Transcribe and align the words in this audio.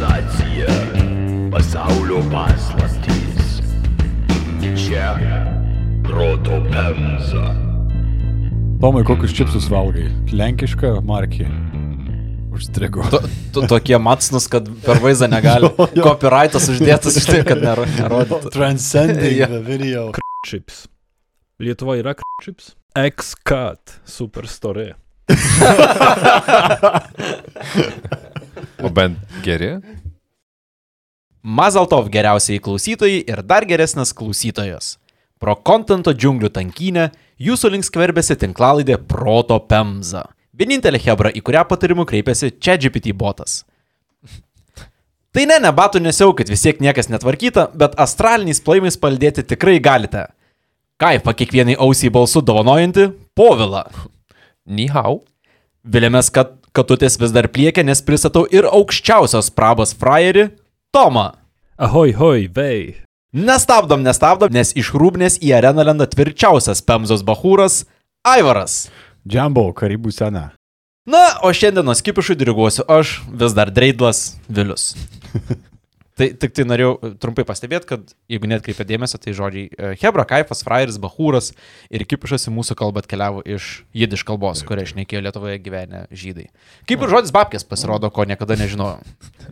Civilizacija, 0.00 0.66
pasaulio 1.52 2.22
paslaptys. 2.32 3.60
Čia 4.86 5.16
proto 6.04 6.50
pemza. 6.72 7.54
Tomai, 8.80 9.04
kokius 9.04 9.34
čipsus 9.36 9.66
valgai? 9.68 10.06
Lenkišką 10.32 10.94
markį. 11.04 11.44
Užstrigo. 12.56 13.04
To, 13.12 13.20
to, 13.52 13.66
tokie 13.68 13.98
matsnus, 14.00 14.48
kad 14.48 14.72
per 14.86 15.02
vaizdą 15.04 15.28
negali. 15.28 15.68
Copyrightas 16.08 16.70
uždėtas 16.72 17.20
už 17.20 17.28
tai, 17.34 17.42
kad 17.44 17.60
nero- 17.68 17.84
nerodytų. 17.98 18.54
Transcending 18.56 19.36
Jo. 19.36 19.50
the 19.52 19.60
video. 19.68 20.06
Chips. 20.48 20.86
Lietuva 21.60 22.00
yra 22.00 22.16
chips. 22.40 22.72
X-Cut. 22.96 24.00
Superstory. 24.08 24.94
O 28.82 28.88
bent 28.88 29.18
geri? 29.44 29.74
Mazaltov 31.42 32.08
geriausiai 32.12 32.60
klausytojai 32.60 33.22
ir 33.28 33.42
dar 33.44 33.64
geresnis 33.68 34.12
klausytojas. 34.16 34.94
Pro 35.40 35.54
kontento 35.56 36.12
džiunglių 36.12 36.50
tankynę 36.52 37.08
jūsų 37.40 37.70
link 37.74 37.86
skverbėsi 37.88 38.36
tinklalaidė 38.40 38.98
Proto 39.08 39.56
Pemza. 39.64 40.26
Vienintelė 40.52 41.00
hebra, 41.00 41.32
į 41.32 41.40
kurią 41.44 41.64
patarimų 41.68 42.04
kreipėsi 42.08 42.52
čia 42.60 42.76
GPT 42.80 43.14
botas. 43.16 43.62
Tai 45.32 45.46
ne, 45.46 45.56
ne 45.62 45.70
batų 45.72 46.02
nesiaukit, 46.02 46.50
vis 46.50 46.64
tiek 46.64 46.80
niekas 46.82 47.08
netvarkyta, 47.08 47.70
bet 47.72 47.94
astraliniais 48.02 48.60
plaimais 48.60 48.98
paldėti 49.00 49.46
tikrai 49.46 49.78
galite. 49.80 50.26
Kaifą 51.00 51.32
kiekvienai 51.36 51.78
ausiai 51.80 52.12
balsu 52.12 52.42
dovanojanti 52.44 53.08
Povila. 53.38 53.86
Nihau. 54.68 55.22
Vilėmės, 55.88 56.28
kad 56.34 56.59
katutės 56.76 57.18
vis 57.20 57.34
dar 57.34 57.48
pliekia, 57.52 57.84
nes 57.86 58.02
pristatau 58.04 58.46
ir 58.50 58.68
aukščiausios 58.70 59.52
prabos 59.54 59.94
frajerį 59.96 60.50
Tomą. 60.94 61.32
Ahoj, 61.80 62.12
hoj, 62.18 62.46
vei. 62.54 62.96
Nestabdom, 63.30 64.02
nestabdom, 64.02 64.50
nes 64.52 64.74
iš 64.74 64.90
rūbnės 64.98 65.38
į 65.38 65.54
areną 65.60 65.86
lenda 65.86 66.08
tvirčiausias 66.10 66.82
Pemzos 66.82 67.22
bahūras 67.26 67.84
Aivaras. 68.26 68.88
Džambo, 69.28 69.68
karibų 69.76 70.12
sena. 70.12 70.50
Na, 71.08 71.38
o 71.46 71.52
šiandienos 71.54 72.02
kipišui 72.04 72.36
diriguosiu 72.36 72.84
aš, 72.90 73.20
vis 73.30 73.54
dar 73.56 73.70
Dreidlas 73.72 74.34
Vilius. 74.48 74.92
Tai 76.20 76.26
tik 76.36 76.52
tai 76.52 76.66
norėjau 76.68 77.14
trumpai 77.22 77.46
pastebėti, 77.48 77.88
kad 77.88 78.10
jeigu 78.28 78.48
net 78.50 78.60
kreipia 78.64 78.84
dėmesio, 78.84 79.16
tai 79.22 79.32
žodžiai 79.36 79.70
e, 79.72 79.92
Hebra, 80.02 80.26
Kaifas, 80.28 80.60
Frairis, 80.66 80.98
Bahūras 81.00 81.48
ir 81.88 82.04
kipišas 82.04 82.44
į 82.50 82.52
mūsų 82.58 82.76
kalbą 82.76 83.00
atkeliavo 83.00 83.40
iš 83.48 83.70
jidiš 83.96 84.26
kalbos, 84.28 84.60
kurią 84.68 84.84
išnekėjo 84.84 85.22
Lietuvoje 85.24 85.56
gyvenę 85.64 86.02
žydai. 86.12 86.50
Kaip 86.90 87.06
ir 87.06 87.14
žodis 87.14 87.32
babkės 87.32 87.64
pasirodo, 87.64 88.10
ko 88.12 88.26
niekada 88.28 88.58
nežinojau. 88.60 89.00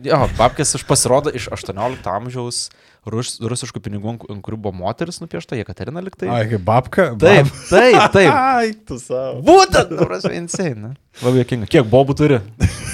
Jo, 0.05 0.21
babkės 0.37 0.75
iš 0.77 0.85
pasirodo 0.85 1.33
iš 1.33 1.49
18 1.57 2.05
amžiaus 2.13 2.67
rus, 3.09 3.33
rusiškų 3.41 3.81
pinigų, 3.83 4.13
ant 4.29 4.43
kurių 4.45 4.59
buvo 4.61 4.75
moteris 4.83 5.19
nupiešta, 5.23 5.57
Jekaterina 5.57 6.03
liktai. 6.05 6.29
Ai, 6.29 6.43
kaip 6.51 6.63
babka. 6.67 7.07
Taip, 7.19 7.49
taip, 7.71 7.97
taip. 8.13 8.29
Ai, 8.59 8.75
tu 8.85 8.99
savo. 9.01 9.41
Būtent, 9.47 9.97
prasme, 9.97 10.35
insane. 10.37 10.77
ne? 10.83 10.93
Labai 11.23 11.41
jokinga. 11.41 11.71
Kiek 11.71 11.89
bobų 11.89 12.15
turi? 12.19 12.39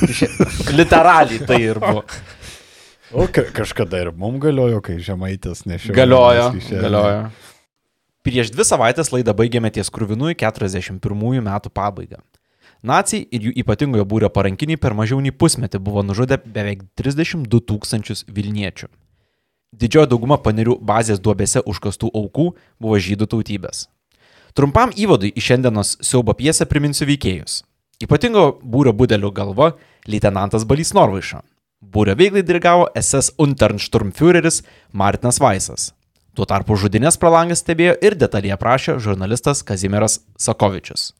Literaliai 0.79 1.43
tai 1.43 1.61
ir 1.65 1.83
buvo. 1.83 2.05
O 3.15 3.27
ka 3.31 3.45
kažkada 3.47 4.01
ir 4.03 4.09
mum 4.11 4.39
galiojo, 4.43 4.81
kai 4.83 4.97
žemaitis 4.99 5.63
nešiojo. 5.63 5.95
Galiojo, 5.95 6.49
galiojo. 6.67 7.21
Prieš 8.27 8.49
dvi 8.51 8.65
savaitės 8.67 9.13
laidą 9.13 9.31
baigėme 9.37 9.71
ties 9.71 9.87
krūvinųjų 9.93 10.35
41 10.41 11.45
metų 11.45 11.71
pabaigą. 11.71 12.19
Nacijai 12.83 13.23
ir 13.31 13.47
jų 13.47 13.53
ypatingojo 13.63 14.03
būrio 14.05 14.29
parankiniai 14.33 14.77
per 14.81 14.97
mažiau 14.99 15.21
nei 15.23 15.31
pusmetį 15.31 15.79
buvo 15.79 16.03
nužudę 16.03 16.41
beveik 16.43 16.83
32 16.99 17.63
tūkstančius 17.71 18.25
Vilniečių. 18.27 18.91
Didžioji 19.71 20.11
dauguma 20.11 20.35
panerių 20.35 20.75
bazės 20.83 21.23
duobėse 21.23 21.63
užkastų 21.63 22.11
aukų 22.11 22.51
buvo 22.83 22.99
žydų 22.99 23.31
tautybės. 23.31 23.87
Trumpam 24.55 24.91
įvadui 24.91 25.31
į 25.31 25.47
šiandienos 25.47 25.97
siaubo 26.03 26.35
piesę 26.35 26.67
priminsiu 26.67 27.07
veikėjus. 27.07 27.63
Ypatingo 28.03 28.49
būrio 28.59 28.91
budelių 28.91 29.31
galva- 29.31 29.75
leitenantas 30.11 30.67
Balys 30.67 30.93
Norvaiša. 30.93 31.41
Būrio 31.95 32.11
veiklai 32.19 32.43
dirigavo 32.43 32.89
SS 32.99 33.37
Unternsturmführeris 33.39 34.63
Martinas 34.91 35.39
Vaisas. 35.39 35.93
Tuo 36.35 36.43
tarpu 36.43 36.75
žudinės 36.75 37.15
pralangas 37.15 37.61
stebėjo 37.63 37.93
ir 38.03 38.17
detaliai 38.19 38.51
aprašė 38.57 38.97
žurnalistas 38.99 39.61
Kazimieras 39.63 40.19
Sakovičius. 40.35 41.13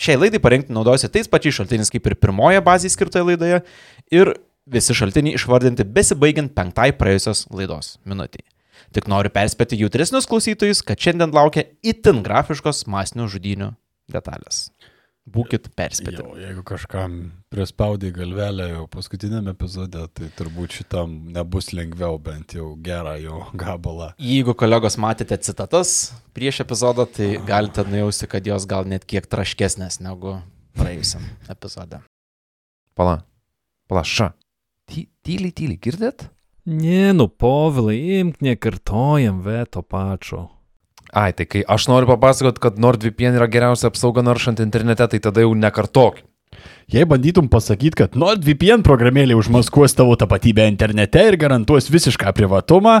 Šiai 0.00 0.16
laidai 0.16 0.40
parengti 0.40 0.72
naudojasi 0.72 1.10
tais 1.12 1.28
pačiais 1.28 1.58
šaltiniais 1.58 1.92
kaip 1.92 2.06
ir 2.08 2.16
pirmoje 2.16 2.62
bazėje 2.64 2.94
skirtoje 2.94 3.26
laidoje 3.28 3.58
ir 4.14 4.32
visi 4.64 4.96
šaltiniai 4.96 5.36
išvardinti 5.36 5.84
besibaigiant 5.84 6.54
penktai 6.56 6.94
praėjusios 6.96 7.44
laidos 7.52 7.98
minutiai. 8.08 8.46
Tik 8.96 9.10
noriu 9.12 9.28
perspėti 9.34 9.76
jautresnius 9.82 10.30
klausytojus, 10.30 10.80
kad 10.86 10.96
šiandien 10.96 11.34
laukia 11.36 11.66
itin 11.84 12.22
grafiškos 12.24 12.86
masinių 12.88 13.28
žudynių 13.34 13.72
detalės. 14.14 14.68
Būkit 15.34 15.68
perspėti. 15.76 16.22
Jo, 16.22 16.34
jeigu 16.40 16.62
kažkam 16.66 17.16
prispaudai 17.52 18.10
galvelę 18.14 18.68
jau 18.70 18.84
paskutiniam 18.92 19.48
epizode, 19.52 20.04
tai 20.16 20.28
turbūt 20.38 20.78
šitam 20.80 21.14
nebus 21.34 21.72
lengviau 21.76 22.18
bent 22.22 22.54
jau 22.56 22.72
gerą 22.84 23.16
jo 23.22 23.42
gabalą. 23.58 24.12
Jeigu 24.22 24.54
kolegos 24.58 24.98
matėte 25.00 25.38
citatas 25.44 26.14
prieš 26.36 26.62
epizodą, 26.64 27.06
tai 27.06 27.34
galite 27.48 27.84
nujausti, 27.88 28.30
kad 28.30 28.48
jos 28.48 28.68
gal 28.70 28.88
net 28.88 29.06
kiek 29.08 29.28
traškesnės 29.28 30.00
negu 30.04 30.38
praėjusiam 30.78 31.24
epizode. 31.52 32.02
Pala. 32.98 33.20
Pala, 33.88 34.04
ša. 34.04 34.32
Ty, 34.88 35.06
tyliai, 35.24 35.52
tyliai, 35.54 35.80
girdėt? 35.80 36.28
Nie, 36.68 37.14
nu, 37.16 37.28
povilai, 37.28 37.96
imk, 38.20 38.42
nekartojam 38.44 39.40
veto 39.44 39.80
pačio. 39.80 40.48
Ai, 41.12 41.32
tai 41.32 41.46
kai 41.48 41.62
aš 41.64 41.88
noriu 41.88 42.10
papasakot, 42.10 42.58
kad 42.60 42.80
NordVPN 42.80 43.38
yra 43.38 43.48
geriausia 43.48 43.88
apsauga 43.88 44.24
naršant 44.24 44.60
internete, 44.60 45.06
tai 45.08 45.20
tada 45.24 45.44
jau 45.44 45.54
nekartok. 45.56 46.20
Jei 46.92 47.04
bandytum 47.08 47.48
pasakyti, 47.52 47.96
kad 48.02 48.16
NordVPN 48.16 48.84
programėlė 48.84 49.36
užmaskuos 49.38 49.96
tavo 49.96 50.16
tapatybę 50.20 50.66
internete 50.68 51.24
ir 51.28 51.36
garantuos 51.40 51.90
visišką 51.92 52.32
privatumą, 52.36 53.00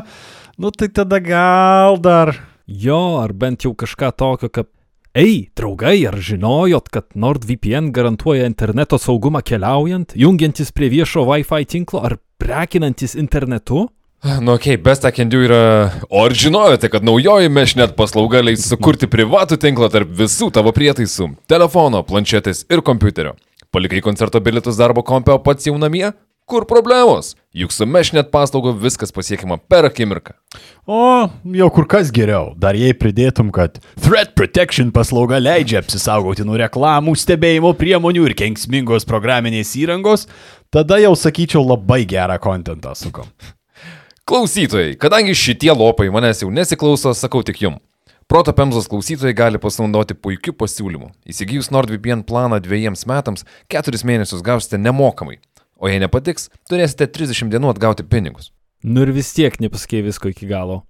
nu 0.60 0.72
tai 0.72 0.90
tada 0.92 1.20
gal 1.24 2.00
dar. 2.00 2.34
Jo, 2.68 3.20
ar 3.22 3.32
bent 3.32 3.64
jau 3.64 3.72
kažką 3.72 4.12
tokio, 4.16 4.52
kaip 4.52 4.68
Ei, 5.16 5.48
draugai, 5.56 5.96
ar 6.06 6.14
žinojot, 6.20 6.90
kad 6.92 7.06
NordVPN 7.16 7.88
garantuoja 7.96 8.44
interneto 8.46 8.98
saugumą 9.00 9.40
keliaujant, 9.42 10.12
jungiantis 10.14 10.68
prie 10.76 10.90
viešo 10.92 11.24
Wi-Fi 11.26 11.64
tinklo 11.66 12.04
ar 12.06 12.18
prekinantis 12.38 13.16
internetu? 13.18 13.86
Nu, 14.40 14.52
okay, 14.52 14.76
best 14.76 15.04
I 15.04 15.12
can 15.12 15.28
do 15.28 15.38
yra. 15.46 15.92
O 16.10 16.24
ar 16.24 16.32
žinojote, 16.34 16.88
kad 16.90 17.04
naujoji 17.06 17.48
mešnet 17.48 17.94
paslauga 17.96 18.40
leis 18.42 18.64
sukurti 18.66 19.06
privatų 19.06 19.60
tinklą 19.62 19.86
tarp 19.94 20.10
visų 20.10 20.50
tavo 20.54 20.72
prietaisų- 20.74 21.36
telefono, 21.52 22.02
planšetės 22.02 22.64
ir 22.68 22.82
kompiuterio? 22.82 23.36
Palikai 23.70 24.00
koncerto 24.02 24.40
bilietus 24.40 24.76
darbo 24.76 25.04
kompio 25.04 25.38
pats 25.38 25.66
jau 25.66 25.78
namie? 25.78 26.12
Kur 26.48 26.64
problemos? 26.64 27.36
Juk 27.54 27.70
su 27.70 27.86
mešnet 27.86 28.30
paslauga 28.32 28.72
viskas 28.72 29.12
pasiekiama 29.12 29.60
per 29.68 29.84
akimirką. 29.84 30.32
O, 30.86 31.28
jau 31.44 31.68
kur 31.70 31.84
kas 31.84 32.10
geriau. 32.10 32.54
Dar 32.56 32.74
jei 32.74 32.94
pridėtum, 32.94 33.52
kad 33.52 33.78
Threat 34.00 34.34
Protection 34.34 34.90
paslauga 34.90 35.38
leidžia 35.38 35.78
apsisaugoti 35.82 36.46
nuo 36.48 36.56
reklamų, 36.56 37.14
stebėjimo 37.14 37.74
priemonių 37.76 38.30
ir 38.30 38.34
kenksmingos 38.34 39.04
programinės 39.04 39.76
įrangos, 39.76 40.26
tada 40.72 40.98
jau 40.98 41.12
sakyčiau 41.12 41.62
labai 41.68 42.06
gerą 42.08 42.40
kontentą 42.40 42.96
sukom. 42.96 43.28
Klausytojai, 44.28 44.92
kadangi 45.00 45.32
šitie 45.32 45.70
lopai 45.72 46.10
manęs 46.12 46.42
jau 46.42 46.50
nesiklauso, 46.52 47.14
sakau 47.16 47.40
tik 47.40 47.62
jum. 47.62 47.78
Proto 48.28 48.52
Pemzos 48.52 48.84
klausytojai 48.92 49.32
gali 49.32 49.60
pasinaudoti 49.62 50.12
puikiu 50.20 50.52
pasiūlymu. 50.52 51.08
Įsigijus 51.32 51.70
NordVPN 51.72 52.26
planą 52.28 52.58
dviejiems 52.60 53.06
metams, 53.08 53.46
keturis 53.72 54.04
mėnesius 54.04 54.44
gausite 54.44 54.76
nemokamai. 54.76 55.38
O 55.80 55.88
jei 55.88 56.02
nepatiks, 56.02 56.50
turėsite 56.68 57.08
30 57.08 57.48
dienų 57.54 57.72
atgauti 57.72 58.04
pinigus. 58.04 58.50
Nu 58.84 59.06
ir 59.06 59.14
vis 59.16 59.32
tiek 59.32 59.56
nepasakė 59.64 60.04
visko 60.10 60.28
iki 60.34 60.50
galo. 60.52 60.82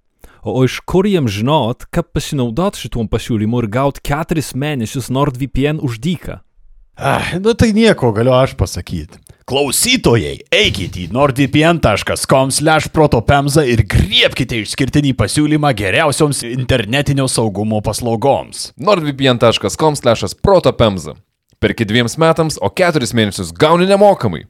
O, 0.43 0.51
o 0.51 0.67
iš 0.67 0.81
kur 0.83 1.07
jiems 1.07 1.31
žinot, 1.39 1.87
kaip 1.95 2.11
pasinaudot 2.11 2.75
šituom 2.75 3.07
pasiūlymu 3.07 3.63
ir 3.63 3.71
gauti 3.71 4.03
keturis 4.03 4.51
mėnesius 4.51 5.07
NordVPN 5.15 5.79
už 5.79 6.03
dyką? 6.03 6.41
Ah, 6.99 7.37
nu 7.39 7.55
tai 7.55 7.71
nieko 7.71 8.11
galiu 8.11 8.35
aš 8.35 8.59
pasakyti. 8.59 9.15
Klausytojai, 9.49 10.35
eikite 10.53 11.07
į 11.07 11.09
nordvpn.com 11.15 12.51
slash 12.53 12.91
protopemza 12.93 13.63
ir 13.65 13.81
griebkite 13.89 14.59
išskirtinį 14.61 15.15
pasiūlymą 15.17 15.71
geriausioms 15.79 16.43
internetinio 16.45 17.25
saugumo 17.25 17.81
paslaugoms. 17.81 18.77
nordvpn.com/protopemza. 18.77 21.17
Perki 21.59 21.83
dviems 21.89 22.17
metams, 22.21 22.59
o 22.61 22.69
keturis 22.69 23.13
mėnesius 23.17 23.49
gauni 23.51 23.85
nemokamai. 23.89 24.45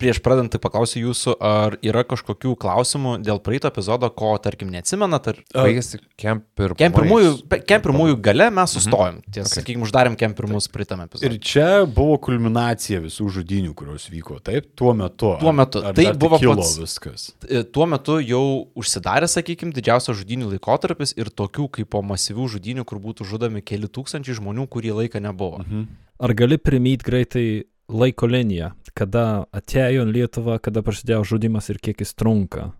Prieš 0.00 0.18
pradant 0.24 0.50
tai 0.52 0.60
paklausiu 0.60 1.00
jūsų, 1.06 1.34
ar 1.40 1.76
yra 1.84 2.02
kažkokių 2.08 2.52
klausimų 2.60 3.14
dėl 3.24 3.40
praeito 3.44 3.70
epizodo, 3.70 4.08
ko, 4.12 4.34
tarkim, 4.42 4.68
neatsimenat, 4.74 5.28
ar... 5.32 5.38
Baigėsi 5.56 6.00
kemper. 6.20 6.74
Kem 6.78 6.92
pirmųjų, 6.96 7.30
pe- 7.48 7.60
kem 7.64 7.82
pirmųjų 7.84 8.18
gale 8.24 8.48
mes 8.54 8.74
sustojom. 8.76 9.20
Mhm. 9.22 9.32
Tiesa, 9.32 9.48
okay. 9.48 9.62
sakykime, 9.62 9.86
uždarėm 9.88 10.18
kem 10.20 10.34
pirmus 10.36 10.68
praeitame 10.72 11.06
epizode. 11.08 11.30
Ir 11.30 11.38
čia 11.40 11.68
buvo 11.88 12.18
kulminacija 12.28 13.00
visų 13.04 13.28
žudinių, 13.38 13.72
kurios 13.78 14.08
vyko, 14.12 14.38
taip, 14.44 14.68
tuo 14.78 14.92
metu. 14.96 15.32
Tuo 15.40 15.54
metu. 15.56 15.80
Ar, 15.84 15.92
ar 15.94 15.98
Tai 15.98 16.08
buvo 16.20 16.40
kilo 16.42 16.58
pats- 16.60 16.76
viskas. 16.82 17.28
E, 17.48 17.62
Tuo 17.76 17.86
metu 17.90 18.18
jau 18.24 18.42
užsidarė, 18.78 19.28
sakykime, 19.32 19.72
didžiausias 19.76 20.16
žudinių 20.20 20.52
laikotarpis 20.54 21.16
ir 21.16 21.32
tokių 21.32 21.70
kaip 21.78 21.88
po 21.92 22.02
masyvių 22.04 22.50
žudinių, 22.56 22.84
kur 22.88 23.00
būtų 23.02 23.26
žudomi 23.28 23.64
keli 23.64 23.88
tūkstančiai 23.88 24.36
žmonių, 24.38 24.68
kurį 24.72 24.92
laiką 25.00 25.20
nebuvo. 25.24 25.64
Mhm. 25.64 25.86
Ar 26.20 26.32
gali 26.32 26.56
primyti 26.56 27.04
greitai 27.04 27.46
laiko 27.92 28.26
liniją, 28.26 28.70
kada 28.96 29.46
atėjo 29.54 30.06
į 30.06 30.12
Lietuvą, 30.14 30.58
kada 30.62 30.82
prasidėjo 30.86 31.22
žudimas 31.34 31.68
ir 31.72 31.80
kiek 31.82 32.00
jis 32.02 32.14
trunka? 32.16 32.70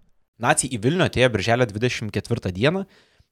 Nacijai 0.43 0.77
į 0.77 0.83
Vilnių 0.85 1.07
atėjo 1.07 1.31
birželio 1.33 1.67
24 1.69 2.53
dieną, 2.57 2.85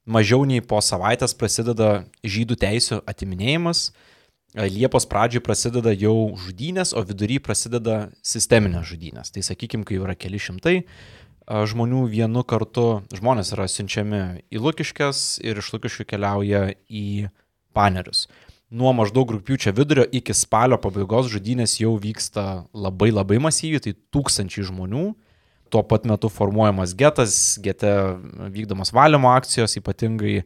mažiau 0.05 0.45
nei 0.45 0.61
po 0.61 0.81
savaitės 0.81 1.35
prasideda 1.37 2.05
žydų 2.23 2.59
teisų 2.61 3.01
atiminėjimas, 3.09 3.89
Liepos 4.55 5.03
pradžioj 5.11 5.41
prasideda 5.43 5.91
jau 5.91 6.31
žudynės, 6.39 6.93
o 6.95 7.01
vidury 7.03 7.41
prasideda 7.43 8.05
sisteminės 8.23 8.85
žudynės. 8.87 9.33
Tai 9.35 9.43
sakykime, 9.43 9.83
kai 9.83 9.97
yra 9.99 10.15
keli 10.15 10.39
šimtai 10.39 10.77
žmonių 11.45 12.05
vienu 12.09 12.43
kartu, 12.47 13.03
žmonės 13.13 13.51
yra 13.53 13.67
siunčiami 13.69 14.21
į 14.49 14.61
Lukiškės 14.63 15.41
ir 15.45 15.59
iš 15.61 15.73
Lukiškių 15.75 16.07
keliauja 16.09 16.61
į 16.89 17.27
panerius. 17.75 18.25
Nuo 18.73 18.91
maždaug 18.97 19.29
rūpiučio 19.35 19.73
vidurio 19.77 20.07
iki 20.09 20.33
spalio 20.33 20.79
pabaigos 20.81 21.29
žudynės 21.29 21.77
jau 21.77 21.93
vyksta 22.01 22.65
labai 22.73 23.11
labai 23.13 23.37
masyviai, 23.43 23.83
tai 23.83 23.93
tūkstančiai 24.15 24.65
žmonių. 24.71 25.11
Tuo 25.69 25.81
pat 25.85 26.05
metu 26.09 26.29
formuojamas 26.33 26.95
getas, 26.97 27.57
gete 27.61 27.91
vykdomos 28.53 28.93
valymo 28.95 29.29
akcijos, 29.35 29.77
ypatingai 29.77 30.39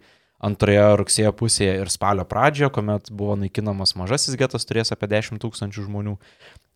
antroje 0.43 0.83
rugsėjo 0.99 1.31
pusėje 1.35 1.77
ir 1.81 1.91
spalio 1.91 2.25
pradžioje, 2.27 2.71
kuomet 2.75 3.11
buvo 3.11 3.35
naikinamas 3.39 3.95
mažasis 3.99 4.37
getas, 4.39 4.67
turės 4.67 4.91
apie 4.95 5.09
10 5.11 5.39
tūkstančių 5.43 5.87
žmonių. 5.87 6.15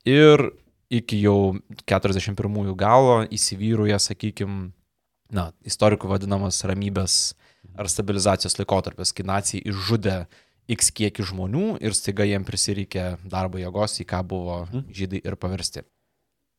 Ir 0.07 0.49
iki 0.93 1.19
jau 1.23 1.55
41 1.89 2.73
galo 2.79 3.21
įsivyrauja, 3.31 3.99
sakykime, 4.03 4.71
na, 5.33 5.49
istorikų 5.65 6.11
vadinamas 6.11 6.61
ramybės 6.67 7.35
ar 7.79 7.89
stabilizacijos 7.89 8.59
laikotarpis, 8.59 9.13
kai 9.15 9.25
nacijai 9.27 9.63
išžudė 9.71 10.17
x 10.71 10.91
kiekį 10.95 11.25
žmonių 11.31 11.65
ir 11.83 11.95
staiga 11.97 12.27
jiem 12.27 12.45
prisireikė 12.47 13.17
darbo 13.29 13.59
jėgos, 13.61 13.99
į 13.99 14.07
ką 14.07 14.21
buvo 14.27 14.63
žydai 14.91 15.21
ir 15.23 15.35
paversti. 15.39 15.83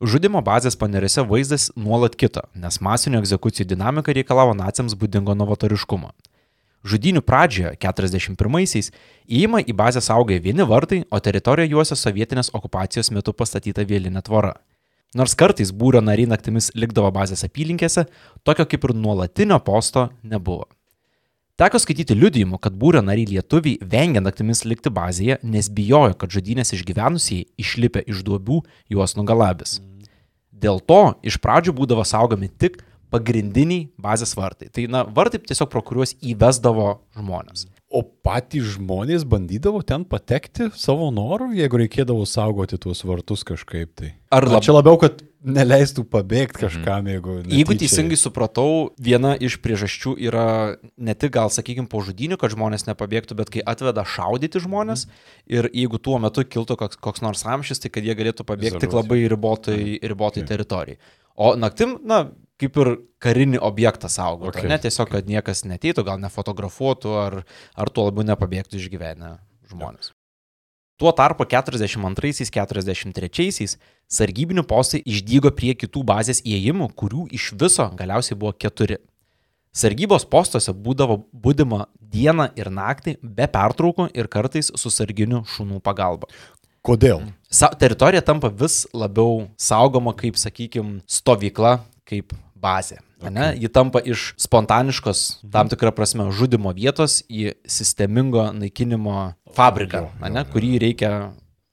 Žudimo 0.04 0.42
bazės 0.44 0.76
panerėse 0.76 1.22
vaizdas 1.24 1.70
nuolat 1.78 2.16
kito, 2.18 2.42
nes 2.54 2.80
masinių 2.82 3.20
egzekucijų 3.22 3.68
dinamika 3.70 4.12
reikalavo 4.12 4.52
naciams 4.58 4.96
būdingo 4.98 5.36
novatoriškumo. 5.38 6.10
Žudinių 6.84 7.22
pradžioje, 7.24 7.78
41-aisiais, 7.80 8.90
įėjimą 9.24 9.62
į 9.64 9.72
bazę 9.78 10.02
saugoja 10.04 10.42
vieni 10.44 10.66
vartai, 10.68 11.04
o 11.08 11.20
teritoriją 11.22 11.78
juosia 11.78 11.96
sovietinės 11.96 12.52
okupacijos 12.52 13.08
metu 13.14 13.32
pastatyta 13.32 13.86
vėlinė 13.88 14.20
tvora. 14.26 14.58
Nors 15.16 15.36
kartais 15.38 15.70
būrio 15.72 16.02
nariai 16.04 16.28
naktimis 16.28 16.72
likdavo 16.74 17.08
bazės 17.14 17.46
apylinkėse, 17.46 18.04
tokio 18.42 18.66
kaip 18.68 18.84
ir 18.84 18.92
nuolatinio 18.98 19.60
posto 19.64 20.08
nebuvo. 20.22 20.66
Teko 21.54 21.78
skaityti 21.78 22.16
liudijimų, 22.18 22.58
kad 22.58 22.74
būrio 22.74 22.98
nariai 23.06 23.28
lietuviai 23.30 23.76
vengia 23.86 24.18
naktimis 24.18 24.64
likti 24.66 24.90
bazėje, 24.90 25.36
nes 25.46 25.68
bijojo, 25.70 26.16
kad 26.18 26.32
žudynės 26.34 26.74
išgyvenusieji 26.74 27.44
išlipę 27.62 28.02
iš 28.10 28.24
duobių 28.26 28.56
juos 28.90 29.14
nugalabis. 29.14 29.76
Dėl 30.50 30.80
to 30.82 31.14
iš 31.22 31.38
pradžių 31.38 31.76
būdavo 31.78 32.02
saugomi 32.10 32.48
tik 32.50 32.80
pagrindiniai 33.14 33.84
bazės 34.02 34.34
vartai. 34.34 34.66
Tai, 34.74 34.88
na, 34.90 35.04
vartai 35.06 35.38
tiesiog 35.46 35.70
pro 35.70 35.84
kuriuos 35.86 36.16
įvesdavo 36.26 36.88
žmonės. 37.20 37.68
O 37.94 38.02
patys 38.02 38.72
žmonės 38.74 39.22
bandydavo 39.22 39.84
ten 39.86 40.02
patekti 40.10 40.72
savo 40.74 41.12
norų, 41.14 41.52
jeigu 41.54 41.84
reikėdavo 41.84 42.26
saugoti 42.26 42.80
tuos 42.82 43.04
vartus 43.06 43.46
kažkaip 43.46 43.94
tai. 43.94 44.16
Ar 44.34 44.42
Ar 44.42 44.56
lab- 44.56 44.66
čia 44.66 44.74
labiau, 44.74 44.98
kad 44.98 45.22
neleistų 45.44 46.04
pabėgti 46.08 46.64
kažkam, 46.64 47.08
jeigu... 47.10 47.36
Jeigu 47.44 47.74
netyčia- 47.74 47.84
teisingai 47.84 48.18
supratau, 48.18 48.94
viena 48.96 49.34
iš 49.36 49.58
priežasčių 49.64 50.14
yra 50.24 50.46
ne 50.96 51.14
tik 51.14 51.34
gal, 51.36 51.52
sakykime, 51.52 51.88
po 51.90 52.00
žudinių, 52.04 52.38
kad 52.40 52.54
žmonės 52.54 52.88
nepabėgtų, 52.88 53.36
bet 53.38 53.52
kai 53.52 53.64
atveda 53.74 54.06
šaudyti 54.08 54.62
žmonės 54.64 55.06
ir 55.50 55.68
jeigu 55.70 56.00
tuo 56.00 56.16
metu 56.22 56.46
kiltų 56.48 56.78
koks, 56.80 57.00
koks 57.04 57.24
nors 57.24 57.44
amšis, 57.44 57.82
tai 57.84 57.92
kad 57.92 58.06
jie 58.06 58.16
galėtų 58.16 58.48
pabėgti 58.48 58.80
tik 58.80 58.88
Izoliuoti. 58.88 59.02
labai 59.04 59.20
ribotai, 59.34 59.78
ribotai 60.02 60.46
teritorijai. 60.48 60.98
O 61.34 61.54
naktim, 61.58 61.98
na, 62.06 62.24
kaip 62.60 62.76
ir 62.80 62.92
karinį 63.22 63.60
objektą 63.64 64.08
Okay, 64.48 64.64
okay, 64.64 64.70
ne 64.70 64.78
tiesiog, 64.80 65.10
kad 65.10 65.28
niekas 65.28 65.64
neteitų, 65.68 66.04
gal 66.06 66.20
nefotografuotų 66.22 67.16
ar, 67.20 67.40
ar 67.74 67.90
tuo 67.90 68.08
labiau 68.08 68.26
nepabėgtų 68.32 68.78
išgyvenę 68.80 69.38
žmonės. 69.72 70.14
Tuo 71.04 71.12
tarpu 71.12 71.44
42-43 71.44 73.76
sargybinių 74.08 74.62
postai 74.64 75.02
išdygo 75.04 75.50
prie 75.52 75.76
kitų 75.76 76.00
bazės 76.08 76.40
įėjimų, 76.40 76.88
kurių 76.96 77.28
iš 77.36 77.52
viso 77.60 77.84
galiausiai 77.98 78.38
buvo 78.40 78.54
keturi. 78.56 78.96
Sargybos 79.76 80.24
postuose 80.24 80.72
būdavo 80.72 81.28
būdima 81.28 81.92
dieną 82.00 82.56
ir 82.56 82.72
naktį 82.72 83.20
be 83.20 83.44
pertraukų 83.44 84.16
ir 84.16 84.32
kartais 84.32 84.72
su 84.80 84.88
sarginiu 84.88 85.44
šunų 85.44 85.84
pagalba. 85.84 86.24
Kodėl? 86.80 87.20
Sa 87.52 87.68
teritorija 87.68 88.24
tampa 88.24 88.48
vis 88.48 88.88
labiau 88.96 89.52
saugoma 89.60 90.16
kaip, 90.16 90.40
sakykime, 90.40 91.04
stovykla, 91.04 91.84
kaip 92.08 92.32
bazė. 92.56 93.04
Okay. 93.24 93.60
Ji 93.62 93.70
tampa 93.72 94.02
iš 94.04 94.32
spontaniškos, 94.40 95.22
tam 95.52 95.70
tikrą 95.72 95.92
prasme, 95.96 96.26
žudimo 96.34 96.72
vietos 96.76 97.22
į 97.28 97.54
sistemingo 97.64 98.50
naikinimo 98.52 99.34
fabriką, 99.56 100.04
Jo, 100.04 100.10
jo, 100.10 100.26
ane, 100.28 100.44
kurį 100.52 100.72
reikia 100.82 101.12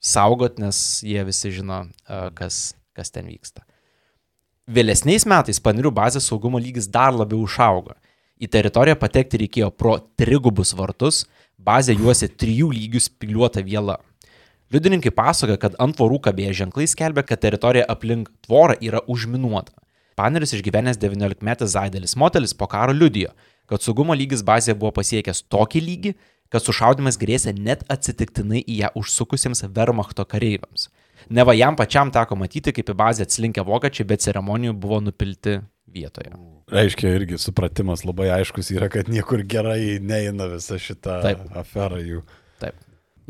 saugot, 0.01 0.59
nes 0.61 1.01
jie 1.03 1.23
visi 1.27 1.51
žino, 1.51 1.83
a, 2.07 2.29
kas, 2.35 2.73
kas 2.97 3.11
ten 3.11 3.27
vyksta. 3.29 3.65
Vėlesniais 4.71 5.25
metais 5.27 5.59
panirių 5.59 5.91
bazės 5.91 6.29
saugumo 6.29 6.61
lygis 6.61 6.87
dar 6.87 7.11
labiau 7.15 7.43
išaugo. 7.43 7.97
Į 8.41 8.47
teritoriją 8.49 8.95
patekti 8.97 9.41
reikėjo 9.43 9.69
pro 9.75 9.97
trigubus 10.17 10.71
vartus, 10.77 11.25
bazė 11.61 11.97
juosi 11.97 12.29
trijų 12.29 12.71
lygių 12.73 13.01
spiliuota 13.03 13.61
viela. 13.65 13.99
Liudininkai 14.71 15.11
pasakoja, 15.11 15.59
kad 15.59 15.75
ant 15.83 15.97
tvorų 15.97 16.21
kabėję 16.29 16.53
ženklai 16.63 16.87
skelbia, 16.87 17.25
kad 17.27 17.41
teritorija 17.43 17.83
aplink 17.91 18.31
tvorą 18.45 18.77
yra 18.79 19.01
užminuota. 19.11 19.75
Paneris 20.21 20.53
išgyvenęs 20.53 20.99
19-metis 21.01 21.73
Zaidelis 21.73 22.13
motelis 22.15 22.53
po 22.53 22.67
karo 22.69 22.93
liudijo, 22.93 23.31
kad 23.65 23.81
saugumo 23.81 24.13
lygis 24.13 24.43
bazėje 24.45 24.77
buvo 24.77 24.91
pasiekęs 24.99 25.47
tokį 25.49 25.81
lygį, 25.87 26.11
kad 26.53 26.61
sušaudimas 26.61 27.17
grėsė 27.17 27.55
net 27.57 27.81
atsitiktinai 27.89 28.61
į 28.61 28.81
ją 28.83 28.91
užsukusiems 29.01 29.63
Wehrmachto 29.73 30.27
kareiviams. 30.33 30.89
Neva 31.29 31.55
jam 31.57 31.77
pačiam 31.79 32.11
teko 32.13 32.37
matyti, 32.37 32.73
kaip 32.75 32.91
į 32.91 32.97
bazę 33.01 33.25
atslinkę 33.25 33.65
vokiečiai 33.65 34.07
be 34.11 34.17
ceremonijų 34.21 34.75
buvo 34.83 34.99
nupilti 35.07 35.61
vietoje. 35.91 36.35
Reiškia, 36.71 37.15
irgi 37.17 37.39
supratimas 37.41 38.05
labai 38.05 38.29
aiškus 38.37 38.71
yra, 38.75 38.91
kad 38.93 39.09
niekur 39.11 39.41
gerai 39.47 39.97
neina 40.03 40.47
visa 40.51 40.77
šita 40.79 41.17
Taip. 41.25 41.43
afera 41.63 41.99
jų. 42.03 42.21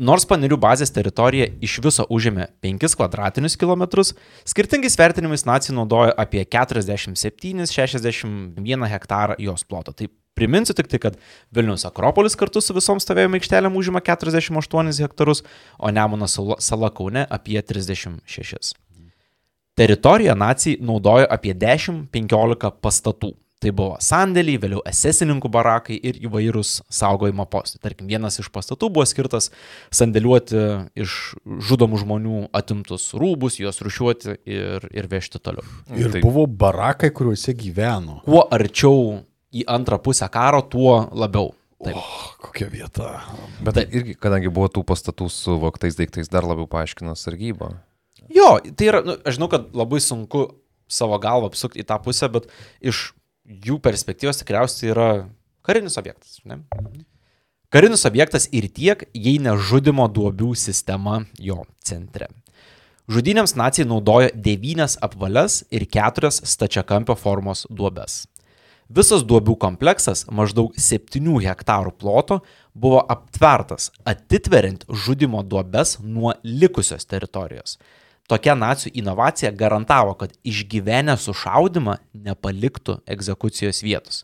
Nors 0.02 0.24
panerių 0.26 0.56
bazės 0.58 0.90
teritorija 0.90 1.44
iš 1.62 1.76
viso 1.84 2.02
užėmė 2.10 2.48
5 2.64 2.96
kvadratinius 2.98 3.54
kilometrus, 3.60 4.08
skirtingais 4.50 4.96
vertinimais 4.98 5.44
nacijai 5.46 5.76
naudojo 5.76 6.10
apie 6.18 6.42
47-61 6.42 8.88
hektarą 8.90 9.36
jos 9.38 9.62
ploto. 9.62 9.94
Tai 9.94 10.10
priminsiu 10.34 10.74
tik 10.74 10.90
tai, 10.90 10.98
kad 11.04 11.14
Vilnius 11.54 11.86
Akropolis 11.86 12.34
kartu 12.40 12.58
su 12.58 12.74
visom 12.74 12.98
stovėjimo 12.98 13.38
aikštelėm 13.38 13.78
užima 13.78 14.02
48 14.02 14.98
hektarus, 15.04 15.46
o 15.78 15.86
Nemuno 15.94 16.26
sala 16.26 16.90
Kaune 16.90 17.22
apie 17.30 17.62
36. 17.62 18.74
Teritoriją 19.78 20.34
nacijai 20.34 20.82
naudojo 20.82 21.30
apie 21.30 21.54
10-15 21.54 22.74
pastatų. 22.82 23.38
Tai 23.62 23.70
buvo 23.78 23.94
sandėliai, 24.02 24.58
vėliau 24.58 24.80
esesininkų 24.90 25.46
barakai 25.54 25.94
ir 25.94 26.16
įvairūs 26.26 26.80
saugojimo 26.90 27.44
postai. 27.50 27.78
Tarkim, 27.84 28.08
vienas 28.10 28.40
iš 28.42 28.48
pastatų 28.50 28.88
buvo 28.90 29.06
skirtas 29.06 29.52
sandėliuoti 29.94 30.62
iš 30.98 31.14
žudomų 31.68 32.00
žmonių 32.02 32.40
atimtus 32.58 33.12
rūbus, 33.14 33.60
juos 33.62 33.78
rušiuoti 33.86 34.34
ir, 34.50 34.88
ir 34.90 35.10
vežti 35.12 35.38
toliau. 35.38 35.62
Ir 35.94 36.10
Tai- 36.16 36.24
buvo 36.26 36.48
barakai, 36.50 37.12
kuriuose 37.14 37.54
gyveno. 37.54 38.18
Kuo 38.26 38.42
arčiau 38.50 39.20
į 39.54 39.62
antrą 39.70 40.00
pusę 40.02 40.26
karo, 40.32 40.64
tuo 40.66 40.96
labiau. 41.14 41.52
Taip. 41.82 41.96
Oh, 41.98 42.34
kokia 42.42 42.68
vieta. 42.70 43.08
Bet 43.62 43.74
tai 43.78 43.86
irgi, 43.90 44.14
kadangi 44.18 44.50
buvo 44.54 44.68
tų 44.70 44.84
pastatų 44.86 45.26
su 45.30 45.56
voktais 45.62 45.96
daiktais, 45.98 46.30
dar 46.30 46.46
labiau 46.46 46.66
paaiškino 46.70 47.14
sargybą. 47.18 47.72
Jo, 48.30 48.56
tai 48.78 48.90
yra, 48.90 49.00
nu, 49.06 49.16
aš 49.26 49.38
žinau, 49.38 49.48
kad 49.50 49.70
labai 49.74 49.98
sunku 50.02 50.44
savo 50.92 51.18
galvą 51.22 51.50
apsukti 51.50 51.82
į 51.82 51.88
tą 51.88 51.98
pusę, 52.04 52.28
bet 52.30 52.46
iš 52.82 53.10
jų 53.46 53.78
perspektyvos 53.82 54.40
tikriausiai 54.42 54.92
yra 54.92 55.08
karinis 55.66 55.98
objektas. 56.00 56.38
Ne? 56.44 56.62
Karinis 57.72 58.04
objektas 58.08 58.48
ir 58.52 58.68
tiek, 58.68 59.06
jei 59.14 59.38
ne 59.40 59.56
žudimo 59.56 60.08
duobių 60.08 60.52
sistema 60.58 61.22
jo 61.40 61.62
centre. 61.84 62.28
Žudynėms 63.10 63.56
nacijai 63.58 63.88
naudojo 63.88 64.28
devynias 64.38 64.94
apvalias 65.02 65.62
ir 65.74 65.88
keturias 65.90 66.38
stačiakampio 66.46 67.16
formos 67.18 67.64
duobes. 67.68 68.26
Visas 68.92 69.24
duobių 69.24 69.56
kompleksas 69.56 70.26
maždaug 70.28 70.74
7 70.76 71.40
hektarų 71.42 71.94
ploto 71.96 72.42
buvo 72.74 73.00
aptvertas, 73.14 73.88
atitveriant 74.04 74.84
žudimo 74.88 75.42
duobes 75.42 75.96
nuo 76.02 76.34
likusios 76.44 77.08
teritorijos. 77.08 77.78
Tokia 78.30 78.54
nacijų 78.56 78.92
inovacija 79.00 79.50
garantavo, 79.52 80.14
kad 80.16 80.32
išgyvenę 80.46 81.16
sušaudimą 81.18 81.98
nepaliktų 82.28 83.00
egzekucijos 83.10 83.82
vietos. 83.84 84.22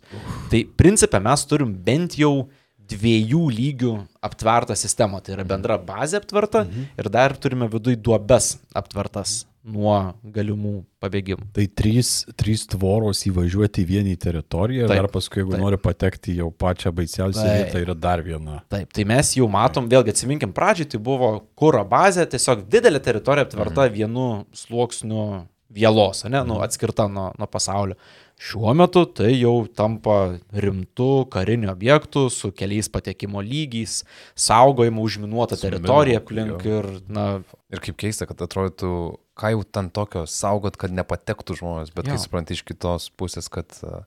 Tai 0.52 0.62
principė 0.78 1.20
mes 1.24 1.44
turim 1.50 1.74
bent 1.84 2.16
jau 2.20 2.48
dviejų 2.88 3.42
lygių 3.52 3.92
aptvertą 4.24 4.76
sistemą. 4.78 5.20
Tai 5.20 5.36
yra 5.36 5.44
bendra 5.48 5.76
bazė 5.82 6.22
aptverta 6.22 6.64
mhm. 6.64 6.88
ir 6.98 7.12
dar 7.12 7.36
turime 7.36 7.68
viduje 7.72 8.00
duobes 8.00 8.56
aptvertas 8.76 9.42
nuo 9.68 9.94
galimų 10.34 10.74
pabėgimų. 11.02 11.48
Tai 11.56 11.66
trys, 11.78 12.12
trys 12.38 12.64
tvoros 12.70 13.20
įvažiuoti 13.28 13.84
į 13.84 13.88
vieną 13.88 14.14
teritoriją 14.20 14.86
ir 14.86 14.92
Taip, 14.92 15.02
dar 15.02 15.10
paskui, 15.12 15.42
jeigu 15.42 15.54
taip. 15.54 15.64
nori 15.64 15.80
patekti 15.82 16.36
jau 16.38 16.48
pačią 16.50 16.92
baisiausią 16.96 17.44
Taip. 17.44 17.58
vietą, 17.58 17.82
yra 17.84 17.96
dar 17.98 18.24
viena. 18.26 18.62
Taip, 18.72 18.90
tai 18.94 19.06
mes 19.08 19.34
jau 19.38 19.48
matom, 19.52 19.90
vėlgi 19.90 20.14
atsiminkim 20.14 20.54
pradžiai, 20.56 20.88
tai 20.94 21.02
buvo 21.10 21.34
kūro 21.58 21.84
bazė, 21.88 22.26
tiesiog 22.30 22.64
didelė 22.70 23.02
teritorija 23.04 23.48
aptverta 23.48 23.86
mhm. 23.86 23.98
vienu 23.98 24.28
sluoksniu 24.56 25.28
vėlos, 25.68 26.24
ne, 26.32 26.40
nu, 26.48 26.62
atskirta 26.64 27.04
nuo, 27.12 27.28
nuo 27.36 27.46
pasaulio. 27.50 27.98
Šiuo 28.38 28.70
metu 28.78 29.02
tai 29.18 29.32
jau 29.34 29.66
tampa 29.66 30.38
rimtų 30.54 31.26
karinių 31.32 31.72
objektų 31.72 32.28
su 32.30 32.52
keliais 32.54 32.86
patekimo 32.88 33.42
lygiais, 33.42 34.04
saugojimu 34.38 35.02
užminuota 35.02 35.58
teritorija 35.58 36.22
aplink 36.22 36.62
ir, 36.70 36.86
na, 37.10 37.26
Ir 37.68 37.82
kaip 37.84 37.98
keista, 38.00 38.24
kad 38.24 38.40
atrodytų, 38.40 38.90
ką 39.38 39.54
jau 39.54 39.64
ten 39.64 39.90
tokio 39.94 40.26
saugot, 40.28 40.78
kad 40.80 40.94
nepatektų 40.94 41.58
žmonės, 41.60 41.92
bet 41.94 42.08
Jo. 42.08 42.14
kai 42.14 42.22
supranti 42.22 42.56
iš 42.56 42.64
kitos 42.66 43.08
pusės, 43.18 43.48
kad 43.52 43.72
uh, 43.86 44.02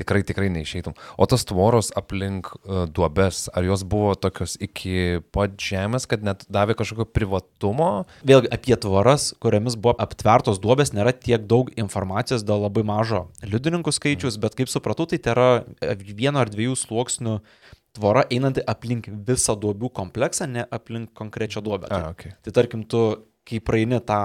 tikrai, 0.00 0.22
tikrai 0.26 0.48
neišeitum. 0.52 0.96
O 1.20 1.26
tos 1.30 1.44
tvoros 1.48 1.92
aplink 1.98 2.50
uh, 2.54 2.84
duobes, 2.90 3.46
ar 3.54 3.66
jos 3.66 3.84
buvo 3.88 4.14
tokios 4.18 4.56
iki 4.62 5.22
pat 5.34 5.54
žemės, 5.60 6.08
kad 6.10 6.24
net 6.26 6.46
davė 6.52 6.76
kažkokio 6.78 7.06
privatumo? 7.12 7.90
Vėlgi 8.28 8.50
apie 8.54 8.78
tvoras, 8.80 9.30
kuriamis 9.42 9.76
buvo 9.78 9.94
aptvertos 10.02 10.60
duobės, 10.62 10.94
nėra 10.96 11.14
tiek 11.14 11.44
daug 11.50 11.70
informacijos 11.78 12.44
dėl 12.46 12.64
labai 12.66 12.84
mažo 12.88 13.26
liudininkų 13.46 13.94
skaičius, 13.94 14.40
bet 14.42 14.58
kaip 14.58 14.72
supratau, 14.72 15.06
tai 15.10 15.22
yra 15.22 15.50
vieno 16.02 16.42
ar 16.42 16.50
dviejų 16.52 16.78
sluoksnių 16.86 17.38
tvora 17.92 18.24
einanti 18.32 18.64
aplink 18.64 19.08
visą 19.28 19.54
duobių 19.60 19.92
kompleksą, 19.92 20.48
ne 20.48 20.64
aplink 20.72 21.12
konkrečią 21.18 21.62
duobę. 21.64 21.90
A, 21.90 22.00
Tai, 22.00 22.16
okay. 22.16 22.34
tai 22.40 22.54
tarkim, 22.56 22.86
tu, 22.88 23.02
kai 23.48 23.60
praeini 23.60 24.00
tą 24.06 24.22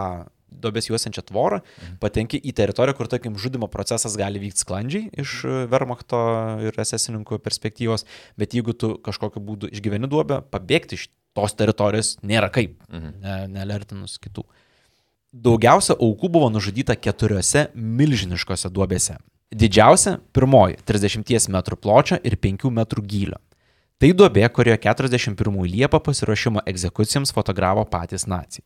duobės 0.51 0.89
juosiančią 0.89 1.24
tvorą, 1.30 1.62
patenki 2.01 2.39
į 2.39 2.54
teritoriją, 2.58 2.96
kur, 2.98 3.10
tarkim, 3.12 3.38
žudimo 3.39 3.70
procesas 3.72 4.18
gali 4.20 4.42
vykti 4.42 4.63
sklandžiai 4.63 5.10
iš 5.24 5.39
e, 5.46 5.56
Wehrmachto 5.72 6.20
ir 6.68 6.77
esesininkų 6.84 7.39
perspektyvos, 7.44 8.08
bet 8.39 8.56
jeigu 8.58 8.74
tu 8.74 8.96
kažkokiu 9.04 9.44
būdu 9.44 9.72
išgyveni 9.74 10.10
duobę, 10.12 10.42
pabėgti 10.54 10.98
iš 11.00 11.08
tos 11.38 11.54
teritorijos 11.58 12.16
nėra 12.25 12.50
kaip, 12.54 12.80
ne, 12.89 13.39
nelertinus 13.51 14.18
kitų. 14.22 14.46
Daugiausia 15.38 15.98
aukų 16.00 16.30
buvo 16.34 16.48
nužudyta 16.50 16.96
keturiose 16.98 17.68
milžiniškose 17.75 18.72
duobėse. 18.74 19.18
Didžiausia- 19.54 20.20
pirmoji- 20.36 20.80
30 20.88 21.50
m 21.50 21.62
pločio 21.62 22.20
ir 22.24 22.36
5 22.36 22.72
m 22.72 22.86
gylio. 22.86 23.38
Tai 23.98 24.13
duobė, 24.13 24.50
kurioje 24.50 24.77
41 24.77 25.66
Liepą 25.66 26.00
pasiruošimo 26.00 26.62
egzekucijoms 26.66 27.32
fotogravo 27.34 27.86
patys 27.86 28.27
nacijai. 28.27 28.66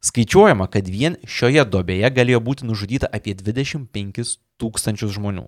Skaičiuojama, 0.00 0.64
kad 0.72 0.86
vien 0.88 1.18
šioje 1.28 1.66
duobėje 1.68 2.08
galėjo 2.16 2.40
būti 2.40 2.68
nužudyta 2.68 3.08
apie 3.12 3.34
25 3.36 4.36
tūkstančius 4.60 5.12
žmonių. 5.18 5.44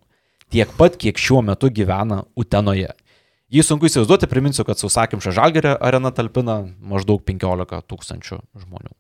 Tiek 0.53 0.73
pat, 0.77 0.99
kiek 1.01 1.17
šiuo 1.17 1.41
metu 1.41 1.71
gyvena 1.73 2.27
Utenoje. 2.37 2.91
Jei 3.53 3.65
sunku 3.65 3.89
įsivaizduoti, 3.89 4.29
priminsiu, 4.29 4.67
kad 4.69 4.81
sausakimša 4.81 5.33
Žalgerio 5.37 5.73
arena 5.81 6.13
talpina 6.13 6.59
maždaug 6.81 7.25
15 7.25 7.81
tūkstančių 7.89 8.39
žmonių. 8.65 8.93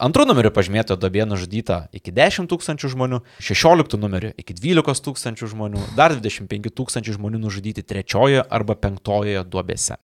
Antru 0.00 0.24
numeriu 0.24 0.48
pažymėta 0.56 0.96
duobė 0.96 1.26
nužudyta 1.28 1.82
iki 1.96 2.12
10 2.16 2.48
tūkstančių 2.48 2.92
žmonių, 2.92 3.22
16 3.44 4.00
numeriu 4.00 4.34
iki 4.40 4.56
12 4.56 5.04
tūkstančių 5.08 5.48
žmonių, 5.52 5.82
dar 5.96 6.16
25 6.16 6.72
tūkstančių 6.72 7.16
žmonių 7.16 7.40
nužudyti 7.42 7.84
trečiojoje 7.84 8.44
arba 8.48 8.76
penktojoje 8.80 9.44
duobėse. 9.48 10.00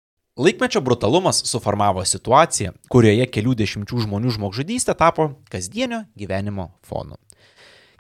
Laikmečio 0.41 0.81
brutalumas 0.81 1.43
suformavo 1.45 2.01
situaciją, 2.09 2.71
kurioje 2.89 3.27
kelių 3.29 3.53
dešimčių 3.61 3.99
žmonių 4.07 4.31
žmogžudystė 4.39 4.95
tapo 4.97 5.27
kasdienio 5.53 5.99
gyvenimo 6.17 6.71
fonu. 6.81 7.19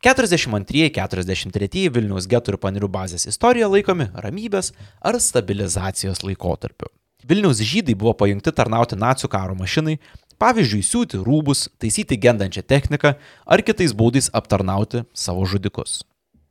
42-43 0.00 1.82
Vilniaus 1.92 2.24
getų 2.30 2.54
ir 2.54 2.58
panirių 2.62 2.88
bazės 2.94 3.28
istorija 3.28 3.68
laikomi 3.68 4.06
ramybės 4.24 4.72
ar 5.04 5.18
stabilizacijos 5.20 6.24
laikotarpiu. 6.24 6.88
Vilniaus 7.28 7.60
žydai 7.60 7.92
buvo 7.92 8.16
pajungti 8.16 8.56
tarnauti 8.56 8.96
nacijų 8.96 9.28
karo 9.36 9.58
mašinai, 9.60 9.98
pavyzdžiui, 10.40 10.80
siūti 10.80 11.20
rūbus, 11.20 11.66
taisyti 11.76 12.16
gendančią 12.16 12.64
techniką 12.64 13.18
ar 13.44 13.66
kitais 13.68 13.92
būdais 13.92 14.32
aptarnauti 14.32 15.04
savo 15.12 15.44
žudikus. 15.44 16.06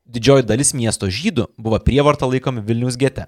Didžioji 0.06 0.46
dalis 0.46 0.76
miesto 0.78 1.10
žydų 1.10 1.50
buvo 1.58 1.82
prievarta 1.82 2.30
laikomi 2.30 2.62
Vilniaus 2.62 3.02
gete. 3.02 3.26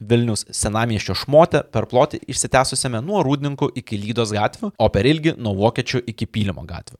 Vilnius 0.00 0.44
senamieščio 0.54 1.16
šmote 1.24 1.64
per 1.72 1.88
plotį 1.90 2.22
išsitęsusiame 2.30 3.02
nuo 3.04 3.24
Rūdninkų 3.26 3.72
iki 3.80 3.98
Lydos 3.98 4.32
gatvių, 4.34 4.72
o 4.78 4.88
per 4.94 5.06
ilgį 5.10 5.36
nuo 5.42 5.56
Vokiečių 5.58 6.04
iki 6.12 6.26
Pylimo 6.26 6.64
gatvių. 6.68 6.98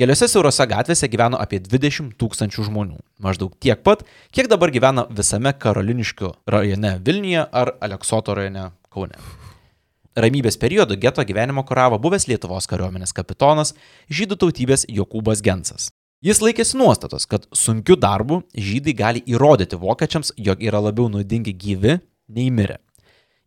Keliose 0.00 0.24
siaurose 0.24 0.64
gatvėse 0.64 1.06
gyveno 1.12 1.36
apie 1.36 1.58
20 1.60 2.14
tūkstančių 2.16 2.64
žmonių. 2.64 2.96
Maždaug 3.20 3.52
tiek 3.60 3.82
pat, 3.84 4.06
kiek 4.32 4.48
dabar 4.48 4.72
gyvena 4.72 5.04
visame 5.12 5.52
Karoliniškių 5.52 6.30
rajone 6.48 6.94
Vilniuje 7.04 7.44
ar 7.44 7.74
Aleksoto 7.84 8.32
rajone 8.38 8.70
Kaune. 8.88 9.20
Ramybės 10.16 10.56
periodu 10.60 10.96
geto 11.00 11.24
gyvenimo 11.28 11.64
kuravo 11.68 11.98
buvęs 12.00 12.26
Lietuvos 12.28 12.68
kariuomenės 12.68 13.12
kapitonas 13.16 13.74
žydų 14.12 14.40
tautybės 14.40 14.86
Jokūbas 14.88 15.44
Gensas. 15.44 15.90
Jis 16.22 16.38
laikėsi 16.38 16.76
nuostatos, 16.78 17.24
kad 17.26 17.44
sunkiu 17.52 17.96
darbu 17.98 18.42
žydai 18.54 18.92
gali 18.96 19.22
įrodyti 19.26 19.76
vokiečiams, 19.76 20.32
jog 20.38 20.60
yra 20.62 20.80
labiau 20.84 21.08
naudingi 21.10 21.52
gyvi 21.52 21.96
nei 22.32 22.50
mirę. 22.50 22.78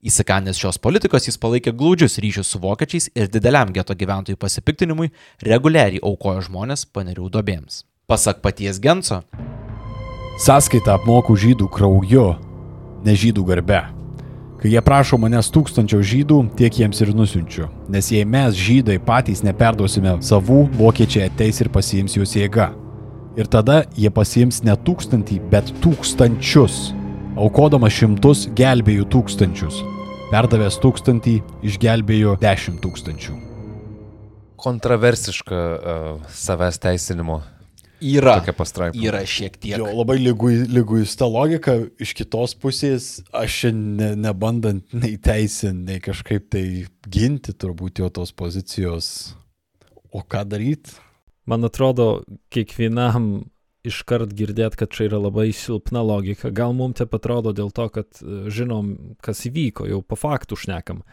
Įsikandęs 0.06 0.60
šios 0.62 0.78
politikos 0.78 1.26
jis 1.26 1.40
palaikė 1.42 1.74
glaudžius 1.74 2.20
ryšius 2.22 2.52
su 2.54 2.62
vokiečiais 2.62 3.10
ir 3.18 3.32
dideliam 3.34 3.74
geto 3.74 3.96
gyventojų 3.98 4.38
pasipiktinimui 4.38 5.10
reguliariai 5.42 6.04
aukojo 6.06 6.46
žmonės 6.46 6.86
panerių 6.94 7.32
dobėms. 7.34 7.82
Pasak 8.06 8.44
paties 8.46 8.78
Genso, 8.78 9.24
Sąskaitą 10.36 10.92
apmoku 10.98 11.32
žydų 11.40 11.70
krauju, 11.72 12.26
ne 13.08 13.14
žydų 13.16 13.44
garbe. 13.48 13.78
Kai 14.60 14.72
jie 14.74 14.82
prašo 14.84 15.16
manęs 15.16 15.48
tūkstančio 15.56 16.02
žydų, 16.04 16.40
tiek 16.60 16.76
jiems 16.76 17.00
ir 17.06 17.14
nusinčiu. 17.16 17.70
Nes 17.88 18.10
jei 18.12 18.28
mes 18.28 18.58
žydai 18.60 18.98
patys 19.00 19.46
neperduosime 19.48 20.18
savų, 20.20 20.66
vokiečiai 20.76 21.30
ateis 21.30 21.64
ir 21.64 21.72
pasiims 21.72 22.18
juos 22.20 22.36
jėga. 22.36 22.74
Ir 23.40 23.48
tada 23.48 23.86
jie 23.96 24.12
pasiims 24.12 24.60
ne 24.68 24.76
tūkstantį, 24.76 25.40
bet 25.54 25.72
tūkstančius. 25.80 26.92
Aukodamas 27.36 27.92
šimtus, 27.92 28.46
gelbėjau 28.56 29.10
tūkstančius. 29.12 29.82
Perdavęs 30.30 30.78
tūkstantį, 30.80 31.34
išgelbėjau 31.68 32.38
dešimt 32.40 32.80
tūkstančių. 32.80 33.34
Kontroversiška 34.64 35.58
uh, 35.60 36.30
savęs 36.32 36.80
teisinimo 36.80 37.42
yra, 38.00 38.38
tokia 38.40 38.56
pastraipa. 38.56 39.00
yra 39.04 39.20
šiek 39.28 39.58
tiek. 39.60 39.76
Jo, 39.82 39.90
labai 40.00 40.16
lyguista 40.24 41.28
logika, 41.28 41.76
iš 42.00 42.14
kitos 42.16 42.56
pusės, 42.56 43.10
aš 43.36 43.66
ne, 43.76 44.14
nebandant 44.16 44.96
nei 44.96 45.18
teisinti, 45.20 45.90
nei 45.92 46.04
kažkaip 46.04 46.48
tai 46.56 46.66
ginti 47.12 47.52
turbūt 47.52 48.00
jo 48.00 48.10
tos 48.16 48.32
pozicijos. 48.32 49.10
O 50.08 50.24
ką 50.24 50.46
daryti? 50.48 50.96
Man 51.46 51.68
atrodo, 51.68 52.24
kiekvienam 52.54 53.46
iškart 53.86 54.34
girdėt, 54.36 54.78
kad 54.80 54.92
čia 54.94 55.08
yra 55.10 55.22
labai 55.28 55.52
silpna 55.56 56.04
logika. 56.06 56.52
Gal 56.54 56.76
mums 56.78 57.00
taip 57.00 57.16
atrodo 57.18 57.54
dėl 57.56 57.72
to, 57.76 57.88
kad 57.94 58.22
e, 58.22 58.46
žinom, 58.54 58.94
kas 59.24 59.46
įvyko, 59.50 59.88
jau 59.90 60.02
po 60.06 60.18
faktų 60.20 60.58
šnekam. 60.66 61.04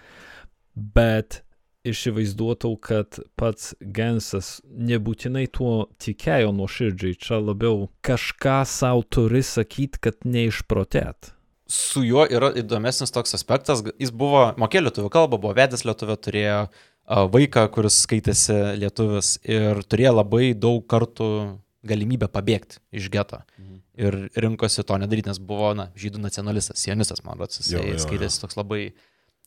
Bet 0.75 1.43
įsivaizduotų, 1.88 2.71
kad 2.83 3.19
pats 3.38 3.73
Gensas 3.83 4.61
nebūtinai 4.64 5.49
tuo 5.50 5.88
tikėjo 6.02 6.52
nuoširdžiai, 6.55 7.19
čia 7.19 7.41
labiau 7.43 7.88
kažką 8.07 8.62
savo 8.69 9.02
turi 9.02 9.43
sakyti, 9.47 10.02
kad 10.09 10.23
neišprotėt. 10.25 11.35
su 11.73 12.02
juo 12.05 12.26
yra 12.29 12.50
įdomesnis 12.59 13.14
toks 13.14 13.35
aspektas. 13.35 13.81
Jis 13.99 14.11
buvo, 14.12 14.50
mokė 14.61 14.83
lietuvių 14.85 15.09
kalbą, 15.12 15.38
buvo 15.41 15.55
vedęs 15.57 15.87
lietuvę, 15.88 16.19
turėjo 16.21 16.59
vaiką, 17.09 17.67
kuris 17.73 18.02
skaitėsi 18.05 18.59
lietuvis 18.79 19.38
ir 19.43 19.81
turėjo 19.88 20.12
labai 20.21 20.52
daug 20.55 20.85
kartų 20.87 21.29
galimybę 21.87 22.29
pabėgti 22.31 22.81
iš 22.95 23.09
geto. 23.12 23.43
Mhm. 23.59 23.79
Ir 24.03 24.19
rinkosi 24.45 24.85
to 24.87 24.97
nedaryti, 25.03 25.31
nes 25.33 25.41
buvo, 25.43 25.73
na, 25.77 25.91
žydų 25.99 26.23
nacionalistas, 26.23 26.81
sionistas, 26.81 27.25
man 27.27 27.41
rodos, 27.41 27.61
jis 27.61 28.05
skaitėsi 28.07 28.43
toks 28.43 28.59
labai, 28.59 28.83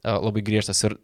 a, 0.03 0.17
labai 0.19 0.43
griežtas. 0.45 0.83
Ir 0.87 0.97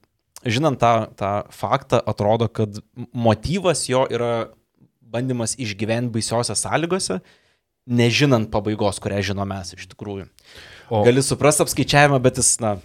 žinant 0.45 0.79
tą, 0.81 1.09
tą 1.17 1.31
faktą, 1.55 2.01
atrodo, 2.05 2.49
kad 2.51 2.81
motyvas 3.13 3.87
jo 3.89 4.03
yra 4.11 4.51
bandymas 5.11 5.57
išgyventi 5.59 6.13
baisiose 6.13 6.55
sąlygose, 6.55 7.19
nežinant 7.91 8.51
pabaigos, 8.53 9.01
kurią 9.01 9.23
žinom 9.31 9.49
mes 9.49 9.73
iš 9.75 9.89
tikrųjų. 9.91 10.27
O... 10.91 11.01
Gali 11.07 11.23
suprasti 11.25 11.63
apskaičiavimą, 11.65 12.19
bet 12.23 12.39
jis, 12.39 12.53
na, 12.63 12.75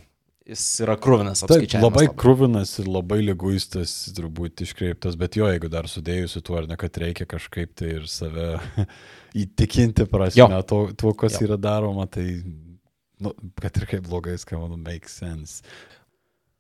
jis 0.46 0.64
yra 0.84 0.94
krūvinas 1.00 1.42
Taip, 1.42 1.50
apskaičiavimas. 1.50 1.86
labai 1.86 2.18
krūvinas 2.22 2.74
ir 2.82 2.90
labai 2.90 3.18
lyguistas, 3.24 3.94
turbūt 4.16 4.62
iškreiptas, 4.66 5.18
bet 5.18 5.38
jo, 5.38 5.48
jeigu 5.50 5.70
dar 5.72 5.88
sudėjus 5.90 6.36
su 6.36 6.42
tuo, 6.46 6.60
ar 6.60 6.68
ne, 6.70 6.78
kad 6.80 6.96
reikia 7.02 7.26
kažkaip 7.28 7.74
tai 7.78 7.96
ir 7.98 8.06
save 8.10 8.54
įtikinti 9.42 10.06
prasme, 10.10 10.62
tuo, 10.68 10.86
tuo, 10.94 11.12
kas 11.18 11.40
jo. 11.40 11.48
yra 11.48 11.58
daroma, 11.60 12.06
tai, 12.10 12.28
nu, 13.22 13.34
kad 13.60 13.82
ir 13.82 13.88
kaip 13.90 14.06
blogai 14.06 14.36
skamba, 14.40 14.70
nu, 14.72 14.78
make 14.80 15.10
sense. 15.10 15.64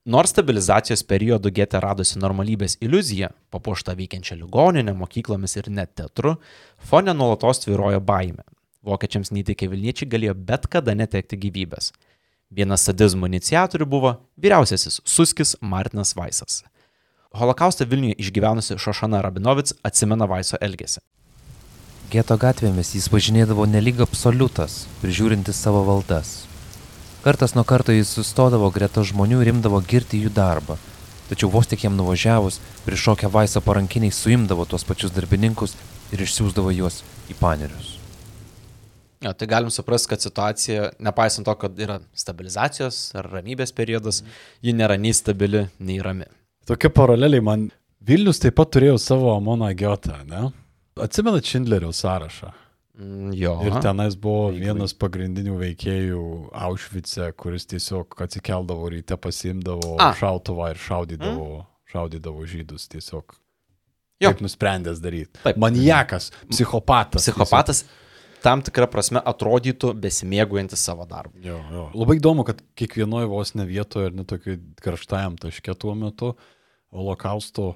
Nors 0.06 0.30
stabilizacijos 0.30 1.02
periodu 1.02 1.50
getė 1.50 1.80
radosi 1.82 2.20
normalybės 2.22 2.76
iliuzija, 2.78 3.32
papuošta 3.50 3.96
veikiančia 3.98 4.36
ligoninė, 4.38 4.94
mokyklomis 4.94 5.58
ir 5.58 5.70
net 5.74 5.96
teatru, 5.98 6.36
fone 6.78 7.14
nuolatos 7.14 7.64
tvirojo 7.64 7.98
baime. 8.06 8.46
Vokiečiams 8.86 9.32
neįtikė 9.34 9.66
Vilniečiai 9.72 10.06
galėjo 10.12 10.36
bet 10.46 10.68
kada 10.70 10.94
netekti 10.94 11.38
gyvybės. 11.42 11.90
Vienas 12.50 12.84
sadizmo 12.86 13.26
iniciatorių 13.26 13.86
buvo 13.90 14.10
vyriausiasis 14.38 15.00
Suskis 15.02 15.56
Martinas 15.60 16.14
Vaisas. 16.14 16.62
Holokaustą 17.34 17.84
Vilniuje 17.90 18.14
išgyvenusi 18.22 18.78
Šošana 18.78 19.18
Rabinovic 19.24 19.72
atsimena 19.82 20.28
Vaiso 20.30 20.56
elgesį. 20.62 21.02
Geto 22.12 22.36
gatvėmis 22.38 22.94
jis 22.94 23.10
važinėdavo 23.10 23.66
nelyg 23.66 23.98
absoliutas, 24.04 24.84
prižiūrintis 25.02 25.58
savo 25.58 25.82
valdas. 25.88 26.46
Kartas 27.26 27.56
nuo 27.58 27.66
karto 27.66 27.90
jis 27.90 28.14
sustodavo 28.14 28.70
greta 28.70 29.02
žmonių 29.02 29.42
ir 29.42 29.50
imdavo 29.56 29.82
girti 29.82 30.22
jų 30.22 30.30
darbą. 30.30 30.78
Tačiau 31.26 31.50
vos 31.50 31.66
tik 31.66 31.82
jam 31.82 31.98
nuvažiavus, 31.98 32.60
prišokę 32.86 33.26
Vaiso 33.26 33.58
parankiniai 33.58 34.14
suimdavo 34.14 34.70
tuos 34.70 34.86
pačius 34.86 35.10
darbininkus 35.10 35.74
ir 36.14 36.22
išsiųsdavo 36.22 36.70
juos 36.78 37.02
į 37.26 37.40
panerius. 37.42 37.95
Jo, 39.26 39.32
tai 39.34 39.48
galim 39.50 39.72
suprasti, 39.74 40.12
kad 40.12 40.22
situacija, 40.22 40.90
nepaisant 41.02 41.48
to, 41.48 41.54
kad 41.58 41.78
yra 41.82 41.96
stabilizacijos 42.14 42.98
ar 43.18 43.26
ramybės 43.32 43.72
periodas, 43.74 44.20
ji 44.62 44.74
nėra 44.76 44.94
nei 45.00 45.14
stabili, 45.16 45.64
nei 45.82 45.98
rami. 46.04 46.28
Tokia 46.66 46.92
paraleliai 46.94 47.42
man 47.42 47.64
Vilnius 48.06 48.38
taip 48.38 48.54
pat 48.60 48.70
turėjo 48.76 49.00
savo 49.02 49.32
Amoną 49.34 49.72
Giotą, 49.74 50.20
ne? 50.28 50.44
Atsimenat 51.02 51.48
Schindlerio 51.48 51.90
sąrašą? 51.90 52.52
Mm, 53.00 53.32
jo. 53.34 53.56
Ir 53.66 53.80
tenais 53.82 54.14
buvo 54.14 54.52
vienas 54.54 54.94
pagrindinių 54.94 55.56
veikėjų 55.58 56.22
Aušvice, 56.68 57.32
kuris 57.40 57.66
tiesiog 57.72 58.14
atsikeldavo 58.28 58.92
ryte, 58.94 59.18
pasimdavo 59.18 59.96
A. 59.98 60.12
šautuvą 60.16 60.70
ir 60.72 60.80
šaudydavo, 60.86 61.50
mm. 61.58 61.68
šaudydavo 61.92 62.46
žydus 62.46 62.86
tiesiog. 62.94 63.34
Jo. 64.22 64.30
Taip 64.30 64.46
nusprendęs 64.46 65.02
daryti. 65.02 65.34
Taip. 65.42 65.58
Manijakas, 65.60 66.30
psichopatas. 66.48 67.26
Psichopatas. 67.26 67.82
Tiesiog 67.82 68.05
tam 68.42 68.62
tikrą 68.66 68.88
prasme 68.90 69.20
atrodytų 69.32 69.92
besimėguojantis 70.02 70.84
savo 70.88 71.06
darbu. 71.08 71.38
Jo, 71.44 71.58
jo. 71.72 71.86
Labai 71.96 72.18
įdomu, 72.20 72.46
kad 72.48 72.62
kiekvienoje 72.78 73.30
vos 73.30 73.54
ne 73.58 73.66
vietoje 73.68 74.10
ir 74.10 74.16
netokiai 74.18 74.60
karštajam 74.84 75.38
taške 75.40 75.74
tuo 75.78 75.94
metu 75.98 76.32
holokausto 76.94 77.74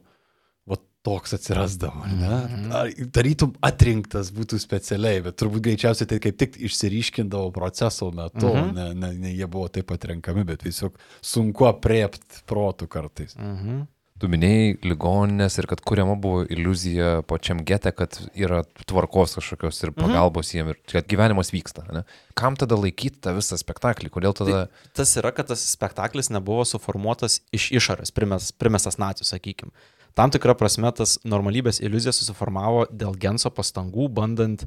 va, 0.69 0.79
toks 1.07 1.37
atsirasdavo. 1.37 2.07
Ne? 2.09 2.33
Mhm. 2.33 2.73
Ar, 2.77 2.91
tarytum 3.15 3.55
atrinktas 3.67 4.33
būtų 4.37 4.61
specialiai, 4.63 5.23
bet 5.27 5.39
turbūt 5.41 5.67
greičiausiai 5.69 6.11
tai 6.11 6.21
kaip 6.23 6.41
tik 6.41 6.59
išsiriškindavo 6.69 7.53
proceso 7.57 8.11
metu, 8.15 8.51
mhm. 8.51 8.75
ne, 8.77 8.91
ne, 8.95 9.15
ne 9.27 9.33
jie 9.35 9.49
buvo 9.51 9.69
taip 9.73 9.93
atrenkami, 9.97 10.47
bet 10.49 10.65
tiesiog 10.67 10.99
sunku 11.21 11.69
apriepti 11.71 12.45
protų 12.51 12.91
kartais. 12.91 13.39
Mhm. 13.39 13.89
Tu 14.21 14.29
minėjai 14.29 14.75
ligoninės 14.85 15.55
ir 15.63 15.67
kad 15.71 15.81
kuriama 15.87 16.13
buvo 16.21 16.43
iliuzija 16.45 17.23
pačiam 17.29 17.63
gete, 17.65 17.89
kad 17.97 18.19
yra 18.37 18.61
tvarkos 18.85 19.39
kažkokios 19.39 19.81
ir 19.81 19.95
mhm. 19.95 20.01
pagalbos 20.03 20.51
mhm. 20.51 20.59
jiem 20.59 20.73
ir 20.75 20.81
kad 20.93 21.09
gyvenimas 21.09 21.53
vyksta. 21.55 21.87
Ne? 21.89 22.05
Kam 22.37 22.59
tada 22.61 22.77
laikyti 22.77 23.23
tą 23.25 23.33
visą 23.39 23.57
spektaklį? 23.61 24.13
Kodėl 24.13 24.37
tada... 24.37 24.67
Tai 24.69 24.93
tas 25.01 25.15
yra, 25.17 25.33
kad 25.37 25.49
tas 25.49 25.65
spektaklis 25.73 26.29
nebuvo 26.35 26.67
suformuotas 26.69 27.41
iš 27.57 27.71
išorės, 27.81 28.13
primes, 28.13 28.53
primestas 28.53 29.01
nacijų, 29.01 29.31
sakykime. 29.31 29.73
Tam 30.19 30.33
tikrą 30.35 30.57
prasme 30.59 30.91
tas 30.93 31.17
normalybės 31.25 31.81
iliuzija 31.81 32.13
susiformavo 32.13 32.85
dėl 32.91 33.17
Genso 33.21 33.49
pastangų, 33.55 34.11
bandant 34.13 34.67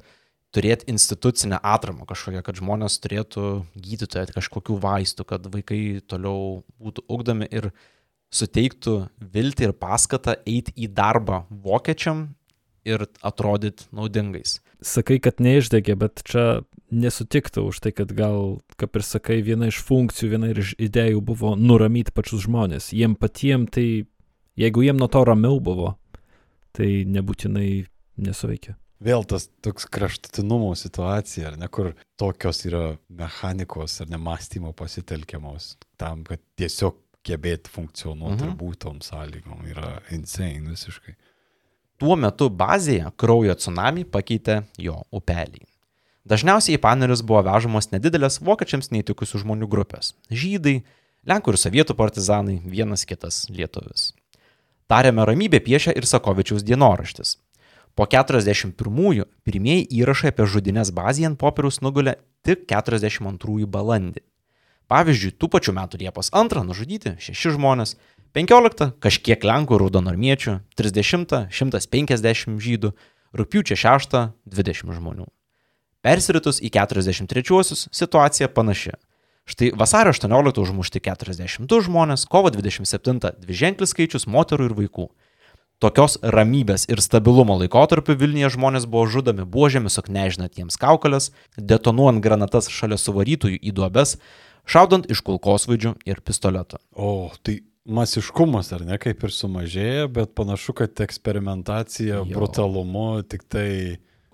turėti 0.53 0.87
institucinę 0.93 1.59
atramą 1.65 2.07
kažkokią, 2.09 2.43
kad 2.45 2.57
žmonės 2.57 2.99
turėtų 3.03 3.47
gydytoją, 3.73 4.29
kažkokių 4.35 4.77
vaistų, 4.81 5.25
kad 5.29 5.49
vaikai 5.53 6.01
toliau 6.09 6.61
būtų 6.81 7.05
ugdomi 7.11 7.49
ir 7.49 7.71
suteiktų 8.33 8.95
viltį 9.33 9.69
ir 9.69 9.75
paskatą 9.77 10.37
eiti 10.49 10.73
į 10.75 10.89
darbą 10.95 11.43
vokiečiam 11.49 12.31
ir 12.83 13.05
atrodyti 13.23 13.87
naudingais. 13.95 14.59
Sakai, 14.83 15.19
kad 15.23 15.39
neišdegė, 15.39 15.95
bet 15.99 16.23
čia 16.27 16.63
nesutiktų 16.91 17.67
už 17.69 17.79
tai, 17.85 17.93
kad 17.95 18.11
gal, 18.15 18.59
kaip 18.79 18.99
ir 18.99 19.05
sakai, 19.07 19.39
viena 19.45 19.69
iš 19.71 19.79
funkcijų, 19.87 20.31
viena 20.35 20.51
iš 20.51 20.75
idėjų 20.81 21.23
buvo 21.23 21.53
nuramyti 21.59 22.13
pačius 22.15 22.45
žmonės. 22.47 22.91
Jiem 22.95 23.15
patiem 23.19 23.65
tai, 23.71 24.05
jeigu 24.59 24.83
jiem 24.83 24.99
nuo 24.99 25.07
to 25.11 25.23
ramiau 25.29 25.61
buvo, 25.63 25.95
tai 26.75 27.05
nebūtinai 27.07 27.85
nesuveikia. 28.23 28.75
Vėl 29.03 29.25
tas 29.27 29.49
toks 29.63 29.87
kraštutinumo 29.91 30.69
situacija, 30.79 31.49
ar 31.49 31.57
ne, 31.59 31.67
kur 31.67 31.91
tokios 32.19 32.61
yra 32.69 32.83
mechanikos 33.11 33.97
ar 34.03 34.11
nemastymo 34.11 34.71
pasitelkiamos 34.79 35.73
tam, 35.99 36.21
kad 36.27 36.39
tiesiog 36.59 37.02
gebėti 37.27 37.71
funkcionuoti 37.71 38.43
mhm. 38.43 38.49
ir 38.49 38.57
būti 38.59 38.81
tom 38.85 38.99
sąlygom 39.03 39.67
yra 39.71 39.99
insane 40.15 40.63
visiškai. 40.71 41.15
Tuo 42.01 42.17
metu 42.19 42.49
bazėje 42.49 43.11
kraujo 43.19 43.53
tsunami 43.55 44.03
pakeitė 44.03 44.63
jo 44.81 44.97
upelį. 45.13 45.63
Dažniausiai 46.27 46.77
į 46.77 46.81
panerius 46.83 47.21
buvo 47.23 47.41
vežamos 47.43 47.89
nedidelės 47.91 48.39
vokiečiams 48.43 48.91
neįtikusių 48.95 49.43
žmonių 49.43 49.67
grupės- 49.71 50.13
žydai, 50.41 50.81
lenkų 51.27 51.53
ir 51.53 51.59
sovietų 51.59 51.95
partizanai, 51.99 52.61
vienas 52.63 53.05
kitas 53.05 53.45
lietuvis. 53.49 54.13
Tariame 54.87 55.25
ramybė 55.25 55.59
piešia 55.59 55.95
ir 55.95 56.03
Sakovičiaus 56.03 56.63
dienoraštis. 56.63 57.37
Po 57.95 58.05
41-ųjų 58.05 59.25
pirmieji 59.45 59.87
įrašai 60.01 60.31
apie 60.33 60.45
žudinės 60.49 60.91
bazėje 60.91 61.27
ant 61.29 61.39
popieriaus 61.39 61.79
nugulė 61.81 62.15
tik 62.43 62.65
42-ųjų 62.67 63.67
balandį. 63.67 64.23
Pavyzdžiui, 64.91 65.35
tų 65.39 65.49
pačių 65.53 65.73
metų 65.77 66.01
Liepos 66.01 66.31
2 66.33 66.65
nužudyti 66.67 67.15
6 67.23 67.55
žmonės, 67.55 67.95
15 68.33 68.91
kažkiek 69.03 69.45
Lenkų 69.45 69.77
raudonormiečių, 69.81 70.59
30 70.79 71.47
150 71.53 72.59
žydų, 72.59 72.91
rūpiučio 73.37 73.77
6 73.77 74.19
20 74.49 74.93
žmonių. 74.97 75.27
Persiritus 76.03 76.59
į 76.59 76.73
43-uosius 76.73 77.87
situacija 77.95 78.49
panaši. 78.51 78.97
Štai 79.47 79.71
vasario 79.75 80.11
18 80.11 80.59
užmušti 80.59 80.99
42 81.03 81.83
žmonės, 81.87 82.25
kovo 82.27 82.51
27 82.51 83.19
dviženklis 83.43 83.91
skaičius 83.91 84.27
moterų 84.27 84.69
ir 84.69 84.75
vaikų. 84.77 85.07
Tokios 85.83 86.15
ramybės 86.23 86.85
ir 86.87 87.01
stabilumo 87.03 87.57
laikotarpiu 87.59 88.15
Vilniuje 88.15 88.53
žmonės 88.55 88.85
buvo 88.87 89.03
žudomi 89.11 89.43
buožėmis 89.43 89.97
suknežinatiems 89.99 90.79
kaukolės, 90.79 91.33
detonuojant 91.57 92.23
granatas 92.23 92.69
šalia 92.71 92.95
suvarytųjų 93.01 93.59
į 93.59 93.73
duobes, 93.75 94.15
šaudant 94.65 95.07
iš 95.11 95.21
kulkosvaidžių 95.25 95.95
ir 96.09 96.21
pistoleto. 96.25 96.79
O, 96.95 97.29
tai 97.43 97.59
masiškumas, 97.83 98.71
ar 98.75 98.85
ne, 98.87 98.97
kaip 99.01 99.23
ir 99.27 99.35
sumažėja, 99.35 100.07
bet 100.11 100.33
panašu, 100.37 100.75
kad 100.77 101.03
eksperimentacija 101.03 102.21
jo. 102.21 102.31
brutalumu 102.31 103.21
tik 103.27 103.47
tai... 103.51 103.69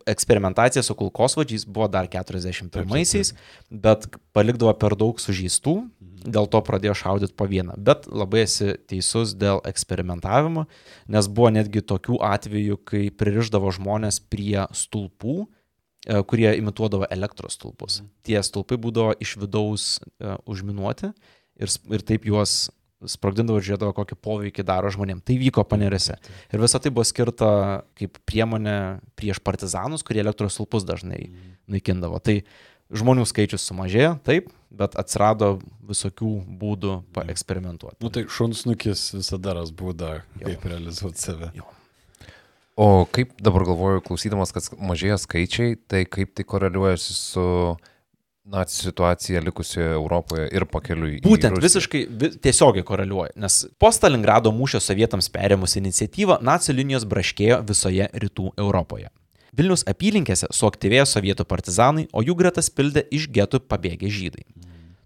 Eksperimentacija 0.10 0.82
su 0.82 0.96
kulkosvaidžiais 0.98 1.68
buvo 1.70 1.86
dar 1.92 2.08
41-aisiais, 2.10 3.30
bet 3.70 4.08
palikdavo 4.34 4.72
per 4.82 4.96
daug 4.98 5.20
sužeistų, 5.22 5.74
mhm. 5.84 6.32
dėl 6.34 6.48
to 6.50 6.62
pradėjo 6.66 6.96
šaudyti 6.98 7.36
po 7.38 7.46
vieną. 7.52 7.76
Bet 7.78 8.08
labai 8.10 8.42
esi 8.48 8.72
teisus 8.90 9.36
dėl 9.38 9.62
eksperimentavimo, 9.70 10.66
nes 11.14 11.30
buvo 11.30 11.52
netgi 11.54 11.84
tokių 11.86 12.18
atvejų, 12.26 12.80
kai 12.90 13.04
pririždavo 13.22 13.70
žmonės 13.76 14.18
prie 14.34 14.66
stulpų, 14.74 15.44
E, 15.46 15.59
kurie 16.30 16.52
imituodavo 16.58 17.08
elektros 17.14 17.58
stulpus. 17.60 18.02
Mhm. 18.02 18.12
Tie 18.26 18.44
stulpai 18.46 18.80
būdavo 18.82 19.16
iš 19.22 19.36
vidaus 19.42 19.88
uh, 20.00 20.38
užminuoti 20.50 21.12
ir, 21.60 21.74
ir 21.96 22.06
taip 22.06 22.28
juos 22.30 22.70
sprogdindavo 23.08 23.62
ir 23.62 23.64
žiūrėdavo, 23.64 23.94
kokį 23.96 24.18
poveikį 24.20 24.66
daro 24.68 24.90
žmonėms. 24.92 25.24
Tai 25.28 25.38
vyko 25.40 25.64
panerėse. 25.68 26.18
Ir 26.52 26.60
visa 26.60 26.82
tai 26.84 26.92
buvo 26.92 27.06
skirta 27.08 27.52
kaip 28.00 28.20
priemonė 28.28 29.00
prieš 29.20 29.40
partizanus, 29.40 30.04
kurie 30.04 30.20
elektros 30.24 30.58
stulpus 30.58 30.88
dažnai 30.88 31.30
mhm. 31.30 31.56
naikindavo. 31.76 32.20
Tai 32.24 32.42
žmonių 32.90 33.26
skaičius 33.30 33.68
sumažėjo, 33.70 34.16
taip, 34.26 34.50
bet 34.74 34.98
atsirado 35.00 35.58
visokių 35.90 36.32
būdų 36.60 36.96
paeksperimentuoti. 37.16 38.00
Nu 38.04 38.12
tai 38.14 38.26
šunsnukis 38.30 39.12
visada 39.16 39.56
ras 39.60 39.72
būdą, 39.72 40.20
kaip 40.42 40.66
realizuoti 40.70 41.30
save. 41.30 41.52
Jo. 41.58 41.70
O 42.80 43.06
kaip 43.12 43.34
dabar 43.44 43.66
galvoju, 43.68 44.00
klausydamas, 44.06 44.54
kad 44.56 44.70
mažėja 44.80 45.18
skaičiai, 45.20 45.76
tai 45.92 46.06
kaip 46.08 46.32
tai 46.38 46.46
koreliuojasi 46.48 47.16
su 47.18 47.44
nacijų 48.50 48.86
situacija 48.88 49.42
likusioje 49.44 49.90
Europoje 49.98 50.46
ir 50.56 50.66
pakeliui. 50.70 51.18
Būtent 51.26 51.60
visiškai 51.60 52.06
vi, 52.08 52.32
tiesiogiai 52.40 52.86
koreliuoja, 52.88 53.36
nes 53.44 53.66
po 53.82 53.92
Stalingrado 53.94 54.54
mūšio 54.56 54.80
sovietams 54.82 55.28
perėmus 55.34 55.76
iniciatyvą 55.82 56.40
nacijų 56.46 56.78
linijos 56.80 57.06
braškėjo 57.10 57.60
visoje 57.68 58.08
rytų 58.24 58.54
Europoje. 58.56 59.12
Vilnius 59.60 59.84
apylinkėse 59.90 60.48
suaktyvėjo 60.56 61.08
sovietų 61.10 61.46
partizanai, 61.50 62.08
o 62.14 62.24
jų 62.24 62.38
gretas 62.40 62.72
pildė 62.72 63.04
iš 63.12 63.28
getų 63.36 63.60
pabėgę 63.68 64.08
žydai. 64.08 64.46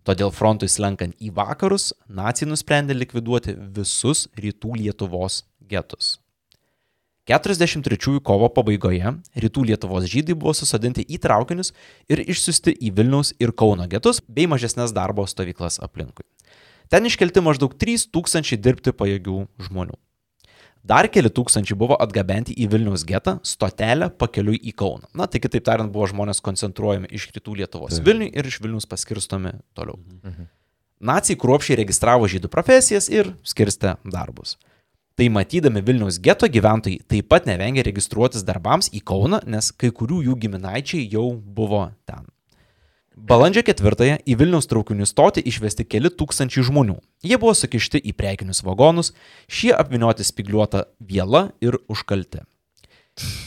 Todėl 0.05 0.33
frontui 0.35 0.67
slenkant 0.69 1.15
į 1.17 1.31
vakarus, 1.33 1.93
nacijai 2.05 2.51
nusprendė 2.51 2.93
likviduoti 2.97 3.55
visus 3.55 4.27
rytų 4.37 4.75
Lietuvos 4.83 5.45
getus. 5.71 6.19
43 7.23 8.19
kovo 8.19 8.49
pabaigoje 8.51 9.13
rytų 9.39 9.61
Lietuvos 9.69 10.09
žydai 10.11 10.35
buvo 10.35 10.51
susodinti 10.57 11.05
į 11.07 11.21
traukinius 11.23 11.71
ir 12.11 12.19
išsiusti 12.19 12.73
į 12.83 12.91
Vilniaus 12.97 13.31
ir 13.39 13.53
Kauno 13.55 13.87
getus 13.87 14.19
bei 14.27 14.43
mažesnės 14.51 14.91
darbo 14.91 15.23
stovyklas 15.23 15.79
aplinkui. 15.79 16.25
Ten 16.91 17.07
iškelti 17.07 17.39
maždaug 17.39 17.77
3000 17.79 18.59
dirbti 18.59 18.91
pajėgių 18.91 19.37
žmonių. 19.69 19.95
Dar 20.83 21.07
keli 21.07 21.31
tūkstančiai 21.31 21.77
buvo 21.79 21.95
atgabenti 21.95 22.57
į 22.59 22.67
Vilniaus 22.73 23.05
getą, 23.07 23.37
stotelę 23.47 24.09
pakeliui 24.19 24.59
į 24.59 24.75
Kauną. 24.75 25.07
Na, 25.15 25.29
tai 25.31 25.39
kitaip 25.39 25.63
tariant, 25.63 25.93
buvo 25.95 26.09
žmonės 26.11 26.43
koncentruojami 26.43 27.07
iš 27.07 27.29
rytų 27.37 27.55
Lietuvos 27.61 28.03
Vilniui 28.03 28.33
ir 28.35 28.51
iš 28.51 28.59
Vilnius 28.59 28.89
paskirstomi 28.91 29.55
toliau. 29.79 29.95
Nacijai 30.99 31.39
kruopšiai 31.39 31.79
registravo 31.79 32.27
žydų 32.27 32.51
profesijas 32.51 33.07
ir 33.07 33.31
skirstė 33.47 33.95
darbus. 34.03 34.57
Tai 35.13 35.27
matydami 35.29 35.83
Vilniaus 35.85 36.17
geto 36.17 36.47
gyventojai 36.49 37.03
taip 37.05 37.27
pat 37.29 37.45
nevengė 37.45 37.83
registruotis 37.85 38.45
darbams 38.47 38.87
į 38.89 39.03
Kauną, 39.05 39.43
nes 39.45 39.69
kai 39.77 39.91
kurių 39.93 40.23
jų 40.27 40.37
giminaičiai 40.45 41.03
jau 41.11 41.27
buvo 41.37 41.83
ten. 42.09 42.25
Balandžio 43.13 43.61
ketvirtąją 43.67 44.15
į 44.25 44.37
Vilniaus 44.39 44.65
traukinių 44.71 45.05
stotį 45.05 45.43
išvesti 45.51 45.85
keli 45.85 46.09
tūkstančiai 46.09 46.65
žmonių. 46.65 46.95
Jie 47.21 47.37
buvo 47.37 47.53
sukišti 47.53 48.01
į 48.01 48.15
priekinius 48.17 48.63
vagonus, 48.65 49.13
šie 49.45 49.69
apvinioti 49.77 50.25
spigliuota 50.25 50.87
viela 50.97 51.51
ir 51.61 51.77
užkalti. 51.93 52.41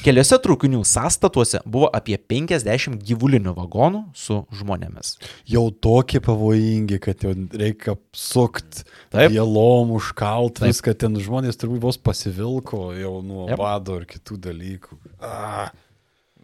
Keliose 0.07 0.37
traukinių 0.39 0.85
sąstatuose 0.87 1.59
buvo 1.67 1.89
apie 1.97 2.15
50 2.31 3.01
gyvulinių 3.03 3.51
vagonų 3.57 4.03
su 4.15 4.37
žmonėmis. 4.55 5.17
Jau 5.51 5.65
tokie 5.83 6.21
pavojingi, 6.23 7.01
kad 7.03 7.25
jau 7.27 7.33
reikia 7.51 7.97
apsukti, 7.97 8.85
Taip. 9.11 9.33
vėlom 9.35 9.91
užkalt, 9.99 10.61
Taip. 10.61 10.71
viską 10.71 10.95
ten 11.03 11.19
žmonės 11.19 11.59
turbūt 11.59 11.83
vos 11.83 11.99
pasivilko 11.99 12.93
jau 12.95 13.17
nuo 13.27 13.49
Jep. 13.51 13.59
bado 13.59 13.99
ir 13.99 14.07
kitų 14.07 14.39
dalykų. 14.47 15.01
A, 15.21 15.71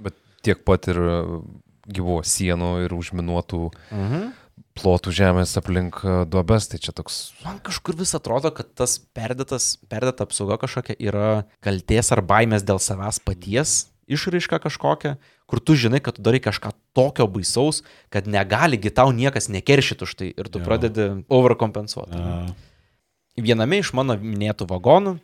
Bet 0.03 0.15
tiek 0.43 0.65
pat 0.67 0.89
ir 0.91 0.99
e, 0.99 1.17
gyvo 1.95 2.19
sienų 2.27 2.73
ir 2.89 2.91
užminuotų 2.99 3.71
Mhm. 3.93 4.33
Plotų 4.79 5.13
žemės 5.15 5.55
aplink 5.61 6.01
e, 6.05 6.23
duobes, 6.29 6.69
tai 6.73 6.81
čia 6.83 6.95
toks... 6.97 7.33
Man 7.45 7.59
kažkur 7.65 7.97
vis 7.99 8.15
atrodo, 8.17 8.53
kad 8.55 8.71
tas 8.79 8.97
perdėtas, 9.17 9.77
perdėta 9.91 10.25
apsauga 10.27 10.59
kažkokia 10.63 10.97
yra 10.99 11.45
kalties 11.65 12.13
ar 12.15 12.23
baimės 12.25 12.65
dėl 12.67 12.81
savęs 12.83 13.21
paties 13.25 13.75
išraiška 14.13 14.59
kažkokia, 14.65 15.17
kur 15.49 15.61
tu 15.61 15.77
žinai, 15.79 16.01
kad 16.05 16.17
tu 16.17 16.25
darai 16.25 16.41
kažką 16.43 16.73
tokio 16.97 17.27
baisaus, 17.31 17.83
kad 18.13 18.27
negali 18.29 18.77
gi 18.81 18.91
tau 18.93 19.13
niekas 19.15 19.49
nekeršyti 19.53 20.05
už 20.09 20.15
tai 20.19 20.29
ir 20.33 20.49
tu 20.53 20.61
Jo. 20.61 20.67
pradedi 20.67 21.09
overkompensuoti. 21.33 22.17
a, 22.17 22.53
Viename 23.41 23.79
iš 23.81 23.93
mano 23.97 24.19
minėtų 24.21 24.67
vagonų 24.69 25.17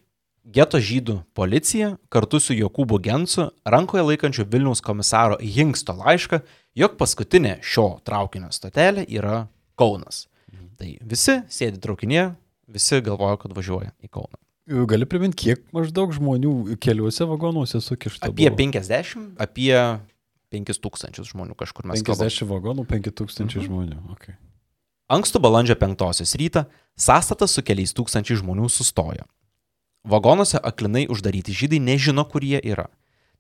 geto 0.49 0.81
žydų 0.81 1.21
policija 1.37 1.93
kartu 2.13 2.41
su 2.41 2.57
Jokūbu 2.57 2.99
Gensu 3.05 3.49
rankoje 3.69 4.05
laikančiu 4.07 4.47
Vilniaus 4.49 4.83
komisaro 4.85 5.39
Hinksto 5.43 5.95
laišką, 5.99 6.41
jog 6.79 6.97
paskutinė 7.01 7.59
šio 7.65 7.99
traukinio 8.07 8.51
stotelė 8.55 9.05
yra 9.09 9.47
Kaunas. 9.79 10.27
Tai 10.79 10.93
visi 11.03 11.41
sėdi 11.51 11.81
traukinėje, 11.83 12.33
visi 12.71 13.01
galvoja, 13.05 13.39
kad 13.43 13.55
važiuoja 13.57 13.93
į 14.05 14.11
Kauną. 14.15 14.39
gali 14.89 15.09
priminti, 15.09 15.39
kiek 15.49 15.65
maždaug 15.73 16.13
žmonių 16.13 16.77
keliuose 16.83 17.27
vagonuose 17.29 17.81
sukišta? 17.81 18.29
Apie 18.29 18.51
buvo? 18.51 18.59
50, 18.61 19.39
apie 19.41 19.73
5000 20.53 21.25
žmonių 21.33 21.57
kažkur 21.59 21.89
mes 21.89 22.05
kalbame. 22.05 22.29
50 22.29 22.51
vagonų, 22.53 22.85
5000 22.91 23.65
žmonių. 23.65 23.99
Okay. 24.15 24.37
Ankstų 25.09 25.41
balandžio 25.41 25.77
5 25.81 26.37
rytą 26.37 26.67
sąstatas 27.01 27.57
su 27.57 27.65
keliais 27.65 27.97
tūkstančiai 27.97 28.39
žmonių 28.43 28.69
sustojo. 28.69 29.25
Vagonuose 30.09 30.57
aklinai 30.65 31.05
uždaryti 31.13 31.53
žydai 31.53 31.83
nežino, 31.85 32.25
kur 32.25 32.45
jie 32.45 32.61
yra. 32.65 32.87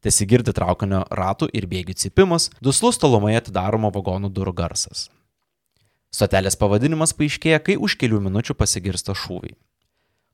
Tesigirdi 0.05 0.53
traukinio 0.53 1.07
ratų 1.09 1.49
ir 1.57 1.65
bėgių 1.67 1.95
cipimas, 1.97 2.51
duslus 2.61 3.01
tolumoje 3.01 3.41
atidaromo 3.41 3.89
vagonų 3.95 4.29
durų 4.37 4.53
garsas. 4.61 5.07
Stotelės 6.13 6.59
pavadinimas 6.61 7.15
paaiškėja, 7.17 7.63
kai 7.65 7.79
už 7.81 7.97
kelių 8.01 8.21
minučių 8.29 8.55
pasigirsta 8.61 9.17
šūviai. 9.17 9.57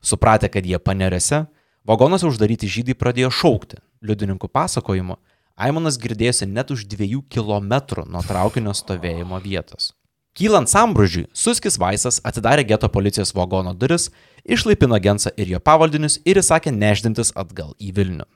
Supratę, 0.03 0.51
kad 0.51 0.67
jie 0.67 0.79
panerėse, 0.83 1.45
vagonuose 1.87 2.27
uždaryti 2.27 2.69
žydai 2.69 2.99
pradėjo 2.99 3.31
šaukti. 3.31 3.79
Liudininkų 4.05 4.51
pasakojimu, 4.51 5.17
Aimonas 5.55 5.97
girdėjosi 6.03 6.51
net 6.51 6.75
už 6.75 6.83
dviejų 6.91 7.23
kilometrų 7.31 8.09
nuo 8.11 8.27
traukinio 8.27 8.75
stovėjimo 8.75 9.39
vietos. 9.39 9.93
Kylant 10.35 10.67
sambrūžiui, 10.67 11.29
Suskis 11.31 11.77
Vaisas 11.79 12.17
atidarė 12.27 12.65
geto 12.67 12.89
policijos 12.91 13.31
vagono 13.37 13.71
duris, 13.79 14.09
išlaipino 14.43 14.99
Gensą 14.99 15.31
ir 15.39 15.53
jo 15.53 15.61
pavaldinius 15.63 16.17
ir 16.27 16.41
įsakė 16.41 16.73
neždintis 16.75 17.31
atgal 17.39 17.77
į 17.79 17.93
Vilnių. 17.95 18.27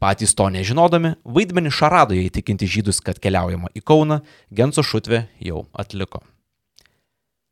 Patys 0.00 0.32
to 0.38 0.46
nežinodami, 0.54 1.18
vaidmenį 1.28 1.74
šaradoje 1.74 2.24
įtikinti 2.30 2.70
žydus, 2.70 3.02
kad 3.04 3.20
keliaujama 3.20 3.68
į 3.76 3.84
Kauną, 3.84 4.22
Genso 4.48 4.80
šutvė 4.80 5.26
jau 5.44 5.66
atliko. 5.76 6.22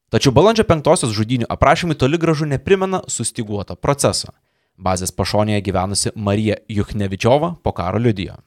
Tačiau 0.09 0.33
balandžio 0.33 0.65
penktosios 0.65 1.13
žudinių 1.13 1.51
aprašymai 1.53 1.99
toli 2.01 2.17
gražu 2.23 2.49
neprimena 2.49 3.03
sustiguoto 3.13 3.77
proceso. 3.77 4.33
Bazės 4.81 5.13
pašonėje 5.13 5.61
gyvenusi 5.69 6.15
Marija 6.17 6.57
Juchnevičiova 6.73 7.59
po 7.61 7.77
karo 7.77 8.01
liudijo. 8.01 8.39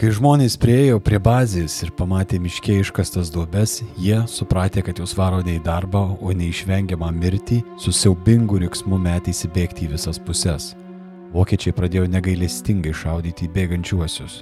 Kai 0.00 0.08
žmonės 0.16 0.54
priejo 0.56 0.96
prie 1.04 1.18
bazės 1.20 1.74
ir 1.84 1.90
pamatė 1.92 2.38
miške 2.40 2.78
iškastas 2.80 3.28
duobes, 3.34 3.82
jie, 4.00 4.22
supratę, 4.32 4.80
kad 4.80 4.96
jūs 4.96 5.12
varo 5.18 5.42
ne 5.44 5.58
į 5.58 5.60
darbą, 5.66 6.00
o 6.24 6.32
neišvengiamą 6.32 7.10
mirtį, 7.12 7.58
su 7.76 7.92
siaubingu 7.92 8.62
riksmu 8.62 8.96
metė 8.96 9.34
įsibėgti 9.34 9.84
į 9.84 9.90
visas 9.98 10.16
puses. 10.16 10.70
Vokiečiai 11.34 11.76
pradėjo 11.76 12.06
negailestingai 12.14 12.96
šaudyti 12.96 13.44
į 13.44 13.52
bėgančiuosius. 13.58 14.40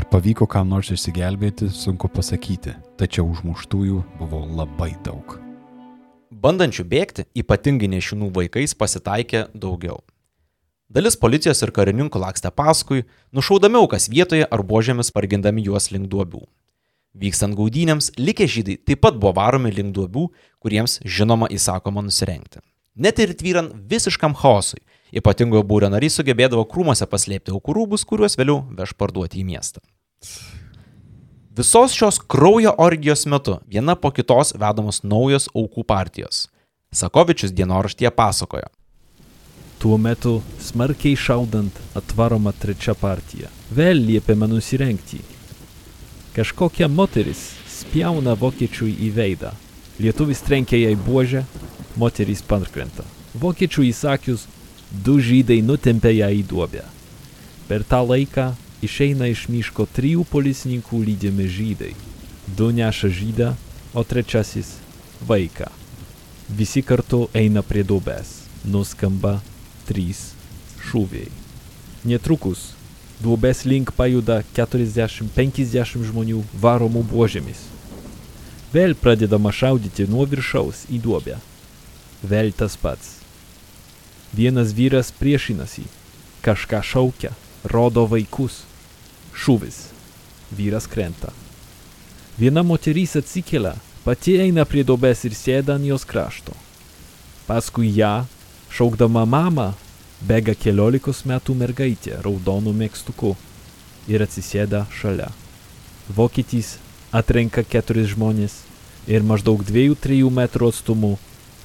Ar 0.00 0.08
pavyko 0.08 0.48
kam 0.48 0.72
nors 0.72 0.88
išsigelbėti, 0.96 1.68
sunku 1.76 2.08
pasakyti, 2.08 2.72
tačiau 2.96 3.28
užmuštųjų 3.36 4.00
buvo 4.16 4.46
labai 4.48 4.94
daug. 5.04 5.36
Bandančių 6.32 6.88
bėgti, 6.88 7.28
ypatingai 7.44 7.92
nešinų 7.98 8.32
vaikais, 8.32 8.72
pasitaikė 8.72 9.50
daugiau. 9.52 10.00
Dalis 10.86 11.16
policijos 11.18 11.58
ir 11.66 11.72
karininkų 11.74 12.20
lakstė 12.22 12.52
paskui, 12.54 13.02
nušaudami 13.34 13.80
aukas 13.80 14.06
vietoje 14.06 14.46
ar 14.46 14.62
buožėmis 14.62 15.10
pargindami 15.10 15.64
juos 15.66 15.90
link 15.90 16.06
duobių. 16.12 16.44
Vykstant 17.16 17.56
gaudynėms, 17.58 18.12
likę 18.20 18.46
žydai 18.46 18.76
taip 18.78 19.00
pat 19.02 19.16
buvo 19.18 19.32
varomi 19.34 19.72
link 19.74 19.94
duobių, 19.96 20.28
kuriems 20.62 21.00
žinoma 21.02 21.48
įsakoma 21.50 22.04
nusirengti. 22.06 22.62
Net 22.94 23.18
ir 23.18 23.34
tvyrant 23.34 23.74
visiškam 23.90 24.36
chaosui, 24.38 24.84
ypatingojo 25.10 25.64
būrio 25.66 25.90
nariai 25.90 26.12
sugebėdavo 26.12 26.62
krūmose 26.70 27.08
paslėpti 27.10 27.56
aukų 27.56 27.74
rūbus, 27.80 28.06
kuriuos 28.06 28.38
vėliau 28.38 28.62
veš 28.78 28.94
parduoti 28.94 29.42
į 29.42 29.46
miestą. 29.50 29.82
Visos 31.56 31.96
šios 31.96 32.20
kraujo 32.20 32.76
orgijos 32.78 33.26
metu 33.26 33.58
viena 33.66 33.96
po 33.96 34.12
kitos 34.14 34.54
vedamos 34.54 35.02
naujos 35.02 35.48
aukų 35.50 35.82
partijos. 35.88 36.46
Sakovičius 36.92 37.54
dienoraštyje 37.56 38.12
pasakojo. 38.12 38.68
Tuo 39.78 39.98
metu 40.00 40.40
smarkiai 40.60 41.16
šaudant 41.16 41.80
atvaroma 41.98 42.52
trečia 42.56 42.94
partija. 42.96 43.50
Vėl 43.76 44.00
liepiama 44.08 44.48
nusirengti. 44.48 45.20
Kažkokia 46.36 46.88
moteris 46.88 47.42
spjauna 47.76 48.34
vokiečiui 48.40 48.94
į 49.06 49.10
veidą. 49.16 49.52
Lietuvis 50.00 50.40
trenkia 50.44 50.80
jai 50.80 50.96
buožę, 50.96 51.44
moteris 51.96 52.42
pankrenta. 52.44 53.04
Vokiečių 53.36 53.84
įsakius, 53.90 54.46
du 55.04 55.18
žydai 55.20 55.62
nutempia 55.64 56.12
ją 56.12 56.28
į 56.40 56.42
duobę. 56.48 56.84
Per 57.68 57.84
tą 57.84 58.02
laiką 58.06 58.50
išeina 58.84 59.28
iš 59.32 59.46
miško 59.52 59.88
trijų 59.96 60.24
policininkų 60.30 61.00
lydimi 61.08 61.48
žydai. 61.50 61.92
Du 62.56 62.70
neša 62.72 63.10
žydą, 63.10 63.52
o 63.96 64.04
trečiasis 64.04 64.76
vaiką. 65.28 65.68
Visi 66.48 66.82
kartu 66.84 67.26
eina 67.34 67.64
prie 67.66 67.82
duobės. 67.84 68.44
Nuskamba 68.64 69.40
trys 69.86 70.30
šūviai. 70.88 71.30
Netrukus 72.06 72.72
duobės 73.22 73.64
link 73.64 73.94
pajuda 73.96 74.42
40-50 74.56 76.04
žmonių 76.10 76.42
varomų 76.60 77.02
buožėmis. 77.10 77.64
Vėl 78.74 78.96
pradedama 78.98 79.52
šaudyti 79.54 80.08
nuo 80.10 80.26
viršaus 80.28 80.84
į 80.92 81.00
duobę. 81.04 81.38
Vėl 82.26 82.52
tas 82.52 82.76
pats. 82.76 83.16
Vienas 84.36 84.74
vyras 84.76 85.12
priešinasi, 85.16 85.86
kažką 86.44 86.82
šaukia, 86.84 87.32
rodo 87.64 88.04
vaikus. 88.10 88.64
Šūvis. 89.36 89.86
Vyras 90.56 90.86
krenta. 90.88 91.32
Viena 92.36 92.62
moteris 92.62 93.16
atsikelia, 93.16 93.74
pati 94.04 94.36
eina 94.40 94.64
prie 94.68 94.84
dobės 94.84 95.24
ir 95.24 95.34
sėda 95.36 95.76
ant 95.76 95.88
jos 95.88 96.04
krašto. 96.08 96.52
Paskui 97.46 97.88
ją, 97.96 98.26
šaukdama 98.72 99.24
mamą, 99.28 99.72
bėga 100.26 100.54
keliolikos 100.58 101.24
metų 101.28 101.54
mergaitė 101.58 102.20
raudonų 102.24 102.72
mėgstuku 102.76 103.34
ir 104.08 104.24
atsisėda 104.24 104.86
šalia. 104.94 105.30
Vokietis 106.08 106.76
atrenka 107.14 107.64
keturis 107.66 108.12
žmonės 108.14 108.60
ir 109.10 109.26
maždaug 109.26 109.62
2-3 109.66 110.26
metrų 110.34 110.70
atstumu 110.72 111.16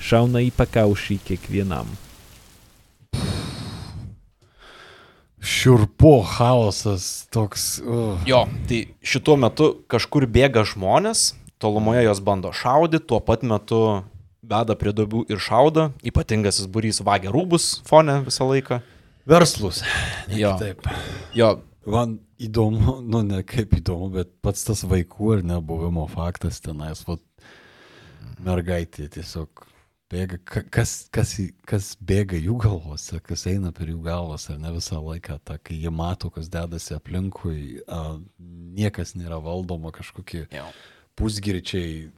šauna 0.01 0.41
į 0.45 0.53
pakaušį 0.57 1.19
kiekvienam. 1.27 1.89
Šiurpo 5.41 6.19
chaosas 6.25 7.25
toks. 7.33 7.79
Uh. 7.81 8.21
Jo, 8.29 8.45
tai 8.69 8.83
šituo 9.01 9.39
metu 9.41 9.71
kažkur 9.89 10.27
bėga 10.29 10.61
žmonės, 10.69 11.31
tolumoje 11.61 12.05
jos 12.05 12.21
bando 12.21 12.53
šaudyti, 12.53 13.07
tuo 13.09 13.21
pat 13.25 13.41
metu 13.41 13.81
beda 14.51 14.75
prie 14.79 14.91
duobių 14.95 15.25
ir 15.31 15.39
šaudo, 15.41 15.89
ypatingasis 16.11 16.67
burys 16.71 16.99
vagia 17.07 17.31
rūbus 17.33 17.71
fone 17.87 18.19
visą 18.27 18.47
laiką. 18.51 18.81
Verslus. 19.29 19.83
Jo, 20.41 20.55
Taip. 20.59 20.85
jo, 21.35 21.55
Man 21.81 22.19
įdomu, 22.37 22.99
nu 23.01 23.23
ne 23.25 23.39
kaip 23.41 23.71
įdomu, 23.73 24.11
bet 24.13 24.29
pats 24.45 24.61
tas 24.67 24.83
vaikų 24.85 25.31
ir 25.39 25.39
nebuvimo 25.49 26.03
faktas 26.11 26.59
tenais, 26.61 27.01
va, 27.07 27.15
mergaitė 28.45 29.07
tiesiog 29.15 29.63
bėga, 30.11 30.37
ka- 30.45 30.63
kas, 30.69 30.93
kas, 31.09 31.33
kas 31.65 31.87
bėga 31.97 32.37
jų 32.37 32.59
galvose, 32.61 33.17
kas 33.25 33.47
eina 33.49 33.71
per 33.73 33.89
jų 33.89 33.97
galvas, 34.05 34.45
ar 34.53 34.59
ne 34.61 34.75
visą 34.75 34.99
laiką, 35.01 35.39
ta, 35.43 35.57
kai 35.57 35.79
jie 35.81 35.89
mato, 35.89 36.29
kas 36.29 36.51
dedasi 36.53 36.93
aplinkui, 36.99 37.81
a, 37.89 38.19
niekas 38.77 39.15
nėra 39.17 39.41
valdoma, 39.41 39.89
kažkokie 39.95 40.45
pusgirčiai, 41.17 42.11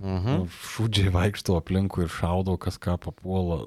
Mhm. 0.00 0.30
nu, 0.36 0.48
šūdžiai 0.74 1.12
vaikšto 1.14 1.56
aplinkui 1.56 2.04
ir 2.04 2.10
šaudo, 2.12 2.56
kas 2.60 2.76
ką 2.78 2.98
papuola. 3.00 3.64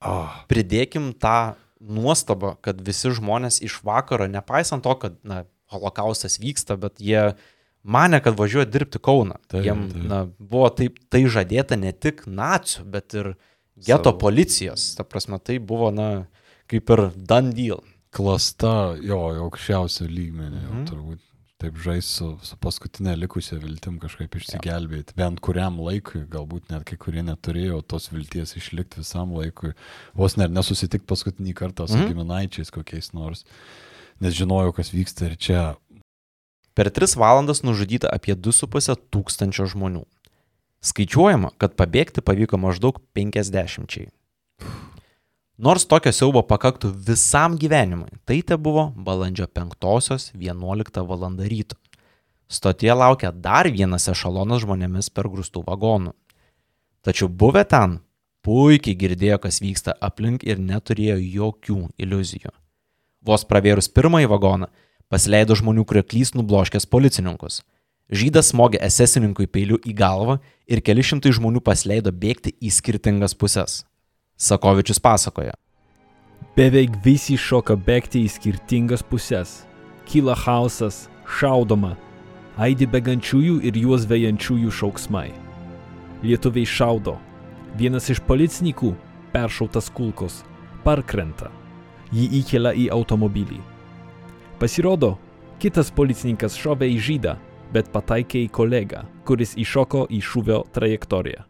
Ah, 0.00 0.44
Pridėkim 0.48 1.12
tą 1.18 1.54
nuostabą, 1.80 2.54
kad 2.62 2.80
visi 2.84 3.10
žmonės 3.16 3.60
iš 3.64 3.80
vakaro, 3.84 4.28
nepaisant 4.30 4.82
to, 4.84 4.94
kad 5.00 5.16
na, 5.24 5.44
holokaustas 5.72 6.38
vyksta, 6.38 6.76
bet 6.80 6.98
jie 7.00 7.34
mane, 7.82 8.20
kad 8.20 8.36
važiuoja 8.36 8.66
dirbti 8.70 8.98
Kauną. 9.00 9.36
Taip, 9.48 9.64
Jiem 9.64 9.86
taip. 9.92 10.04
na, 10.10 10.18
buvo 10.38 10.68
taip, 10.70 10.98
tai 11.10 11.22
žadėta 11.24 11.78
ne 11.80 11.92
tik 11.92 12.24
nacijų, 12.26 12.84
bet 12.90 13.14
ir 13.14 13.32
geto 13.80 14.10
Savo. 14.12 14.18
policijos. 14.18 14.94
Ta 14.96 15.04
prasme, 15.04 15.38
tai 15.40 15.58
buvo, 15.58 15.90
na, 15.90 16.26
kaip 16.68 16.90
ir 16.90 17.10
done 17.16 17.52
deal. 17.56 17.82
klasta, 18.10 18.96
jo, 19.00 19.18
aukščiausio 19.46 20.08
lygmenio, 20.10 20.66
Mhm. 20.66 20.86
turbūt 20.90 21.20
taip 21.60 21.76
žais 21.80 22.06
su, 22.08 22.30
su 22.42 22.56
paskutinė 22.60 23.12
likusia 23.20 23.58
viltim 23.60 23.98
kažkaip 24.02 24.34
išsigelbėti. 24.38 25.14
Bent 25.18 25.42
kuriam 25.44 25.76
laikui, 25.84 26.22
galbūt 26.30 26.72
net 26.72 26.86
kai 26.88 26.96
kurie 27.00 27.22
neturėjo 27.26 27.82
tos 27.86 28.08
vilties 28.12 28.56
išlikti 28.56 29.02
visam 29.02 29.34
laikui, 29.36 29.74
vos 30.16 30.38
net 30.40 30.50
nesusitikti 30.54 31.06
paskutinį 31.10 31.54
kartą 31.58 31.86
su 31.88 31.98
Mhm. 31.98 32.08
giminaičiais 32.12 32.72
kokiais 32.72 33.12
nors, 33.12 33.44
nes 34.20 34.34
žinojau, 34.34 34.74
kas 34.74 34.90
vyksta 34.90 35.30
ir 35.30 35.36
čia. 35.36 35.76
Per 36.74 36.88
3 36.88 37.16
valandas 37.16 37.60
nužudyta 37.62 38.08
apie 38.08 38.34
2,5 38.34 38.96
tūkstančio 39.12 39.66
žmonių. 39.68 40.06
Skaičiuojama, 40.80 41.50
kad 41.58 41.76
pabėgti 41.76 42.22
pavyko 42.24 42.56
maždaug 42.56 43.02
50. 43.12 44.08
Nors 45.60 45.82
tokio 45.84 46.08
siaubo 46.16 46.40
pakaktų 46.48 46.88
visam 47.04 47.58
gyvenimui, 47.60 48.08
tai 48.24 48.38
te 48.40 48.56
buvo 48.56 48.86
balandžio 48.96 49.44
5.11 49.44 51.02
val. 51.04 51.24
ryto. 51.36 51.76
Stotie 52.48 52.88
laukia 52.94 53.28
dar 53.30 53.68
vienas 53.68 54.08
ešalonas 54.08 54.62
žmonėmis 54.64 55.10
per 55.12 55.28
grūstų 55.28 55.60
vagonų. 55.66 56.14
Tačiau 57.04 57.28
buvę 57.28 57.66
ten 57.68 57.98
puikiai 58.40 58.96
girdėjo, 58.96 59.36
kas 59.44 59.60
vyksta 59.60 59.92
aplink 60.00 60.48
ir 60.48 60.56
neturėjo 60.56 61.18
jokių 61.20 61.78
iliuzijų. 61.98 62.54
Vos 63.20 63.44
pravėrus 63.44 63.92
pirmąjį 63.92 64.32
vagoną, 64.32 64.70
pasileido 65.12 65.52
žmonių 65.60 65.84
krioklys 65.84 66.32
nubloškęs 66.40 66.88
policininkus. 66.88 67.60
Žydas 68.08 68.54
smogė 68.54 68.80
esesininkui 68.80 69.44
peiliu 69.44 69.76
į 69.84 69.92
galvą 69.92 70.40
ir 70.64 70.80
keli 70.80 71.04
šimtai 71.04 71.36
žmonių 71.36 71.60
pasileido 71.60 72.16
bėgti 72.16 72.56
į 72.56 72.72
skirtingas 72.80 73.36
puses. 73.36 73.82
Sakovičius 74.40 74.98
pasakoja. 74.98 75.52
Beveik 76.56 76.94
visi 77.04 77.36
šoka 77.36 77.74
bėgti 77.76 78.22
į 78.24 78.30
skirtingas 78.32 79.02
puses. 79.04 79.50
Kyla 80.08 80.32
chaosas, 80.32 81.02
šaudoma, 81.28 81.90
aidi 82.56 82.88
begančiųjų 82.88 83.58
ir 83.68 83.76
juos 83.82 84.06
vejančiųjų 84.08 84.72
šauksmai. 84.78 85.28
Lietuviai 86.24 86.64
šaudo. 86.64 87.18
Vienas 87.76 88.08
iš 88.10 88.22
policininkų, 88.24 88.94
peršautas 89.34 89.92
kulkos, 89.92 90.40
parkrenta. 90.88 91.52
Jį 92.08 92.26
įkelia 92.40 92.72
į 92.72 92.88
automobilį. 92.96 93.60
Pasirodo, 94.56 95.18
kitas 95.60 95.92
policininkas 95.92 96.56
šovė 96.56 96.88
į 96.96 96.98
žydą, 97.10 97.36
bet 97.76 97.92
pataikė 97.92 98.46
į 98.48 98.50
kolegą, 98.56 99.04
kuris 99.28 99.52
iššoko 99.60 100.08
į 100.08 100.24
šūvio 100.24 100.64
trajektoriją. 100.72 101.49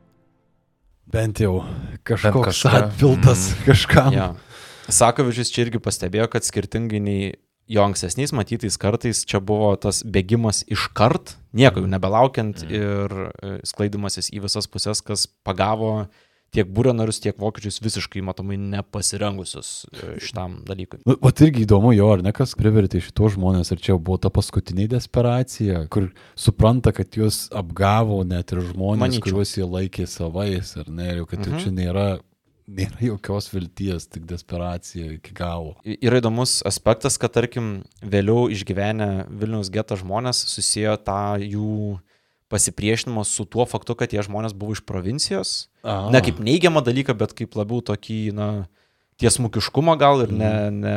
Bent 1.10 1.40
jau 1.42 1.60
kažkoks 2.06 2.52
kažką. 2.62 2.72
atpiltas 2.78 3.50
Mm. 3.50 3.64
kažkam. 3.66 4.12
Ja. 4.14 4.28
Sakovičius 4.90 5.52
čia 5.54 5.66
irgi 5.66 5.80
pastebėjo, 5.82 6.28
kad 6.30 6.46
skirtingai 6.46 7.00
nei 7.02 7.34
jo 7.70 7.84
ankstesniais 7.86 8.32
matytais 8.34 8.78
kartais 8.82 9.22
čia 9.28 9.38
buvo 9.38 9.70
tas 9.78 10.02
bėgimas 10.02 10.64
iškart, 10.66 11.36
nieko 11.54 11.84
jau 11.84 11.90
nebelaukiant 11.90 12.64
ir 12.66 13.14
e, 13.30 13.52
sklaidimasis 13.66 14.32
į 14.34 14.42
visas 14.46 14.66
puses, 14.66 15.02
kas 15.06 15.28
pagavo 15.46 16.08
tiek 16.54 16.70
būrio 16.70 16.92
narius, 16.96 17.20
tiek 17.22 17.38
vokiečius 17.40 17.80
visiškai 17.82 18.22
matomai 18.26 18.58
nepasirengusius 18.60 19.70
e, 19.90 20.14
šitam 20.22 20.60
dalykui. 20.66 21.02
Vat 21.22 21.42
irgi 21.44 21.64
įdomu 21.66 21.92
jo, 21.94 22.08
ar 22.14 22.24
ne, 22.26 22.32
kas 22.36 22.56
privertė 22.58 23.02
šitos 23.04 23.36
žmonės, 23.36 23.70
ar 23.74 23.82
čia 23.82 23.92
jau 23.94 24.00
buvo 24.02 24.18
ta 24.22 24.32
paskutinė 24.34 24.88
desperacija, 24.90 25.84
kur 25.92 26.10
supranta, 26.38 26.94
kad 26.96 27.14
juos 27.16 27.44
apgavo 27.56 28.22
net 28.26 28.54
ir 28.54 28.64
žmonės, 28.72 29.04
Manyčiau. 29.04 29.28
kuriuos 29.28 29.54
jie 29.58 29.68
laikė 29.68 30.08
savais, 30.10 30.74
ar 30.80 30.90
ne, 30.90 31.14
jau, 31.20 31.30
kad 31.30 31.44
mhm. 31.44 31.54
Mhm. 31.54 31.62
čia 31.62 31.74
nėra, 31.76 32.08
nėra 32.80 33.06
jokios 33.12 33.50
vilties, 33.54 34.10
tik 34.10 34.26
desperacija 34.30 35.14
iki 35.18 35.34
galo. 35.36 35.76
Yra 35.86 36.22
įdomus 36.22 36.60
aspektas, 36.66 37.18
kad 37.20 37.34
tarkim 37.38 37.80
vėliau 38.02 38.48
išgyvenę 38.50 39.30
Vilniaus 39.30 39.70
geto 39.72 39.98
žmonės 39.98 40.42
susijo 40.50 40.98
tą 40.98 41.38
jų 41.42 41.98
pasipriešinimą 42.50 43.24
su 43.28 43.46
tuo 43.46 43.66
faktu, 43.68 43.96
kad 43.98 44.12
tie 44.12 44.24
žmonės 44.26 44.56
buvo 44.58 44.74
iš 44.76 44.82
provincijos. 44.86 45.70
A. 45.82 46.10
Ne 46.12 46.22
kaip 46.24 46.42
neigiamą 46.42 46.82
dalyką, 46.84 47.16
bet 47.18 47.34
kaip 47.38 47.56
labiau 47.58 47.80
tokį, 47.86 48.20
na, 48.36 48.50
tiesmukiškumą 49.20 49.96
gal 50.00 50.22
ir 50.24 50.32
ne, 50.32 50.52
ne, 50.72 50.96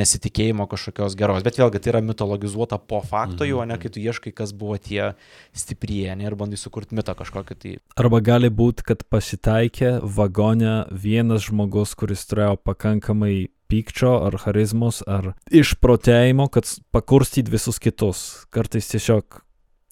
nesitikėjimo 0.00 0.66
kažkokios 0.70 1.16
geros. 1.18 1.44
Bet 1.44 1.58
vėlgi 1.60 1.82
tai 1.82 1.92
yra 1.94 2.02
mitologizuota 2.04 2.80
po 2.80 3.02
fakto 3.04 3.46
jau, 3.48 3.60
o 3.60 3.66
ne 3.68 3.76
kai 3.80 3.92
tu 3.92 4.00
ieškai, 4.02 4.32
kas 4.36 4.54
buvo 4.56 4.78
tie 4.80 5.12
stiprieji 5.56 6.16
ir 6.24 6.36
bandai 6.40 6.60
sukurti 6.60 6.96
mitą 6.98 7.14
kažkokį. 7.18 7.58
Tai 7.60 7.74
Arba 8.00 8.22
gali 8.24 8.50
būti, 8.52 8.86
kad 8.90 9.04
pasitaikė 9.12 9.98
vagone 10.16 10.84
vienas 10.90 11.48
žmogus, 11.50 11.94
kuris 11.98 12.24
turėjo 12.30 12.56
pakankamai 12.64 13.50
pykčio 13.70 14.16
ar 14.26 14.34
charizmos 14.42 15.04
ar 15.06 15.34
išprotėjimo, 15.54 16.48
kad 16.50 16.66
pakurstyt 16.94 17.52
visus 17.52 17.78
kitus. 17.82 18.24
Kartais 18.50 18.88
tiesiog 18.90 19.42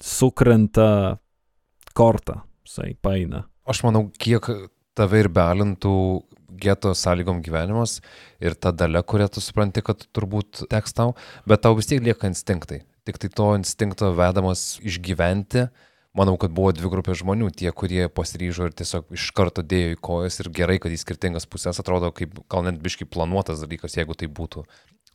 sukrenta 0.05 1.19
kortą, 1.97 2.43
sai 2.67 2.95
paina. 3.03 3.47
Aš 3.69 3.83
manau, 3.85 4.07
kiek 4.19 4.47
tave 4.99 5.23
ir 5.23 5.31
bealintų 5.33 5.95
geto 6.59 6.95
sąlygom 6.97 7.43
gyvenimas 7.45 7.99
ir 8.43 8.57
ta 8.59 8.73
dalė, 8.73 9.03
kurią 9.07 9.29
tu 9.35 9.43
supranti, 9.45 9.85
kad 9.85 10.07
turbūt 10.17 10.65
teks 10.73 10.97
tau, 10.97 11.15
bet 11.49 11.63
tau 11.65 11.77
vis 11.79 11.91
tiek 11.91 12.03
lieka 12.03 12.31
instinktai. 12.31 12.83
Tik 13.09 13.21
tai 13.23 13.31
to 13.33 13.51
instinkto 13.57 14.11
vedamas 14.17 14.79
išgyventi, 14.85 15.69
manau, 16.19 16.35
kad 16.41 16.53
buvo 16.55 16.73
dvi 16.75 16.91
grupės 16.93 17.21
žmonių, 17.23 17.51
tie, 17.57 17.71
kurie 17.73 18.09
pasiryžo 18.13 18.69
ir 18.69 18.77
tiesiog 18.77 19.13
iš 19.17 19.29
karto 19.37 19.63
dėjo 19.63 19.95
į 19.95 20.01
kojas 20.09 20.41
ir 20.43 20.51
gerai, 20.55 20.79
kad 20.83 20.93
į 20.93 21.01
skirtingas 21.01 21.47
pusės 21.49 21.81
atrodo 21.81 22.11
kaip 22.17 22.41
gal 22.51 22.67
net 22.67 22.81
biškai 22.83 23.09
planuotas 23.09 23.63
dalykas, 23.63 23.97
jeigu 24.01 24.17
tai 24.19 24.31
būtų 24.41 24.65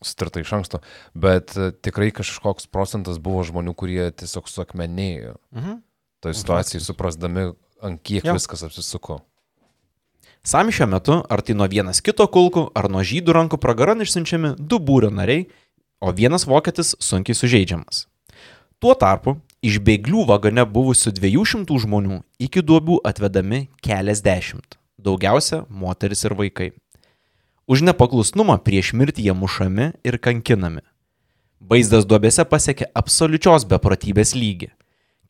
sutarta 0.08 0.44
iš 0.44 0.54
anksto, 0.60 0.80
bet 1.14 1.56
e, 1.58 1.72
tikrai 1.86 2.12
kažkoks 2.16 2.70
procentas 2.72 3.20
buvo 3.24 3.44
žmonių, 3.48 3.76
kurie 3.78 4.08
tiesiog 4.12 4.50
suakmenėjo 4.52 5.38
mhm. 5.56 5.82
toje 6.24 6.40
situacijoje, 6.40 6.86
suprasdami, 6.88 7.52
ant 7.84 8.02
kiek 8.04 8.26
Jo. 8.28 8.38
viskas 8.38 8.66
apsisuko. 8.66 9.22
Sami 10.44 10.74
šiuo 10.76 10.90
metu, 10.92 11.22
ar 11.32 11.40
tai 11.40 11.56
nuo 11.56 11.70
vienas 11.72 12.02
kito 12.04 12.26
kulkų, 12.28 12.66
ar 12.76 12.90
nuo 12.92 13.00
žydų 13.08 13.36
rankų 13.38 13.60
pragaran 13.64 14.04
išsiunčiami 14.04 14.58
du 14.60 14.80
būrio 14.84 15.08
nariai, 15.08 15.46
o 16.04 16.12
vienas 16.12 16.44
vokietis 16.44 16.98
sunkiai 17.00 17.38
sužeidžiamas. 17.38 18.08
Tuo 18.84 18.92
tarpu 19.00 19.38
iš 19.64 19.80
bėglių 19.80 20.26
vagone 20.28 20.66
buvusių 20.68 21.14
200 21.16 21.80
žmonių 21.86 22.20
iki 22.44 22.60
duobių 22.60 23.00
atvedami 23.08 23.70
keliasdešimt, 23.86 24.76
daugiausia 25.00 25.64
moteris 25.70 26.26
ir 26.28 26.36
vaikai. 26.36 26.74
Už 27.64 27.80
nepaklusnumą 27.88 28.58
prieš 28.60 28.92
mirtį 28.92 29.30
jie 29.30 29.34
mušami 29.40 29.94
ir 30.04 30.18
kankinami. 30.20 30.82
Vaizdas 31.64 32.04
duobėse 32.04 32.44
pasiekė 32.44 32.90
absoliučios 32.92 33.64
beprotybės 33.70 34.34
lygį. 34.36 34.68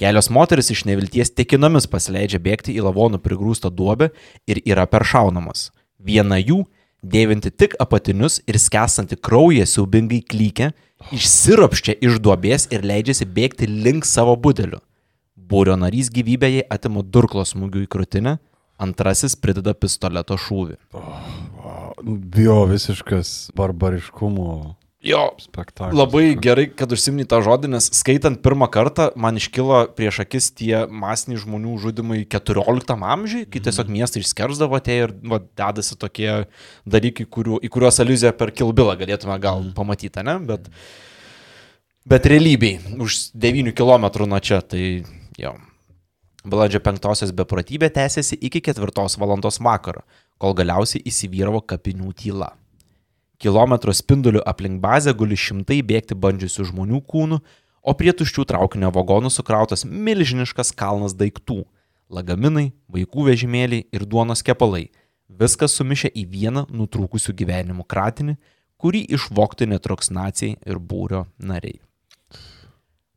Kelios 0.01 0.31
moteris 0.33 0.71
iš 0.73 0.81
nevilties 0.89 1.29
tikinomis 1.29 1.85
pasileidžia 1.85 2.39
bėgti 2.41 2.73
į 2.73 2.87
lavonų 2.87 3.19
prigrūstą 3.21 3.69
duobę 3.69 4.09
ir 4.49 4.63
yra 4.65 4.87
peršaunamos. 4.89 5.67
Viena 6.01 6.39
jų, 6.41 6.63
dėvinti 7.05 7.51
tik 7.53 7.75
apatinius 7.83 8.39
ir 8.49 8.57
skęstanti 8.57 9.19
kraują 9.21 9.67
siaubingai 9.69 10.23
klykia, 10.25 10.71
išsiropščia 11.13 11.99
iš 12.01 12.17
duobės 12.17 12.65
ir 12.73 12.81
leidžiasi 12.81 13.29
bėgti 13.29 13.69
link 13.69 14.09
savo 14.09 14.33
budelių. 14.33 14.81
Būrio 15.37 15.77
narys 15.77 16.09
gyvybę 16.09 16.49
jai 16.49 16.65
atima 16.73 17.05
durklo 17.05 17.45
smūgių 17.45 17.85
į 17.85 17.91
krūtinę, 17.93 18.39
antrasis 18.81 19.35
prideda 19.39 19.73
pistoleto 19.73 20.37
šūvį. 20.39 20.79
Bio 22.03 22.63
visiškas 22.69 23.51
barbariškumo 23.57 24.75
Jo, 25.03 25.33
spektaklis. 25.35 25.97
Labai 25.99 26.29
gerai, 26.39 26.63
kad 26.71 26.93
užsimni 26.95 27.25
tą 27.27 27.41
žodį, 27.43 27.73
nes 27.73 27.89
skaitant 27.91 28.39
pirmą 28.39 28.69
kartą 28.71 29.09
man 29.19 29.35
iškilo 29.35 29.81
prieš 29.97 30.21
akis 30.23 30.47
tie 30.55 30.85
masiniai 30.87 31.41
žmonių 31.41 31.73
žudimai 31.83 32.21
14 32.31 32.93
amžiui, 32.95 33.41
kai 33.51 33.59
tiesiog 33.65 33.91
miestai 33.91 34.23
išskersdavo 34.23 34.79
tie 34.85 34.95
ir 35.01 35.15
va, 35.27 35.41
dedasi 35.59 35.99
tokie 35.99 36.29
dalykai, 36.87 37.27
kurių, 37.27 37.59
į 37.67 37.71
kuriuos 37.75 37.99
aliuziją 37.99 38.31
per 38.39 38.53
kilbilą 38.55 38.95
galėtume 39.03 39.35
gal 39.43 39.67
pamatyti, 39.75 40.23
ne? 40.23 40.37
Bet, 40.47 40.71
bet 42.07 42.31
realybei, 42.31 42.77
už 42.95 43.33
9 43.35 43.75
km 43.75 44.07
nuo 44.23 44.39
čia, 44.39 44.63
tai 44.63 44.85
jo. 45.35 45.57
Balandžio 46.43 46.81
5-osios 46.83 47.31
beprotybė 47.31 47.87
tęsiasi 47.95 48.35
iki 48.43 48.59
4 48.59 48.91
val. 49.19 49.37
vakaro, 49.63 50.01
kol 50.37 50.53
galiausiai 50.53 51.03
įsivyravo 51.07 51.61
kapinių 51.61 52.11
tyla. 52.13 52.49
Kilometro 53.39 53.93
spinduliu 53.93 54.41
aplink 54.45 54.81
bazę 54.81 55.13
guli 55.13 55.35
šimtai 55.39 55.81
bėgti 55.83 56.15
bandžiusių 56.15 56.65
žmonių 56.71 56.99
kūnų, 57.07 57.39
o 57.83 57.93
prie 57.95 58.11
tuščių 58.11 58.45
traukinio 58.47 58.91
vagonų 58.91 59.31
sukrautas 59.31 59.85
milžiniškas 59.85 60.73
kalnas 60.75 61.15
daiktų- 61.15 61.63
lagaminai, 62.15 62.73
vaikų 62.91 63.31
vežimėliai 63.31 63.87
ir 63.91 64.05
duonos 64.05 64.43
kepalai. 64.43 64.89
Viskas 65.29 65.79
sumišę 65.79 66.11
į 66.11 66.27
vieną 66.27 66.67
nutrūkusių 66.67 67.31
gyvenimų 67.39 67.87
kratinį, 67.87 68.37
kurį 68.77 69.07
išvokti 69.15 69.67
netruks 69.67 70.11
nacijai 70.11 70.57
ir 70.65 70.75
būrio 70.75 71.25
nariai. 71.39 71.79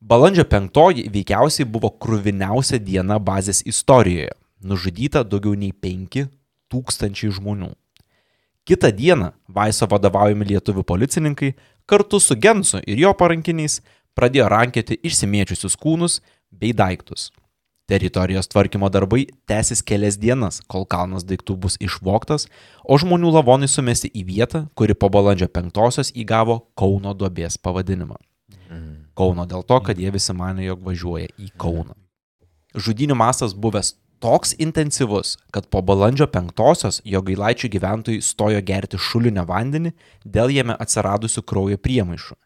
Balandžio 0.00 0.44
penktoji 0.44 1.06
veikiausiai 1.08 1.64
buvo 1.64 1.88
kruviniausia 1.90 2.76
diena 2.78 3.16
bazės 3.18 3.62
istorijoje. 3.64 4.34
Nužudyta 4.60 5.22
daugiau 5.24 5.56
nei 5.56 5.72
5 5.72 6.26
tūkstančiai 6.68 7.32
žmonių. 7.32 7.70
Kita 8.66 8.90
diena 8.92 9.32
Vaiso 9.48 9.86
vadovaujami 9.88 10.44
lietuvių 10.52 10.84
policininkai 10.84 11.54
kartu 11.88 12.20
su 12.20 12.36
Gensu 12.36 12.82
ir 12.84 13.00
jo 13.00 13.14
parankiniais 13.16 13.80
pradėjo 14.18 14.50
rankioti 14.52 15.00
išsimiečiusius 15.00 15.78
kūnus 15.80 16.20
bei 16.50 16.76
daiktus. 16.76 17.30
Teritorijos 17.88 18.50
tvarkymo 18.52 18.90
darbai 18.92 19.28
tęsis 19.48 19.80
kelias 19.80 20.20
dienas, 20.20 20.60
kol 20.66 20.84
kalnas 20.84 21.24
daiktų 21.24 21.56
bus 21.56 21.80
išvoktas, 21.80 22.48
o 22.84 22.98
žmonių 22.98 23.32
lavonai 23.38 23.70
sumesti 23.70 24.10
į 24.12 24.28
vietą, 24.28 24.66
kuri 24.74 24.98
po 24.98 25.08
balandžio 25.08 25.48
penktosios 25.48 26.10
įgavo 26.12 26.66
Kauno 26.74 27.14
duobės 27.14 27.56
pavadinimą. 27.62 28.18
Kauno 29.16 29.46
dėl 29.48 29.64
to, 29.64 29.78
kad 29.80 29.98
jie 29.98 30.10
visi 30.12 30.34
mane, 30.36 30.64
jog 30.66 30.82
važiuoja 30.84 31.30
į 31.40 31.52
Kauną. 31.60 31.94
Žudinių 32.76 33.16
mastas 33.16 33.54
buvęs 33.56 33.94
toks 34.20 34.54
intensyvus, 34.60 35.36
kad 35.50 35.68
po 35.72 35.80
balandžio 35.80 36.26
penktosios 36.28 37.00
jo 37.04 37.22
gailaičių 37.24 37.70
gyventojai 37.72 38.24
stojo 38.24 38.60
gerti 38.64 39.00
šulinio 39.00 39.46
vandenį 39.48 39.92
dėl 40.24 40.52
jame 40.52 40.76
atsiradusių 40.76 41.44
kraujo 41.48 41.78
priemaišų. 41.80 42.36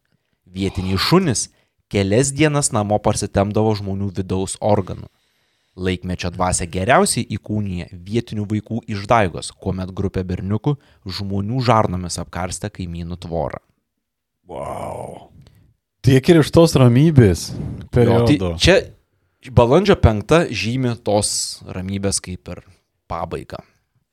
Vietiniai 0.51 0.99
šunys 0.99 1.49
kelias 1.91 2.31
dienas 2.35 2.71
namo 2.75 2.99
parsitemdavo 3.03 3.75
žmonių 3.79 4.13
vidaus 4.21 4.57
organų. 4.61 5.11
Laikmečio 5.81 6.33
dvasia 6.35 6.67
geriausiai 6.71 7.27
įkūnyje 7.37 7.89
vietinių 7.95 8.47
vaikų 8.51 8.81
išdaigos, 8.91 9.53
kuomet 9.55 9.91
grupė 9.95 10.27
berniukų 10.27 10.77
žmonių 11.07 11.63
žarnomis 11.67 12.19
apkarstė 12.23 12.73
kaimynų 12.75 13.21
tvorą. 13.23 13.63
Wow. 14.51 15.31
Tiek 16.05 16.31
ir 16.33 16.41
iš 16.41 16.51
tos 16.55 16.73
ramybės 16.81 17.51
Jo, 17.51 17.57
tai 17.91 17.91
periodo. 17.93 18.55
čia 18.61 18.79
balandžio 19.53 19.99
penktą 20.01 20.47
žymi 20.49 20.95
tos 21.05 21.61
ramybės 21.69 22.23
kaip 22.25 22.49
ir 22.55 22.63
pabaigą. 23.11 23.61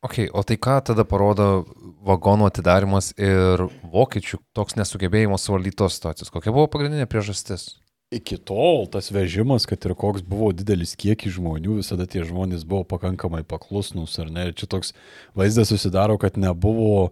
Ok, 0.06 0.28
o 0.32 0.44
tai 0.46 0.58
ką 0.62 0.78
tada 0.92 1.04
parodo 1.08 1.66
vagonų 2.06 2.48
atidarimas 2.52 3.12
ir 3.18 3.64
vokiečių 3.92 4.40
toks 4.56 4.78
nesugebėjimas 4.78 5.48
suvaldyti 5.48 5.80
tos 5.80 5.98
situacijos? 5.98 6.32
Kokia 6.32 6.54
buvo 6.54 6.68
pagrindinė 6.72 7.08
priežastis? 7.10 7.76
Iki 8.14 8.38
tol 8.48 8.86
tas 8.88 9.10
vežimas, 9.12 9.66
kad 9.68 9.84
ir 9.84 9.96
koks 9.98 10.24
buvo 10.24 10.54
didelis 10.56 10.94
kiekis 10.96 11.34
žmonių, 11.36 11.82
visada 11.82 12.06
tie 12.08 12.22
žmonės 12.24 12.64
buvo 12.64 12.86
pakankamai 12.88 13.42
paklusnus, 13.44 14.14
ar 14.24 14.30
ne? 14.32 14.46
Ir 14.48 14.56
čia 14.56 14.70
toks 14.72 14.94
vaizdas 15.36 15.74
susidaro, 15.74 16.16
kad 16.22 16.38
nebuvo 16.40 17.10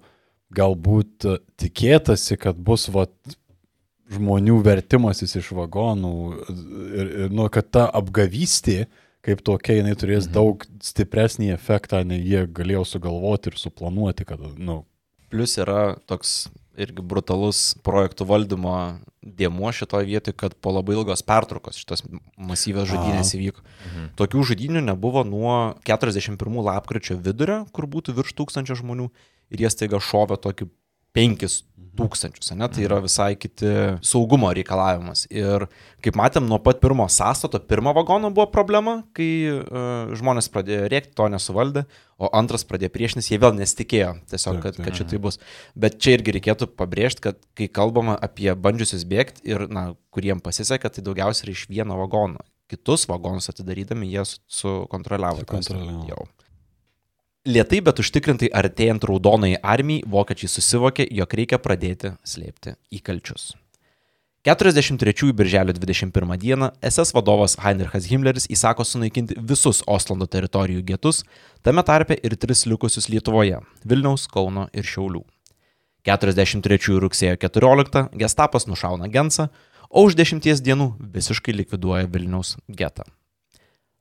galbūt 0.56 1.26
tikėtasi, 1.60 2.38
kad 2.40 2.56
bus 2.56 2.88
vat, 2.94 3.12
žmonių 4.14 4.60
vertimasis 4.66 5.38
iš 5.40 5.50
vagonų 5.58 6.16
ir, 6.52 7.14
ir 7.26 7.34
nu, 7.34 7.48
kad 7.54 7.72
ta 7.74 7.88
apgavystė 7.90 8.86
kaip 9.26 9.42
tokia, 9.42 9.80
jinai 9.80 9.96
turės 9.98 10.28
mhm. 10.28 10.34
daug 10.36 10.66
stipresnį 10.86 11.50
efektą, 11.56 12.04
nei 12.06 12.22
jie 12.22 12.46
galėjo 12.46 12.84
sugalvoti 12.86 13.50
ir 13.50 13.58
suplanuoti, 13.58 14.28
kad, 14.30 14.44
nu, 14.62 14.84
Plus 15.34 15.58
yra 15.58 15.96
toks 16.08 16.46
irgi 16.80 17.04
brutalus 17.04 17.74
projektų 17.86 18.28
valdymo 18.30 18.76
dėmuo 19.26 19.72
šitoje 19.74 20.08
vietoje, 20.10 20.36
kad 20.38 20.54
po 20.62 20.74
labai 20.76 20.98
ilgos 20.98 21.24
pertraukos 21.26 21.80
šitos 21.80 22.04
masyvios 22.38 22.90
žudynės 22.92 23.34
įvyko. 23.38 23.64
Mhm. 23.64 24.10
Tokių 24.20 24.44
žudynių 24.52 24.84
nebuvo 24.86 25.24
nuo 25.28 25.56
41 25.88 26.62
lapkričio 26.68 27.18
vidurio, 27.18 27.64
kur 27.74 27.90
būtų 27.90 28.16
virš 28.20 28.36
tūkstančio 28.38 28.78
žmonių 28.84 29.10
ir 29.56 29.66
jie 29.66 29.72
staiga 29.74 30.02
šovė 30.04 30.38
tokį 30.46 30.70
5 31.16 31.48
tūkstančius, 31.98 32.52
ne? 32.58 32.68
tai 32.72 32.86
yra 32.86 33.00
visai 33.04 33.34
kiti 33.40 33.70
saugumo 34.06 34.52
reikalavimas. 34.56 35.26
Ir 35.34 35.68
kaip 36.06 36.18
matėm, 36.20 36.48
nuo 36.50 36.60
pat 36.64 36.82
pirmo 36.84 37.08
sąstato, 37.12 37.60
pirmo 37.66 37.94
vagono 37.96 38.32
buvo 38.36 38.48
problema, 38.54 39.00
kai 39.18 39.30
uh, 39.52 40.14
žmonės 40.18 40.52
pradėjo 40.54 40.90
rėkti, 40.92 41.16
to 41.18 41.28
nesuvaldė, 41.34 41.86
o 42.22 42.30
antras 42.38 42.68
pradėjo 42.68 42.94
priešintis, 42.96 43.32
jie 43.32 43.40
vėl 43.42 43.56
nesitikėjo 43.58 44.14
tiesiog, 44.32 44.62
kad, 44.64 44.80
kad 44.80 45.00
šitai 45.00 45.20
bus. 45.24 45.40
Bet 45.76 46.00
čia 46.04 46.18
irgi 46.20 46.36
reikėtų 46.38 46.70
pabrėžti, 46.78 47.26
kad 47.30 47.40
kai 47.58 47.68
kalbama 47.72 48.16
apie 48.16 48.52
bandžiusius 48.54 49.08
bėgti 49.10 49.48
ir, 49.50 49.68
na, 49.72 49.94
kuriem 50.16 50.44
pasisekė, 50.44 50.94
tai 50.94 51.04
daugiausiai 51.06 51.50
yra 51.50 51.58
iš 51.58 51.66
vieno 51.72 52.00
vagono. 52.00 52.44
Kitus 52.72 53.04
vagonus 53.10 53.52
atidarydami 53.52 54.08
jie 54.10 54.24
su- 54.26 54.40
sukontroliavo. 54.62 55.44
tą 55.46 55.62
Sukontroliavo. 55.62 56.26
Lietai, 57.46 57.78
bet 57.86 58.00
užtikrintai 58.02 58.48
artėjant 58.58 59.04
raudonai 59.06 59.52
armijai, 59.62 60.02
vokiečiai 60.10 60.50
susivokė, 60.50 61.06
jog 61.14 61.34
reikia 61.38 61.60
pradėti 61.62 62.16
slėpti 62.26 62.72
įkalčius. 62.98 63.52
43 64.50 65.30
birželio 65.34 65.74
21 65.78 66.38
dieną 66.42 66.72
SS 66.82 67.14
vadovas 67.14 67.54
Heinrichas 67.62 68.08
Himmleris 68.10 68.50
įsako 68.50 68.82
sunaikinti 68.86 69.38
visus 69.38 69.84
Oslando 69.86 70.26
teritorijų 70.26 70.82
getus, 70.90 71.22
tame 71.62 71.84
tarpe 71.86 72.18
ir 72.18 72.34
tris 72.34 72.66
likusius 72.66 73.10
Lietuvoje- 73.14 73.62
Vilniaus, 73.90 74.26
Kauno 74.26 74.66
ir 74.74 74.84
Šiaulių. 74.84 75.22
43 76.06 76.98
rugsėjo 76.98 77.38
14 77.38 78.10
gestapas 78.18 78.66
nušauna 78.66 79.06
Gensą, 79.10 79.50
o 79.90 80.02
už 80.06 80.16
dešimties 80.18 80.66
dienų 80.66 80.98
visiškai 80.98 81.54
likviduoja 81.54 82.10
Vilniaus 82.10 82.58
getą. 82.70 83.06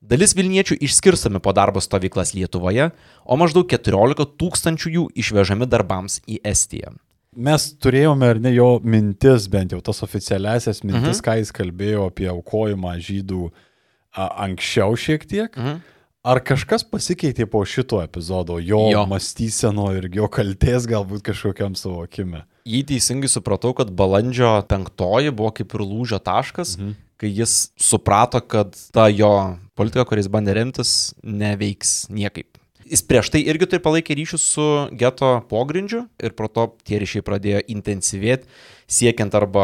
Dalis 0.03 0.35
Vilniečių 0.37 0.77
išskirstami 0.85 1.39
po 1.41 1.53
darbo 1.55 1.81
stovyklas 1.81 2.35
Lietuvoje, 2.35 2.91
o 3.25 3.37
maždaug 3.39 3.65
14 3.71 4.35
tūkstančių 4.37 4.91
jų 4.97 5.05
išvežami 5.17 5.67
darbams 5.69 6.19
į 6.29 6.41
Estiją. 6.45 6.93
Mes 7.35 7.65
turėjome 7.83 8.29
ar 8.31 8.39
ne 8.39 8.53
jo 8.55 8.77
mintis, 8.83 9.49
bent 9.51 9.73
jau 9.75 9.81
tas 9.83 9.99
oficialiasias 10.05 10.83
mintis, 10.85 11.17
mhm. 11.19 11.23
ką 11.25 11.35
jis 11.41 11.51
kalbėjo 11.55 12.07
apie 12.11 12.29
aukojimą 12.31 12.93
žydų 13.03 13.49
a, 13.49 14.29
anksčiau 14.47 14.95
šiek 14.95 15.27
tiek. 15.27 15.51
Mhm. 15.51 15.83
Ar 16.25 16.39
kažkas 16.41 16.81
pasikeitė 16.89 17.45
po 17.45 17.59
šito 17.69 17.99
epizodo, 18.01 18.55
jo, 18.57 18.87
Jo. 18.89 19.03
mąstyseno 19.05 19.91
ir 19.93 20.07
jo 20.09 20.25
kalties 20.25 20.87
galbūt 20.89 21.21
kažkokiam 21.27 21.75
suvokime? 21.77 22.47
Jį 22.65 22.81
teisingai 22.89 23.29
supratau, 23.29 23.75
kad 23.77 23.91
balandžio 23.93 24.55
penktoji 24.65 25.29
buvo 25.29 25.51
kaip 25.53 25.75
ir 25.77 25.83
lūžio 25.85 26.17
taškas, 26.17 26.79
mhm. 26.79 26.95
kai 27.21 27.29
jis 27.29 27.69
suprato, 27.77 28.41
kad 28.41 28.73
ta 28.95 29.05
jo 29.11 29.59
politika, 29.77 30.05
kuris 30.07 30.29
bandė 30.31 30.55
remtis, 30.57 31.13
neveiks 31.23 32.05
niekaip. 32.13 32.57
Jis 32.85 33.01
prieš 33.01 33.31
tai 33.33 33.39
irgi 33.49 33.65
tai 33.65 33.79
palaikė 33.81 34.13
ryšius 34.13 34.43
su 34.45 34.63
geto 34.93 35.39
pogrindžiu 35.49 36.03
ir 36.21 36.35
pro 36.37 36.45
to 36.45 36.67
tie 36.85 36.99
ryšiai 37.01 37.23
pradėjo 37.25 37.63
intensyvėti, 37.73 38.45
siekiant 38.85 39.33
arba, 39.33 39.63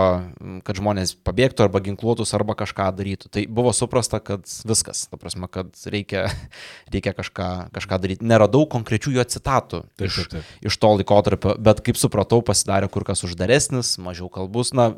kad 0.65 0.79
žmonės 0.79 1.13
pabėgtų, 1.21 1.67
arba 1.67 1.83
ginkluotus, 1.85 2.33
arba 2.33 2.55
kažką 2.57 2.87
darytų. 2.97 3.29
Tai 3.29 3.43
buvo 3.45 3.75
suprasta, 3.77 4.17
kad 4.25 4.49
viskas, 4.65 5.03
ta 5.11 5.21
prasme, 5.21 5.45
kad 5.53 5.69
reikia, 5.85 6.25
reikia 6.95 7.13
kažką, 7.13 7.51
kažką 7.77 8.01
daryti. 8.01 8.25
Neradau 8.25 8.65
konkrečių 8.65 9.13
jo 9.19 9.27
citatų 9.35 9.83
Taip, 9.93 10.07
iš, 10.09 10.17
taip, 10.23 10.33
taip. 10.39 10.51
iš 10.71 10.81
to 10.81 10.93
laikotarpio, 10.97 11.55
bet 11.61 11.85
kaip 11.85 12.01
supratau, 12.01 12.41
pasidarė 12.41 12.89
kur 12.89 13.05
kas 13.05 13.21
uždaresnis, 13.29 13.99
mažiau 14.01 14.33
kalbus, 14.33 14.73
na, 14.73 14.95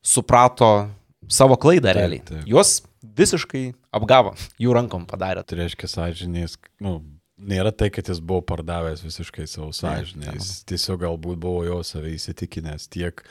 suprato 0.00 0.88
savo 1.28 1.60
klaidą 1.60 1.90
Taip, 1.92 2.00
realiai. 2.00 2.24
taip. 2.24 2.48
Juos 2.48 2.78
visiškai 3.18 3.64
apgavo, 3.94 4.34
jų 4.60 4.74
rankom 4.76 5.06
padarė. 5.08 5.44
Tai 5.46 5.60
reiškia 5.60 5.90
sąžinės, 5.90 6.56
nu, 6.84 6.98
nėra 7.36 7.72
tai, 7.72 7.90
kad 7.94 8.08
jis 8.08 8.20
buvo 8.20 8.42
pardavęs 8.48 9.04
visiškai 9.04 9.46
savo 9.50 9.72
sąžinę. 9.76 10.34
Jis 10.36 10.64
tiesiog 10.68 11.02
galbūt 11.04 11.40
buvo 11.42 11.64
jo 11.66 11.80
savai 11.86 12.16
įsitikinęs 12.16 12.88
tiek 12.92 13.22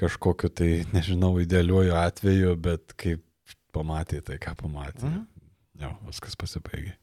kažkokiu 0.00 0.48
tai, 0.52 0.70
nežinau, 0.94 1.34
idealiuoju 1.42 1.96
atveju, 2.00 2.56
bet 2.60 2.96
kaip 3.00 3.24
pamatė 3.74 4.22
tai, 4.24 4.40
ką 4.42 4.56
pamatė. 4.60 5.04
Mhm. 5.06 5.28
Jo, 5.80 5.94
viskas 6.08 6.36
pasibaigė. 6.36 6.96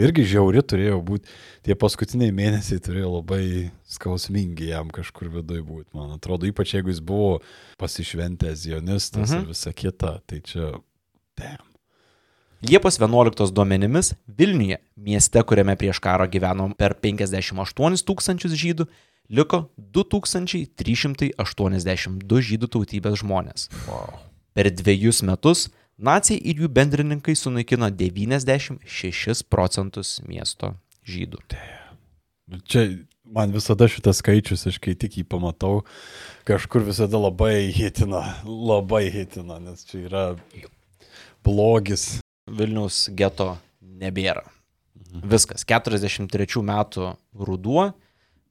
Irgi 0.00 0.22
žiauri 0.32 0.62
turėjo 0.64 1.00
būti, 1.04 1.28
tie 1.66 1.74
paskutiniai 1.76 2.32
mėnesiai 2.32 2.80
turėjo 2.80 3.08
labai 3.18 3.42
skausmingi 3.90 4.70
jam 4.70 4.88
kažkur 4.94 5.28
viduje 5.34 5.64
būti, 5.66 5.90
man 5.98 6.14
atrodo, 6.14 6.46
ypač 6.48 6.76
jeigu 6.76 6.92
jis 6.92 7.02
buvo 7.04 7.40
pasišventęs 7.80 8.62
zionistas 8.62 9.34
mhm. 9.34 9.42
ir 9.42 9.50
visa 9.50 9.74
kita, 9.76 10.14
tai 10.30 10.40
čia, 10.46 10.70
damn. 11.40 11.70
Liepos 12.60 13.00
11 13.00 13.54
duomenimis 13.56 14.12
Vilniuje, 14.28 14.76
mieste, 14.96 15.42
kuriame 15.48 15.76
prieš 15.80 15.96
karą 16.04 16.26
gyveno 16.28 16.68
per 16.76 16.92
58 17.00 18.04
tūkstančius 18.04 18.52
žydų, 18.52 18.84
liko 19.32 19.72
2382 19.96 21.40
žydų 22.50 22.66
tautybės 22.74 23.16
žmonės. 23.22 23.72
Wow. 23.88 24.12
Per 24.52 24.68
dviejus 24.76 25.22
metus 25.24 25.72
nacijai 25.96 26.36
ir 26.52 26.60
jų 26.64 26.68
bendrininkai 26.76 27.34
sunaikino 27.38 27.88
96 27.88 29.44
procentus 29.48 30.20
miesto 30.28 30.74
žydų. 31.08 31.40
Nu, 32.50 32.58
Čia 32.66 33.06
man 33.24 33.52
visada 33.54 33.88
šitas 33.88 34.18
skaičius, 34.20 34.66
aš 34.68 34.78
kai 34.82 34.94
tik 34.98 35.16
jį 35.20 35.24
pamatau, 35.30 35.84
kažkur 36.48 36.82
visada 36.88 37.16
labai 37.16 37.70
hitina, 37.72 38.22
labai 38.44 39.10
hitina, 39.14 39.58
nes 39.62 39.84
čia 39.88 39.98
yra 40.10 40.24
blogis. 41.44 42.20
Vilniaus 42.50 43.08
geto 43.14 43.54
nebėra. 43.80 44.44
Viskas. 45.10 45.64
43 45.66 46.62
metų 46.66 47.12
ruduo 47.34 47.90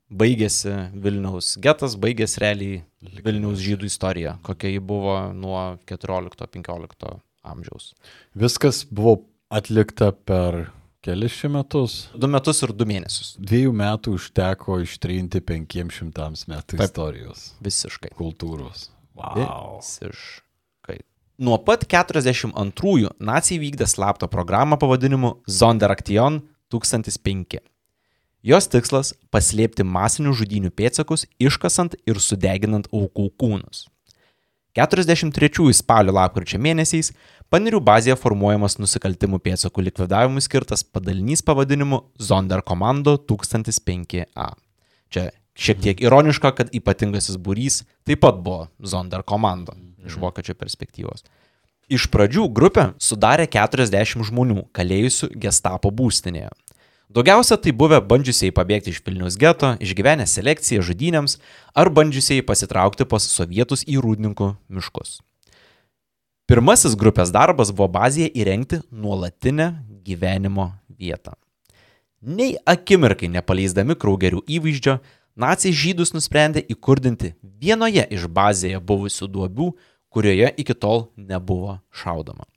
baigėsi 0.09 0.71
Vilniaus 0.97 1.53
getas, 1.61 1.95
baigėsi 1.99 2.41
realiai 2.43 2.81
Vilniaus 3.23 3.61
žydų 3.63 3.89
istorija, 3.89 4.37
kokia 4.45 4.73
ji 4.73 4.81
buvo 4.83 5.15
nuo 5.35 5.61
14-15 5.89 7.19
amžiaus. 7.45 7.93
Viskas 8.35 8.83
buvo 8.89 9.19
atlikta 9.53 10.11
per 10.11 10.67
kelis 11.05 11.37
šį 11.39 11.51
metus. 11.53 11.97
Du 12.17 12.27
metus 12.31 12.61
ir 12.65 12.73
du 12.75 12.87
mėnesius. 12.89 13.35
Dviejų 13.39 13.71
metų 13.79 14.17
užteko 14.17 14.81
ištrinti 14.83 15.41
500 15.45 16.45
metų 16.51 16.75
Taip. 16.75 16.85
istorijos, 16.89 17.49
Visiškai. 17.63 18.13
kultūros. 18.17 18.89
Visiškai. 19.15 20.45
Nuo 21.39 21.55
pat 21.63 21.85
42-ųjų 21.87 23.13
nacijai 23.23 23.61
vykdė 23.61 23.85
slaptą 23.87 24.27
programą 24.27 24.75
pavadinimu 24.75 25.37
Zonderaktion 25.47 26.41
1005. 26.67 27.61
Jos 28.43 28.67
tikslas- 28.67 29.13
paslėpti 29.33 29.85
masinių 29.87 30.33
žudinių 30.35 30.71
pėdsakus, 30.71 31.25
iškasant 31.39 31.95
ir 32.05 32.19
sudeginant 32.19 32.87
aukų 32.91 33.31
kūnus. 33.39 33.87
43 34.75 35.73
spalio 35.73 36.11
lapkričio 36.11 36.59
mėnesiais 36.59 37.13
Panirių 37.49 37.79
bazėje 37.81 38.13
formuojamas 38.21 38.75
nusikaltimų 38.77 39.39
pėdsakų 39.41 39.81
likvidavimui 39.87 40.41
skirtas 40.45 40.83
padalinys 40.83 41.41
pavadinimu 41.41 42.03
Zonderkommando 42.21 43.15
1005A. 43.17 44.53
Čia 45.09 45.31
šiek 45.59 45.81
tiek 45.83 46.01
ironiška, 46.01 46.53
kad 46.55 46.71
ypatingasis 46.75 47.37
būrys 47.37 47.83
taip 48.07 48.23
pat 48.23 48.39
buvo 48.43 48.69
Zonderkommando 48.79 49.75
iš 50.07 50.17
vokiečio 50.21 50.55
perspektyvos. 50.55 51.25
Iš 51.89 52.05
pradžių 52.13 52.47
grupę 52.53 52.91
sudarė 53.01 53.47
40 53.49 54.23
žmonių, 54.29 54.67
kalėjusių 54.77 55.31
gestapo 55.41 55.91
būstinėje. 55.91 56.51
Daugiausia 57.09 57.57
tai 57.57 57.71
buvę 57.73 57.97
bandžiusiai 58.05 58.53
pabėgti 58.53 58.91
iš 58.93 58.99
Vilnius 59.01 59.33
geto, 59.41 59.71
išgyvenę 59.81 60.27
selekciją 60.29 60.83
žudynėms 60.85 61.39
ar 61.73 61.89
bandžiusiai 61.89 62.45
pasitraukti 62.45 63.07
pas 63.09 63.25
sovietus 63.25 63.81
į 63.89 63.97
rūdininkų 64.05 64.51
miškus. 64.69 65.17
Pirmasis 66.49 66.93
grupės 66.97 67.33
darbas 67.33 67.73
buvo 67.73 67.89
bazėje 67.97 68.29
įrengti 68.37 68.83
nuolatinę 68.93 69.71
gyvenimo 70.05 70.69
vietą. 71.01 71.33
Nei 72.21 72.59
akimirkai 72.67 73.31
nepaleisdami 73.33 73.97
kraugerių 73.97 74.43
įvaizdžio, 74.45 74.99
nacijai 75.39 75.75
žydus 75.75 76.13
nusprendė 76.15 76.63
įkurdinti 76.73 77.33
vienoje 77.61 78.05
iš 78.15 78.27
bazėje 78.27 78.79
buvusių 78.83 79.27
duobių, 79.33 79.73
kurioje 80.13 80.53
iki 80.61 80.75
tol 80.75 81.07
nebuvo 81.15 81.79
šaudoma. 81.91 82.47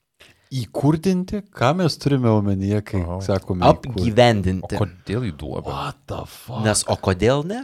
Įkurdinti, 0.52 1.40
ką 1.48 1.70
mes 1.78 1.94
turime 1.96 2.28
omenyje, 2.28 2.82
kai 2.84 3.00
Aha. 3.00 3.20
sakome. 3.24 3.64
Apgyvendinti. 3.64 4.76
Kodėl 4.76 5.30
į 5.30 5.32
duobę? 5.40 5.70
What 5.70 6.02
the 6.10 6.24
fuck? 6.28 6.60
Nes 6.66 6.84
o 6.84 6.96
kodėl 7.00 7.46
ne? 7.48 7.62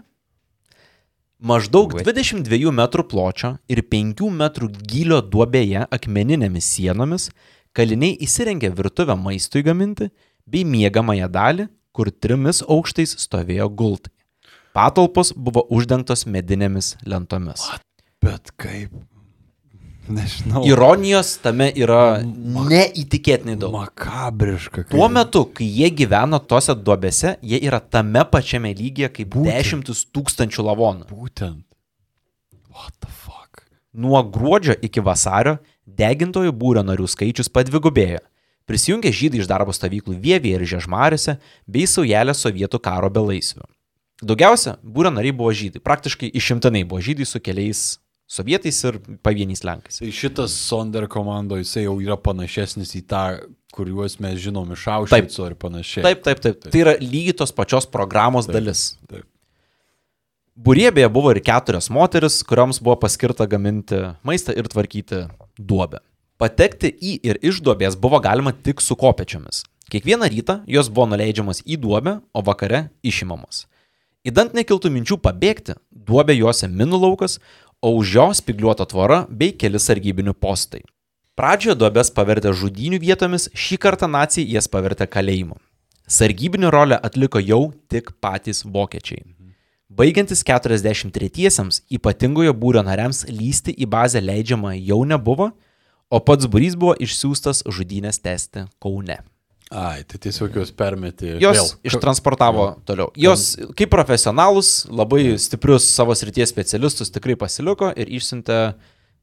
Maždaug 1.38 1.92
22 2.00 2.72
m 2.72 2.80
pločio 3.06 3.52
ir 3.70 3.84
5 3.86 4.24
m 4.32 4.48
gylio 4.88 5.20
duobėje 5.22 5.84
akmeninėmis 5.86 6.66
sienomis 6.66 7.28
kaliniai 7.76 8.16
įsirengė 8.24 8.72
virtuvę 8.74 9.14
maistui 9.14 9.62
gaminti 9.62 10.08
bei 10.48 10.64
miegamąją 10.64 11.28
dalį, 11.30 11.68
kur 11.92 12.10
trimis 12.10 12.64
aukštais 12.64 13.14
stovėjo 13.20 13.68
gultai. 13.70 14.17
Patalpos 14.78 15.32
buvo 15.34 15.64
uždengtos 15.74 16.22
medinėmis 16.30 16.92
lentomis. 17.08 17.64
Bet 18.22 18.52
kaip? 18.60 18.92
Nežinau. 20.08 20.62
Ironijos 20.64 21.34
tame 21.44 21.66
yra 21.76 22.22
neįtikėtinai 22.24 23.58
daug. 23.60 23.74
Makabriška. 23.74 24.84
kaip- 24.86 24.94
Tuo 24.94 25.08
metu, 25.12 25.42
kai 25.52 25.66
jie 25.68 25.90
gyveno 25.90 26.38
tose 26.40 26.72
duobėse, 26.74 27.36
jie 27.42 27.58
yra 27.68 27.80
tame 27.80 28.22
pačiame 28.24 28.70
lygyje 28.74 29.10
kaip 29.12 29.28
Būtent. 29.34 29.52
dešimtis 29.52 30.06
tūkstančių 30.14 30.64
lavonų. 30.70 31.08
Būtent. 31.10 31.64
What 32.72 32.94
the 33.00 33.08
fuck? 33.10 33.64
Nuo 33.92 34.22
gruodžio 34.22 34.76
iki 34.80 35.00
vasario 35.00 35.58
degintojų 35.86 36.52
būrio 36.52 36.84
narių 36.86 37.08
skaičius 37.08 37.48
padvigubėjo. 37.50 38.20
Prisijungė 38.68 39.10
žydai 39.12 39.40
iš 39.42 39.46
darbo 39.48 39.72
stovyklų 39.72 40.20
Vievėje 40.20 40.54
ir 40.54 40.64
Žiežmariuose 40.72 41.38
bei 41.66 41.82
saujelė 41.88 42.32
sovietų 42.36 42.80
karo 42.80 43.10
belaisvių. 43.10 43.64
Daugiausia 44.18 44.76
būrio 44.82 45.12
nariai 45.14 45.36
buvo 45.36 45.52
žydai, 45.54 45.82
praktiškai 45.84 46.30
išimtinai 46.40 46.82
buvo 46.88 47.02
žydai 47.04 47.26
su 47.28 47.40
keliais 47.42 47.82
sovietais 48.28 48.78
ir 48.84 48.98
pavieniais 49.24 49.62
lenkais. 49.64 50.00
Tai 50.02 50.10
šitas 50.12 50.56
Sonder 50.68 51.06
komando, 51.10 51.56
jisai 51.60 51.86
jau 51.86 51.96
yra 52.02 52.18
panašesnis 52.20 52.92
į 52.98 53.04
tą, 53.08 53.22
kuriuos 53.74 54.18
mes 54.24 54.40
žinom 54.42 54.74
iš 54.74 54.84
Aušvico 54.96 55.46
ir 55.48 55.56
panašiai. 55.60 56.04
Taip, 56.04 56.22
taip, 56.26 56.42
taip. 56.44 56.68
Tai 56.68 56.82
yra 56.82 56.96
lygiai 57.00 57.36
tos 57.40 57.54
pačios 57.54 57.88
programos 57.88 58.48
taip, 58.48 58.58
dalis. 58.58 58.84
taip. 59.08 59.24
Būrėbėje 60.58 61.08
buvo 61.14 61.30
ir 61.30 61.38
keturios 61.46 61.86
moteris, 61.94 62.40
kurioms 62.42 62.80
buvo 62.82 62.96
paskirta 62.98 63.46
gaminti 63.46 64.00
maistą 64.26 64.56
ir 64.58 64.66
tvarkyti 64.66 65.28
duobę. 65.54 66.02
Patekti 66.38 66.90
į 66.90 67.12
ir 67.30 67.38
iš 67.46 67.62
duobės 67.62 67.94
buvo 67.98 68.18
galima 68.22 68.50
tik 68.50 68.82
su 68.82 68.98
kopečiomis. 68.98 69.62
Kiekvieną 69.88 70.26
rytą 70.34 70.60
jos 70.66 70.90
buvo 70.90 71.06
nuleidžiamas 71.14 71.62
į 71.62 71.78
duobę, 71.80 72.18
o 72.34 72.42
vakare 72.44 72.88
išimamos. 73.06 73.68
Įdant 74.28 74.52
nekiltų 74.52 74.90
minčių 74.92 75.16
pabėgti, 75.24 75.78
duobė 75.90 76.34
juose 76.36 76.68
minų 76.68 76.98
laukas, 77.00 77.38
o 77.80 77.94
už 77.96 78.14
jo 78.16 78.26
spigliuota 78.36 78.84
tvora 78.90 79.22
bei 79.30 79.54
keli 79.56 79.80
sargybinių 79.80 80.34
postai. 80.36 80.82
Pradžioje 81.38 81.78
duobės 81.78 82.10
pavertė 82.12 82.52
žudynių 82.52 82.98
vietomis, 83.00 83.46
šį 83.54 83.78
kartą 83.84 84.08
nacijai 84.10 84.50
jas 84.56 84.68
pavertė 84.68 85.06
kalėjimu. 85.06 85.56
Sargybinio 86.08 86.72
rolę 86.74 86.98
atliko 87.08 87.40
jau 87.40 87.70
tik 87.88 88.10
patys 88.20 88.64
vokiečiai. 88.66 89.22
Baigiantis 89.88 90.42
43-iesiams 90.44 91.80
ypatingojo 91.94 92.52
būrio 92.52 92.82
nariams 92.84 93.22
lysti 93.30 93.72
į 93.72 93.88
bazę 93.88 94.20
leidžiama 94.20 94.74
jau 94.76 95.00
nebuvo, 95.08 95.52
o 96.10 96.20
pats 96.20 96.50
būrys 96.50 96.76
buvo 96.76 96.98
išsiųstas 97.00 97.64
žudynės 97.64 98.20
tęsti 98.20 98.66
Kaune. 98.82 99.22
Ai, 99.68 100.00
tai 100.08 100.16
tiesiog 100.24 100.54
jos 100.56 100.70
permetė. 100.72 101.34
Jos 101.42 101.58
vėl. 101.58 101.72
ištransportavo 101.90 102.68
toliau. 102.88 103.10
Jos 103.20 103.50
kaip 103.76 103.90
profesionalus, 103.92 104.86
labai 104.88 105.36
stiprius 105.36 105.90
savo 105.92 106.16
srities 106.16 106.48
specialistus 106.48 107.12
tikrai 107.12 107.36
pasiliko 107.36 107.90
ir 107.92 108.08
išsiuntė 108.08 108.58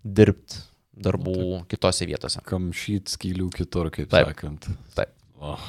dirbti 0.06 0.62
darbų 0.96 1.66
kitose 1.72 2.06
vietose. 2.08 2.44
Kamšyt 2.46 3.16
skylių 3.16 3.50
kitur, 3.56 3.90
kaip 3.94 4.12
Taip. 4.14 4.30
sakant. 4.32 4.70
Taip. 4.96 5.12
Oh. 5.42 5.60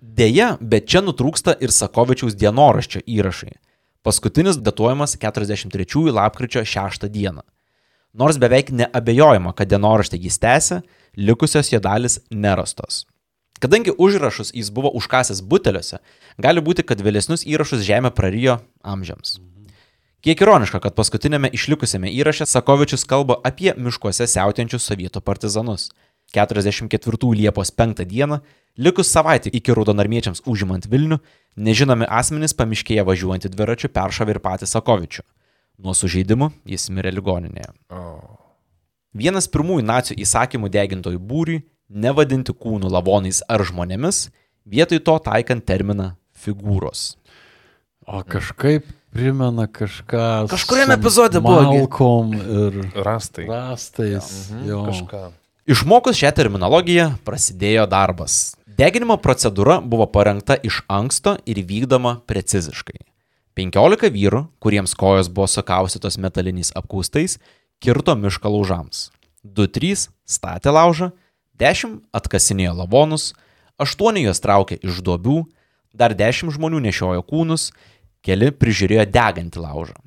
Deja, 0.00 0.54
bet 0.60 0.86
čia 0.88 1.02
nutrūksta 1.04 1.56
ir 1.60 1.72
Sakovičiaus 1.74 2.36
dienoraščio 2.38 3.02
įrašai. 3.08 3.54
Paskutinis 4.04 4.56
datuojamas 4.60 5.16
43 5.20 6.12
lapkričio 6.16 6.62
6 6.64 7.08
dieną. 7.08 7.42
Nors 8.16 8.38
beveik 8.40 8.72
neabejojama, 8.74 9.52
kad 9.54 9.68
dienoraštį 9.70 10.18
jis 10.24 10.38
tęsė, 10.42 10.80
likusios 11.16 11.68
jo 11.70 11.80
dalis 11.84 12.18
nerastos. 12.30 13.04
Kadangi 13.60 13.92
užrašus 13.92 14.54
jis 14.56 14.70
buvo 14.72 14.90
užkasęs 14.96 15.42
buteliuose, 15.44 16.00
gali 16.40 16.64
būti, 16.64 16.84
kad 16.86 17.00
vėlesnius 17.04 17.44
įrašus 17.44 17.84
žemė 17.84 18.10
prarijo 18.16 18.58
amžiams. 18.80 19.38
Kiek 20.24 20.40
ironiška, 20.44 20.82
kad 20.84 20.96
paskutinėme 20.96 21.48
išlikusiame 21.56 22.10
įraše 22.12 22.44
Sakovičius 22.48 23.06
kalba 23.08 23.38
apie 23.44 23.72
miškuose 23.76 24.26
siautėjančius 24.28 24.88
sovietų 24.88 25.22
partizanus. 25.24 25.88
44 26.36 27.30
Liepos 27.34 27.70
5 27.72 28.04
dieną, 28.04 28.38
likus 28.76 29.08
savaitę 29.10 29.50
iki 29.50 29.74
raudonarmiečiams 29.74 30.42
užimant 30.46 30.86
Vilnių, 30.86 31.18
nežinomi 31.56 32.06
asmenys 32.06 32.54
pamiškėje 32.54 33.04
važiuojantį 33.08 33.50
dviračiu 33.54 33.88
peršovė 33.88 34.36
ir 34.36 34.40
patį 34.44 34.68
Sakovičių. 34.70 35.24
Nuo 35.80 35.96
sužeidimų 35.96 36.50
jis 36.68 36.90
mirė 36.92 37.14
ligoninėje. 37.16 37.72
Vienas 39.16 39.48
pirmųjų 39.50 39.86
nacijų 39.88 40.20
įsakymų 40.22 40.68
degintojų 40.70 41.18
būriui- 41.18 41.62
nevadinti 41.90 42.54
kūnų 42.54 42.90
lavonais 42.92 43.42
ar 43.50 43.64
žmonėmis, 43.66 44.28
vietoj 44.64 45.02
to 45.04 45.18
taikant 45.26 45.66
terminą 45.66 46.14
figūros. 46.38 47.16
O 48.06 48.22
kažkaip 48.26 48.86
primena 49.12 49.66
kažką. 49.66 50.48
Kažkuriame 50.50 50.96
epizode 50.96 51.42
buvo 51.42 51.62
Malkom 51.66 52.32
ir 52.38 52.80
Rastai. 52.94 53.46
rastais. 53.50 54.50
Jo. 54.66 54.86
Kažką. 54.88 55.22
Išmokus 55.70 56.18
šią 56.18 56.32
terminologiją 56.34 57.12
prasidėjo 57.26 57.84
darbas. 57.90 58.56
Deginimo 58.66 59.18
procedūra 59.20 59.78
buvo 59.84 60.06
parengta 60.08 60.56
iš 60.56 60.80
anksto 60.88 61.36
ir 61.46 61.60
vykdoma 61.66 62.22
preciziškai. 62.26 63.02
15 63.58 64.08
vyrų, 64.14 64.46
kuriems 64.62 64.94
kojos 64.96 65.28
buvo 65.28 65.46
sukaustytos 65.50 66.16
metaliniais 66.22 66.72
apkaustais, 66.78 67.36
kirto 67.82 68.14
mišką 68.16 68.48
laužams. 68.48 69.10
2-3 69.44 70.08
statė 70.24 70.72
laužą, 70.72 71.10
10 71.60 72.00
atkasinėjo 72.16 72.74
lavonus, 72.82 73.32
8 73.80 74.20
juos 74.24 74.40
traukė 74.40 74.78
iš 74.80 75.00
duobių, 75.04 75.42
dar 75.92 76.14
10 76.16 76.52
žmonių 76.56 76.80
nešiojo 76.86 77.24
kūnus, 77.28 77.70
keli 78.24 78.50
prižiūrėjo 78.52 79.06
degantį 79.12 79.64
laužą. 79.64 79.98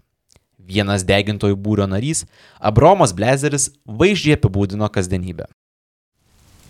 Vienas 0.64 1.04
degintojų 1.04 1.58
būrio 1.60 1.86
narys, 1.92 2.24
Abromas 2.60 3.12
Blezeris, 3.14 3.70
vaizdžiai 3.86 4.38
apibūdino 4.38 4.88
kasdienybę. 4.90 5.50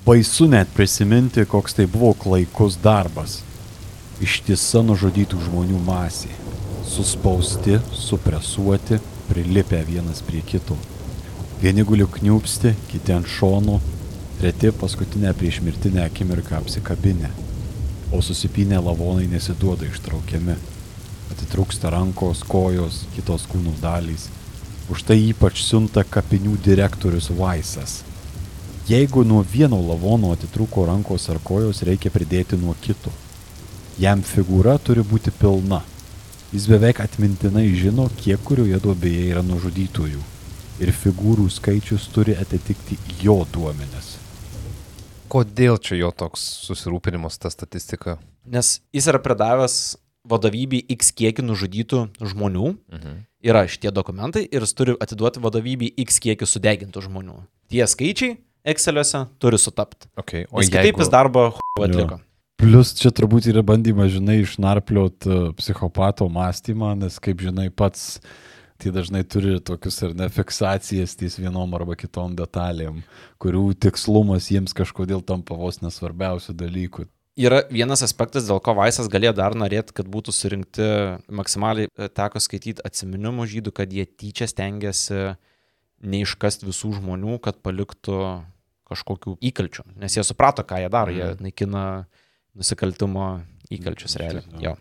Baisu 0.04 0.50
net 0.52 0.72
prisiminti, 0.76 1.46
koks 1.48 1.78
tai 1.78 1.86
buvo 1.88 2.12
klaikus 2.18 2.76
darbas. 2.82 3.38
Ištisa 4.24 4.82
nužudytų 4.84 5.40
žmonių 5.46 5.80
masė. 5.86 6.32
Suspausti, 6.84 7.78
supresuoti, 7.96 9.00
prilipę 9.30 9.80
vienas 9.88 10.20
prie 10.26 10.42
kito. 10.44 10.76
Vieni 11.62 11.86
guliu 11.88 12.10
kniupsti, 12.12 12.74
kiti 12.92 13.16
ant 13.16 13.30
šonų, 13.30 13.78
treti 14.44 14.72
paskutinę 14.72 15.34
prieš 15.34 15.62
mirtinę 15.62 16.04
akimirką 16.04 16.56
apsikabinę. 16.56 17.30
O 18.12 18.22
susipinę 18.22 18.76
lavonai 18.82 19.28
nesiduoda 19.28 19.86
ištraukiami. 19.88 20.56
Atitrūksta 21.32 21.88
rankos, 21.94 22.42
kojos, 22.44 22.98
kitos 23.16 23.46
kūnų 23.48 23.78
dalys. 23.80 24.26
Už 24.92 25.06
tai 25.08 25.16
ypač 25.30 25.62
siunta 25.64 26.04
kapinių 26.04 26.58
direktorius 26.66 27.30
Vaisas. 27.38 27.94
Jeigu 28.90 29.24
nuo 29.24 29.46
vieno 29.54 29.80
lavono 29.80 30.34
atitrūko 30.36 30.84
rankos 30.90 31.30
ar 31.32 31.40
kojos, 31.40 31.80
reikia 31.88 32.12
pridėti 32.12 32.60
nuo 32.60 32.76
kito. 32.82 33.14
Jam 33.96 34.26
figūra 34.28 34.76
turi 34.76 35.06
būti 35.14 35.32
pilna. 35.40 35.80
Jis 36.52 36.68
beveik 36.68 37.00
atmintinai 37.00 37.70
žino, 37.80 38.10
kiek 38.20 38.44
kurioje 38.44 38.82
duobėje 38.84 39.24
yra 39.32 39.46
nužudytųjų. 39.54 40.28
Ir 40.84 40.92
figūrų 41.00 41.48
skaičius 41.48 42.10
turi 42.12 42.36
atitikti 42.44 43.00
jo 43.24 43.40
duomenis. 43.56 44.13
Kodėl 45.34 45.80
čia 45.82 45.98
jo 45.98 46.12
toks 46.14 46.44
susirūpinimas 46.68 47.40
ta 47.42 47.50
statistika? 47.50 48.20
Nes 48.46 48.76
jis 48.94 49.08
yra 49.10 49.18
pridavęs 49.24 49.96
vadovybei 50.30 50.84
X 50.94 51.10
kiekį 51.18 51.44
nužudytų 51.48 52.04
žmonių, 52.22 52.76
Mhm. 52.94 53.16
yra 53.44 53.66
šitie 53.68 53.92
dokumentai 53.92 54.46
ir 54.46 54.62
jis 54.62 54.74
turi 54.78 54.94
atiduoti 55.02 55.42
vadovybei 55.44 55.90
X 56.06 56.20
kiekį 56.24 56.46
sudegintų 56.48 57.02
žmonių. 57.10 57.42
Tie 57.70 57.84
skaičiai 57.84 58.38
Exceliuose 58.64 59.28
turi 59.44 59.58
sutapti. 59.60 60.08
Okay. 60.16 60.46
O 60.48 60.62
kitaip 60.64 60.96
jis 61.02 61.10
darbą 61.12 61.50
atliko. 61.82 62.22
Plus 62.56 62.94
čia 62.96 63.10
turbūt 63.12 63.50
yra 63.52 63.60
bandymas, 63.66 64.14
žinai, 64.14 64.38
išnarpliot 64.46 65.26
e, 65.28 65.40
psichopato 65.60 66.30
mąstymą, 66.32 66.94
nes 66.96 67.18
kaip 67.20 67.42
žinai 67.44 67.68
pats, 67.76 68.22
tai 68.84 68.94
dažnai 68.96 69.24
turi 69.24 69.58
tokius 69.64 70.02
ar 70.06 70.14
ne 70.18 70.28
fiksacijas 70.32 71.16
ties 71.20 71.40
vienom 71.40 71.74
arba 71.78 71.96
kitom 72.00 72.36
detalėm, 72.38 73.02
kurių 73.42 73.72
tikslumas 73.86 74.52
jiems 74.52 74.76
kažkodėl 74.78 75.24
tampa 75.26 75.58
vos 75.60 75.82
nesvarbiausių 75.84 76.56
dalykų. 76.60 77.08
Yra 77.40 77.64
vienas 77.72 78.04
aspektas, 78.06 78.46
dėl 78.46 78.60
ko 78.62 78.76
Vaisas 78.78 79.08
galėjo 79.10 79.34
dar 79.40 79.56
norėti, 79.58 79.96
kad 79.98 80.10
būtų 80.12 80.34
surinkti 80.36 80.86
maksimaliai, 81.34 81.90
e, 81.90 82.10
teko 82.10 82.38
skaityti 82.44 82.84
atsiminimų 82.86 83.48
žydų, 83.50 83.74
kad 83.74 83.94
jie 83.94 84.06
tyčia 84.06 84.46
stengiasi 84.52 85.32
neiškasti 86.04 86.68
visų 86.68 86.92
žmonių, 87.00 87.40
kad 87.42 87.58
paliktų 87.66 88.20
kažkokių 88.92 89.40
įkalčių. 89.50 89.88
Nes 90.04 90.14
jie 90.14 90.26
suprato, 90.28 90.66
ką 90.68 90.84
jie 90.84 90.92
daro, 90.94 91.16
jie 91.16 91.32
naikina 91.42 92.06
nusikaltimo 92.54 93.28
įkalčius 93.74 94.20
realiai. 94.22 94.46
Jo. 94.62 94.76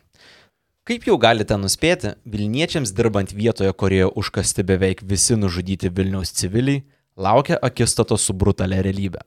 Kaip 0.83 1.05
jau 1.07 1.14
galite 1.14 1.55
nuspėti, 1.55 2.16
Vilniečiams 2.26 2.91
dirbant 2.91 3.30
vietoje, 3.30 3.70
kurioje 3.70 4.09
užkasti 4.18 4.64
beveik 4.66 5.05
visi 5.07 5.37
nužudyti 5.39 5.93
Vilniaus 5.95 6.33
civiliai, 6.35 6.80
laukia 7.14 7.55
akistato 7.62 8.18
su 8.18 8.35
brutalia 8.35 8.80
realybė. 8.83 9.20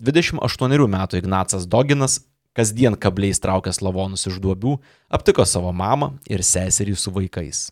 28 0.00 0.86
metų 0.94 1.20
Ignacas 1.20 1.66
Doginas, 1.68 2.22
kasdien 2.56 2.96
kabliais 2.96 3.42
traukęs 3.44 3.82
lavonus 3.84 4.24
iš 4.30 4.40
duobių, 4.40 4.78
aptiko 5.12 5.44
savo 5.44 5.74
mamą 5.76 6.14
ir 6.24 6.40
seserį 6.40 6.96
su 6.96 7.12
vaikais. 7.12 7.66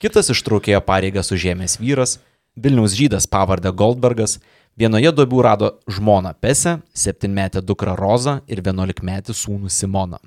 Kitas 0.00 0.32
ištraukėjo 0.32 0.80
pareigas 0.80 1.28
užėmęs 1.36 1.76
vyras, 1.76 2.16
Vilniaus 2.56 2.96
žydas 2.96 3.28
pavardę 3.28 3.68
Goldbergas, 3.68 4.38
vienoje 4.80 5.12
duobių 5.12 5.44
rado 5.44 5.74
žmoną 5.92 6.32
Pesę, 6.40 6.78
septynmetę 6.96 7.60
dukrą 7.60 8.00
Rozą 8.00 8.38
ir 8.48 8.64
vienuolikmetį 8.64 9.36
sūnų 9.36 9.68
Simoną. 9.68 10.24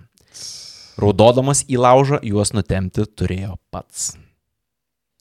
Raudodamas 0.99 1.63
į 1.69 1.79
laužą 1.79 2.19
juos 2.25 2.51
nutemti 2.51 3.05
turėjo 3.07 3.55
pats. 3.71 4.17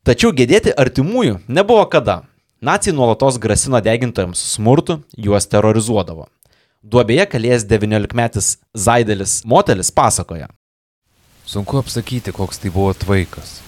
Tačiau 0.03 0.33
gedėti 0.35 0.73
artimųjų 0.75 1.39
nebuvo 1.47 1.85
kada. 1.93 2.23
Nacijai 2.65 2.97
nuolatos 2.97 3.37
grasino 3.39 3.79
degintojams 3.85 4.41
smurtu, 4.55 4.99
juos 5.15 5.47
terrorizuodavo. 5.47 6.27
Duobėje 6.83 7.29
kalėjęs 7.31 7.67
19-metis 7.71 8.51
Zaidelis 8.75 9.43
Motelis 9.47 9.93
pasakoja. 9.95 10.49
Sunku 11.47 11.79
apsakyti, 11.79 12.35
koks 12.35 12.59
tai 12.63 12.75
buvo 12.75 12.91
tvaikas. 12.99 13.59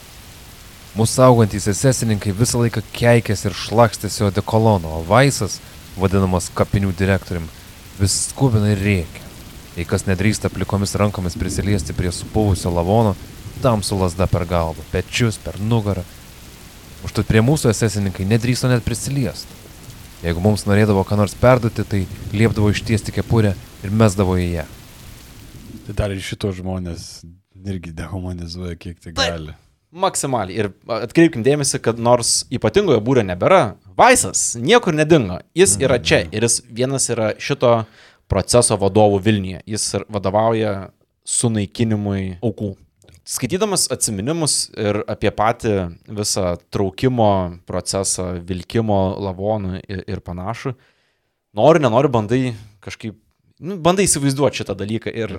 Mūsų 0.98 1.20
saugantys 1.20 1.70
esesininkai 1.70 2.34
visą 2.34 2.64
laiką 2.64 2.82
keikėsi 2.96 3.50
ir 3.50 3.54
šlakstėsi 3.54 4.26
odekolono, 4.26 4.98
o 4.98 5.06
Vaisas, 5.06 5.61
vadinamas 5.94 6.50
kapinių 6.50 6.90
direktorium, 6.98 7.46
vis 8.00 8.16
skubina 8.32 8.74
ir 8.74 8.82
rėkia. 8.82 9.29
Jei 9.80 9.86
kas 9.88 10.02
nedrįsta 10.04 10.50
plikomis 10.52 10.92
rankomis 11.00 11.38
prisiliesti 11.40 11.94
prie 11.96 12.10
supuvusio 12.12 12.68
lavono, 12.68 13.14
tam 13.62 13.80
su 13.82 13.96
lasda 13.96 14.26
per 14.28 14.44
galvą, 14.44 14.82
pečius, 14.92 15.38
per 15.40 15.56
nugarą. 15.56 16.02
Užtat 17.08 17.24
prie 17.24 17.40
mūsų 17.40 17.70
esesininkai 17.72 18.26
nedrįsto 18.28 18.68
net 18.68 18.84
prisiliesti. 18.84 19.56
Jeigu 20.20 20.42
mums 20.44 20.66
norėdavo 20.68 21.00
ką 21.08 21.16
nors 21.16 21.32
perduoti, 21.32 21.86
tai 21.88 22.02
liepdavo 22.36 22.68
ištiesti 22.74 23.14
kepurę 23.16 23.54
ir 23.80 23.94
mesdavo 24.02 24.36
į 24.36 24.50
ją. 24.58 24.66
Tai 25.86 25.96
dar 26.02 26.12
ir 26.12 26.20
šito 26.28 26.52
žmonės 26.60 27.08
irgi 27.64 27.96
dehumanizuoja 27.96 28.76
kiek 28.76 29.00
tai 29.00 29.14
Taip. 29.14 29.24
gali. 29.24 29.56
Maksimaliai. 29.90 30.60
Ir 30.60 31.00
atkreipkim 31.00 31.40
dėmesį, 31.42 31.80
kad 31.88 31.96
nors 31.98 32.42
ypatingojo 32.52 33.00
būrio 33.00 33.24
nebėra, 33.32 33.78
Vaisas 33.96 34.54
niekur 34.60 34.94
nedingo. 34.96 35.40
Jis 35.56 35.78
yra 35.80 35.96
čia 35.98 36.26
ir 36.28 36.44
jis 36.44 36.60
vienas 36.68 37.08
yra 37.12 37.32
šito 37.40 37.72
proceso 38.30 38.78
vadovų 38.80 39.20
Vilniuje. 39.24 39.64
Jis 39.68 39.88
vadovauja 40.08 40.90
sunaikinimui 41.26 42.38
aukų. 42.44 42.74
Skaitydamas 43.30 43.86
atminimus 43.92 44.54
ir 44.74 45.02
apie 45.10 45.30
patį 45.34 45.74
visą 46.18 46.54
traukimo 46.72 47.30
procesą, 47.68 48.32
vilkimo 48.46 48.98
lavonų 49.22 49.82
ir, 49.84 50.00
ir 50.08 50.22
panašų, 50.24 50.72
nori, 51.58 51.82
nenori, 51.84 52.10
bandai 52.10 52.40
kažkaip, 52.82 53.18
nu, 53.60 53.76
bandai 53.82 54.08
įsivaizduoti 54.08 54.62
šitą 54.62 54.74
dalyką 54.80 55.12
ir 55.14 55.36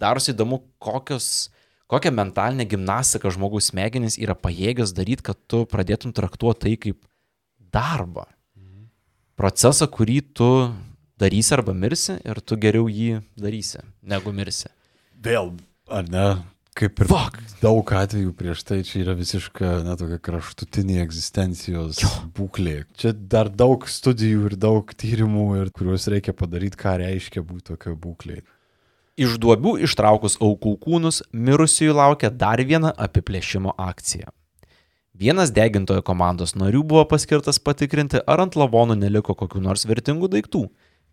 darosi 0.00 0.32
įdomu, 0.32 0.62
kokios, 0.80 1.50
kokią 1.90 2.14
mentalinę 2.14 2.64
gimnastiką 2.70 3.34
žmogaus 3.34 3.72
smegenys 3.72 4.16
yra 4.22 4.38
pajėgęs 4.38 4.94
daryti, 4.96 5.26
kad 5.26 5.40
tu 5.50 5.64
pradėtum 5.68 6.14
traktuoti 6.16 6.64
tai 6.64 6.74
kaip 6.86 7.02
darbą. 7.74 8.28
Procesą, 9.34 9.90
kurį 9.90 10.20
tu 10.38 10.48
darysi 11.20 11.54
arba 11.54 11.74
mirsi 11.74 12.18
ir 12.24 12.40
tu 12.40 12.58
geriau 12.60 12.88
jį 12.90 13.22
darysi, 13.40 13.82
negu 14.02 14.32
mirsi. 14.34 14.70
Vėl, 15.24 15.54
ar 15.88 16.10
ne? 16.10 16.26
Kaip 16.74 16.98
ir 17.04 17.06
Fuck. 17.06 17.36
daug 17.62 17.86
atvejų 17.86 18.32
prieš 18.34 18.64
tai 18.66 18.80
čia 18.82 19.04
yra 19.04 19.12
visiška, 19.14 19.84
netokia 19.86 20.18
kraštutinė 20.18 20.96
egzistencijos 21.04 22.00
jo. 22.02 22.10
būklė. 22.34 22.80
Čia 22.98 23.12
dar 23.14 23.46
daug 23.46 23.86
studijų 23.86 24.48
ir 24.48 24.56
daug 24.58 24.90
tyrimų, 24.90 25.44
ir 25.60 25.70
kuriuos 25.70 26.08
reikia 26.10 26.34
padaryti, 26.34 26.80
ką 26.80 26.96
reiškia 27.04 27.44
būti 27.46 27.68
tokio 27.70 27.94
būklėje. 27.94 28.42
Iš 29.14 29.36
duobių 29.38 29.76
ištraukus 29.86 30.34
aukų 30.42 30.72
kūnus, 30.82 31.20
mirusiųjų 31.30 31.94
laukia 31.94 32.32
dar 32.34 32.58
viena 32.66 32.90
apiplėšimo 32.90 33.76
akcija. 33.78 34.34
Vienas 35.14 35.52
degintojo 35.54 36.02
komandos 36.02 36.56
narių 36.58 36.80
buvo 36.82 37.04
paskirtas 37.06 37.60
patikrinti, 37.62 38.18
ar 38.26 38.42
ant 38.42 38.58
lavonų 38.58 38.96
neliko 38.98 39.36
kokių 39.38 39.62
nors 39.62 39.86
vertingų 39.86 40.32
daiktų. 40.32 40.64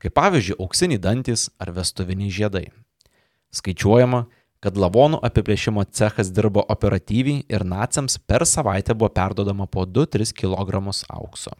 Kaip 0.02 0.16
pavyzdžiui 0.18 0.60
auksiniai 0.60 1.02
dantis 1.02 1.50
ar 1.62 1.72
vestuviniai 1.76 2.34
žiedai. 2.34 2.68
Skaičiuojama, 3.54 4.26
kad 4.62 4.78
lavonų 4.78 5.20
apiplėšimo 5.26 5.84
cechas 5.90 6.30
dirbo 6.34 6.64
operatyviai 6.70 7.44
ir 7.50 7.66
naciams 7.66 8.18
per 8.18 8.46
savaitę 8.46 8.96
buvo 8.98 9.10
perdodama 9.14 9.68
po 9.68 9.86
2-3 9.86 10.34
kg 10.38 10.82
aukso. 11.10 11.54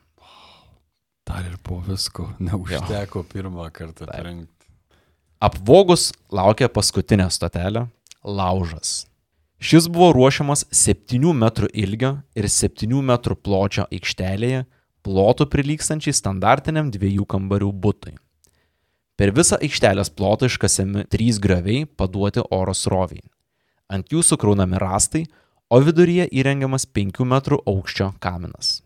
Dar 1.26 1.46
ir 1.46 1.58
po 1.64 1.80
visko. 1.86 2.32
Neužteko 2.40 3.24
pirmą 3.30 3.70
kartą 3.74 4.10
rengti. 4.10 4.68
Apvogus 5.42 6.12
laukia 6.30 6.70
paskutinė 6.70 7.30
stotelė- 7.34 7.88
laužas. 8.40 9.08
Šis 9.62 9.88
buvo 9.88 10.12
ruošiamas 10.14 10.66
7 10.72 11.34
m 11.34 11.50
ilgio 11.74 12.22
ir 12.36 12.46
7 12.50 13.02
m 13.02 13.18
pločio 13.18 13.86
aikštelėje, 13.92 14.66
plotų 15.06 15.46
prilykstančiai 15.46 16.14
standartiniam 16.14 16.92
dviejų 16.92 17.26
kambarių 17.26 17.72
būtui. 17.74 18.18
Per 19.22 19.30
visą 19.38 19.60
aikštelės 19.62 20.10
plotą 20.18 20.48
iškasiami 20.50 21.04
trys 21.14 21.38
grioviai 21.38 21.84
paduoti 21.86 22.42
oro 22.58 22.74
sroviai. 22.74 23.22
Ant 23.94 24.08
jų 24.10 24.24
sukraunami 24.26 24.80
rastai, 24.82 25.28
o 25.70 25.78
viduryje 25.78 26.26
įrengiamas 26.42 26.88
5 26.90 27.22
m 27.22 27.36
aukščio 27.38 28.08
kaminas. 28.18 28.80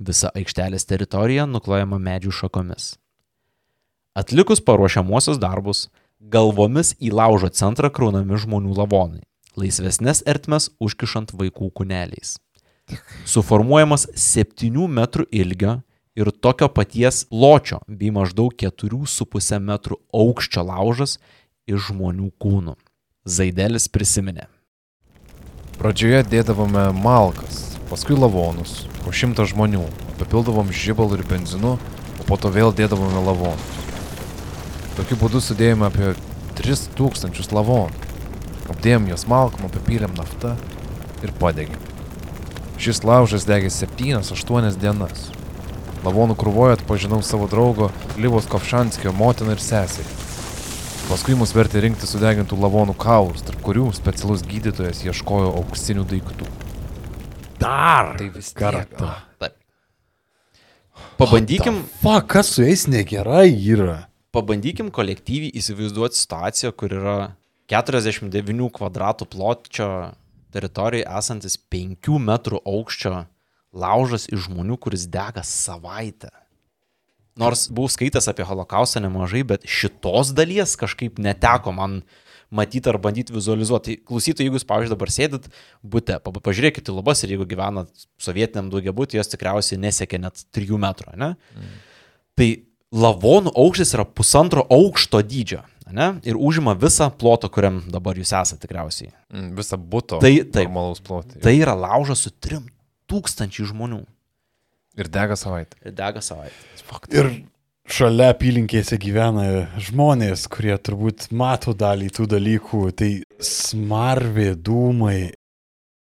Visa 0.00 0.30
aikštelės 0.32 0.88
teritorija 0.88 1.44
nuklojama 1.44 1.98
medžių 2.00 2.32
šakomis. 2.32 2.94
Atlikus 4.16 4.64
paruošiamuosius 4.64 5.36
darbus, 5.42 5.90
galvomis 6.18 6.94
į 6.96 7.12
laužo 7.12 7.52
centrą 7.52 7.92
kraunami 7.92 8.40
žmonių 8.40 8.72
lavonai, 8.80 9.20
laisvesnės 9.60 10.24
ertmes 10.24 10.70
užkišant 10.80 11.36
vaikų 11.36 11.68
kūneliais. 11.76 12.38
Suformuojamas 13.28 14.08
7 14.16 14.88
m 14.88 15.04
ilgio 15.28 15.82
ir 16.14 16.30
tokio 16.30 16.68
paties 16.68 17.24
pločio 17.30 17.80
bei 17.88 18.10
maždaug 18.14 18.54
4,5 18.54 19.58
m 19.58 19.78
aukščio 20.14 20.62
laužas 20.62 21.18
iš 21.66 21.90
žmonių 21.90 22.30
kūnų. 22.38 22.76
Zaidelis 23.24 23.88
prisiminė. 23.88 24.46
Pradžioje 25.78 26.22
dėdavome 26.30 26.90
malkas, 26.94 27.74
paskui 27.90 28.14
lavonus, 28.14 28.84
po 29.02 29.10
šimtą 29.10 29.46
žmonių, 29.50 29.86
papildavom 30.20 30.70
žibalų 30.70 31.18
ir 31.18 31.24
benzinu, 31.26 31.74
o 32.20 32.26
po 32.28 32.38
to 32.38 32.52
vėl 32.54 32.70
dėdavome 32.70 33.24
lavonus. 33.26 33.80
Tokiu 34.94 35.18
būdu 35.18 35.40
sudėjome 35.42 35.88
apie 35.88 36.12
3000 36.60 37.50
lavonų. 37.56 38.12
Apdėjom 38.70 39.08
juos 39.10 39.26
malkom, 39.28 39.66
apipylėm 39.66 40.14
naftą 40.16 40.54
ir 41.26 41.34
padegėm. 41.40 41.80
Šis 42.80 43.02
laužas 43.04 43.48
degė 43.48 43.72
7-8 43.72 44.78
dienas. 44.78 45.26
Lavonų 46.04 46.36
krūvoje 46.36 46.76
atpažinau 46.78 47.22
savo 47.24 47.48
draugo 47.50 47.90
Livos 48.20 48.48
Kovšanskio 48.50 49.12
motiną 49.16 49.56
ir 49.56 49.62
seserį. 49.64 50.20
Paskui 51.08 51.36
mus 51.36 51.52
vertė 51.56 51.82
rinkti 51.84 52.08
sudegintų 52.08 52.56
lavonų 52.60 52.94
kaulus, 53.00 53.44
tarp 53.44 53.60
kurių 53.64 53.90
specialus 53.96 54.44
gydytojas 54.48 55.02
ieškojo 55.04 55.52
auksinių 55.60 56.06
daiktų. 56.14 56.48
Dar. 57.60 58.14
Tai 58.20 58.30
vis 58.34 58.50
kartą. 58.56 59.12
Taip. 59.40 59.60
Pabandykim, 61.20 61.84
Fa, 62.00 62.18
kas 62.20 62.54
su 62.56 62.64
jais 62.64 62.88
negerai 62.90 63.50
yra? 63.52 64.04
pabandykim 64.34 64.90
kolektyviai 64.94 65.54
įsivaizduoti 65.60 66.18
situaciją, 66.18 66.72
kur 66.74 66.94
yra 66.96 67.18
49 67.70 68.70
kvadratų 68.74 69.28
pločio 69.30 69.88
teritorijoje 70.54 71.06
esantis 71.18 71.56
5 71.72 72.18
metrų 72.28 72.60
aukščio 72.66 73.14
laužas 73.74 74.28
iš 74.32 74.46
žmonių, 74.48 74.78
kuris 74.80 75.06
dega 75.10 75.42
savaitę. 75.44 76.30
Nors 77.36 77.66
buvau 77.74 77.90
skaitęs 77.90 78.28
apie 78.30 78.44
holokaustą 78.46 79.00
nemažai, 79.02 79.42
bet 79.42 79.64
šitos 79.66 80.30
dalies 80.38 80.76
kažkaip 80.78 81.18
neteko 81.18 81.72
man 81.74 81.96
matyti 82.54 82.86
ar 82.92 82.98
bandyti 83.02 83.34
vizualizuoti. 83.34 83.96
Tai 83.98 84.04
Klausytojai, 84.12 84.46
jeigu 84.46 84.60
jūs, 84.60 84.66
pavyzdžiui, 84.68 84.92
dabar 84.94 85.10
sėdit 85.10 85.48
būte, 85.82 86.20
pa- 86.22 86.30
pažiūrėkite 86.46 86.92
į 86.92 86.94
lubas 86.94 87.24
ir 87.26 87.32
jeigu 87.34 87.48
gyvenat 87.50 87.90
sovietiniam 88.22 88.68
daugiabutį, 88.70 89.18
jos 89.18 89.32
tikriausiai 89.32 89.80
nesiekia 89.82 90.20
net 90.22 90.44
3 90.54 90.78
metrų, 90.78 91.16
ne? 91.18 91.32
Tai 92.38 92.48
lavonų 92.94 93.50
aukštis 93.58 93.96
yra 93.98 94.04
pusantro 94.06 94.62
aukšto 94.70 95.18
dydžio, 95.26 95.64
ne? 95.90 96.12
Ir 96.22 96.38
užima 96.38 96.76
visą 96.78 97.10
plotą, 97.10 97.50
kuriam 97.50 97.82
dabar 97.90 98.14
jūs 98.14 98.30
esate 98.30 98.62
tikriausiai. 98.68 99.10
Mm, 99.34 99.50
Visą 99.58 99.74
būto. 99.80 100.22
Tai 100.22 100.30
taip. 100.54 100.70
Tai 101.42 101.56
yra 101.58 101.74
laužas 101.74 102.22
su 102.28 102.30
3000 103.10 103.68
žmonių 103.70 104.04
Ir 104.96 105.10
dega 105.10 105.36
savaitę. 105.36 105.76
ir 105.84 105.92
dega 105.92 106.22
savaitę. 106.22 106.54
Ir 107.10 107.30
šalia 107.90 108.30
apylinkėse 108.32 108.98
gyvena 108.98 109.66
žmonės, 109.82 110.46
kurie 110.48 110.76
turbūt 110.78 111.32
mato 111.32 111.74
dalį 111.74 112.10
tų 112.14 112.28
dalykų. 112.30 112.82
Tai 112.94 113.10
smarvė, 113.42 114.54
dūmai. 114.54 115.32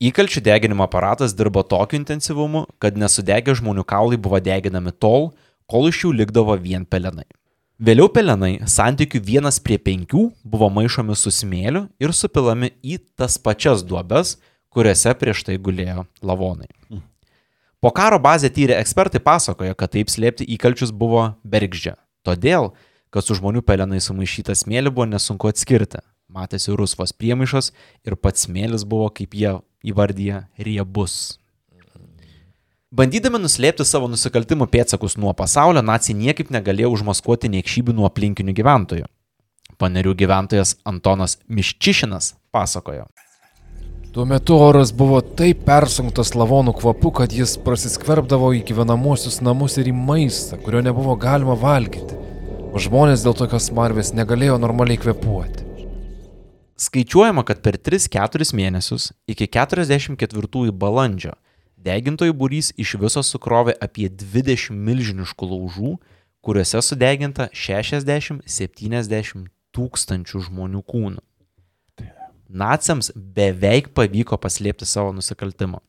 Įkalčių 0.00 0.40
deginimo 0.40 0.86
aparatas 0.86 1.34
dirbo 1.36 1.62
tokiu 1.62 2.00
intensyvumu, 2.00 2.64
kad 2.80 2.96
nesudegę 2.96 3.54
žmonių 3.54 3.84
kaulai 3.84 4.16
buvo 4.16 4.40
deginami 4.40 4.92
tol, 4.96 5.30
kol 5.68 5.90
iš 5.90 6.06
jų 6.06 6.14
likdavo 6.22 6.56
vien 6.56 6.86
pelenai. 6.88 7.28
Vėliau 7.80 8.10
pelenai 8.12 8.58
santykių 8.68 9.20
vienas 9.24 9.60
prie 9.60 9.78
penkių 9.80 10.26
buvo 10.44 10.68
maišomi 10.72 11.14
su 11.16 11.30
smėliu 11.32 11.86
ir 12.00 12.12
supilami 12.12 12.74
į 12.84 12.98
tas 13.16 13.38
pačias 13.40 13.84
duobes, 13.84 14.34
kuriuose 14.74 15.14
prieš 15.18 15.44
tai 15.46 15.58
gulėjo 15.58 16.06
lavonai. 16.22 16.70
Po 17.80 17.90
karo 17.96 18.18
bazę 18.20 18.50
tyrę 18.52 18.76
ekspertai 18.76 19.22
pasakojo, 19.24 19.74
kad 19.74 19.92
taip 19.94 20.10
slėpti 20.12 20.44
įkalčius 20.56 20.92
buvo 20.92 21.30
bergždžia. 21.48 21.94
Todėl, 22.26 22.74
kad 23.08 23.24
su 23.24 23.38
žmonių 23.38 23.62
pelenai 23.64 24.02
sumaišytą 24.04 24.52
smėlį 24.52 24.92
buvo 24.92 25.08
nesunku 25.08 25.48
atskirti. 25.48 26.02
Matėsi 26.30 26.74
rusvos 26.76 27.14
priemaišos 27.16 27.72
ir 28.06 28.16
pats 28.20 28.44
smėlis 28.46 28.84
buvo, 28.86 29.08
kaip 29.08 29.32
jie 29.34 29.56
įvardyje, 29.82 30.44
riebus. 30.60 31.40
Bandydami 32.90 33.40
nuslėpti 33.40 33.86
savo 33.86 34.10
nusikaltimų 34.10 34.66
pėdsakus 34.70 35.16
nuo 35.16 35.32
pasaulio, 35.38 35.80
nacijai 35.80 36.18
niekaip 36.18 36.50
negalėjo 36.52 36.92
užmaskuoti 36.98 37.50
niekšybių 37.56 37.96
nuo 37.96 38.06
aplinkinių 38.10 38.54
gyventojų. 38.60 39.08
Panerių 39.80 40.14
gyventojas 40.20 40.76
Antonas 40.84 41.38
Miščišinas 41.48 42.34
pasakojo. 42.52 43.06
Tuo 44.12 44.24
metu 44.24 44.56
oras 44.58 44.90
buvo 44.90 45.20
taip 45.22 45.60
persunktas 45.62 46.32
lavonų 46.34 46.72
kvapu, 46.80 47.12
kad 47.14 47.30
jis 47.30 47.52
prasiskverbdavo 47.62 48.48
į 48.58 48.64
gyvenamosius 48.66 49.36
namus 49.38 49.76
ir 49.78 49.86
į 49.86 49.94
maistą, 49.94 50.58
kurio 50.58 50.80
nebuvo 50.82 51.14
galima 51.14 51.54
valgyti. 51.54 52.18
O 52.74 52.82
žmonės 52.82 53.22
dėl 53.22 53.36
tokios 53.38 53.70
marvės 53.70 54.10
negalėjo 54.10 54.56
normaliai 54.58 54.98
kvepuoti. 54.98 55.62
Skaičiuojama, 56.74 57.46
kad 57.46 57.62
per 57.62 57.78
3-4 57.78 58.50
mėnesius 58.58 59.12
iki 59.30 59.46
44 59.46 60.74
balandžio 60.74 61.38
degintojų 61.78 62.34
būrys 62.34 62.74
iš 62.74 62.98
viso 62.98 63.22
sukrovė 63.22 63.78
apie 63.78 64.10
20 64.10 64.74
milžiniškų 64.74 65.52
laužų, 65.54 65.96
kuriuose 66.42 66.82
sudeginta 66.82 67.46
60-70 67.54 69.46
tūkstančių 69.70 70.48
žmonių 70.50 70.82
kūnų. 70.82 71.22
Naciams 72.50 73.12
beveik 73.14 73.92
pavyko 73.94 74.38
paslėpti 74.40 74.88
savo 74.88 75.14
nusikaltimą. 75.16 75.80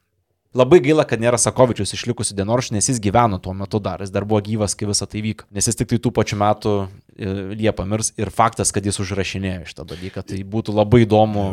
Labai 0.51 0.81
gaila, 0.83 1.05
kad 1.07 1.21
nėra 1.23 1.37
Sakovičius 1.39 1.93
išlikusių 1.95 2.35
dienoraščių, 2.35 2.73
nes 2.75 2.89
jis 2.91 2.97
gyveno 2.99 3.37
tuo 3.39 3.53
metu 3.55 3.79
dar, 3.79 4.01
jis 4.03 4.11
dar 4.11 4.25
buvo 4.27 4.41
gyvas, 4.43 4.73
kai 4.75 4.89
visa 4.89 5.05
tai 5.07 5.21
vyko. 5.23 5.45
Nes 5.55 5.69
jis 5.69 5.79
tik 5.79 5.87
tai 5.93 5.99
tų 6.03 6.11
pačių 6.17 6.39
metų 6.41 6.73
e, 6.81 7.35
Liepą 7.55 7.85
mirs 7.87 8.11
ir 8.19 8.33
faktas, 8.35 8.73
kad 8.75 8.83
jis 8.83 8.99
užrašinėjo 8.99 9.69
šitą 9.69 9.85
dalyką. 9.93 10.25
Tai 10.27 10.39
būtų 10.51 10.75
labai 10.75 11.05
įdomu 11.05 11.45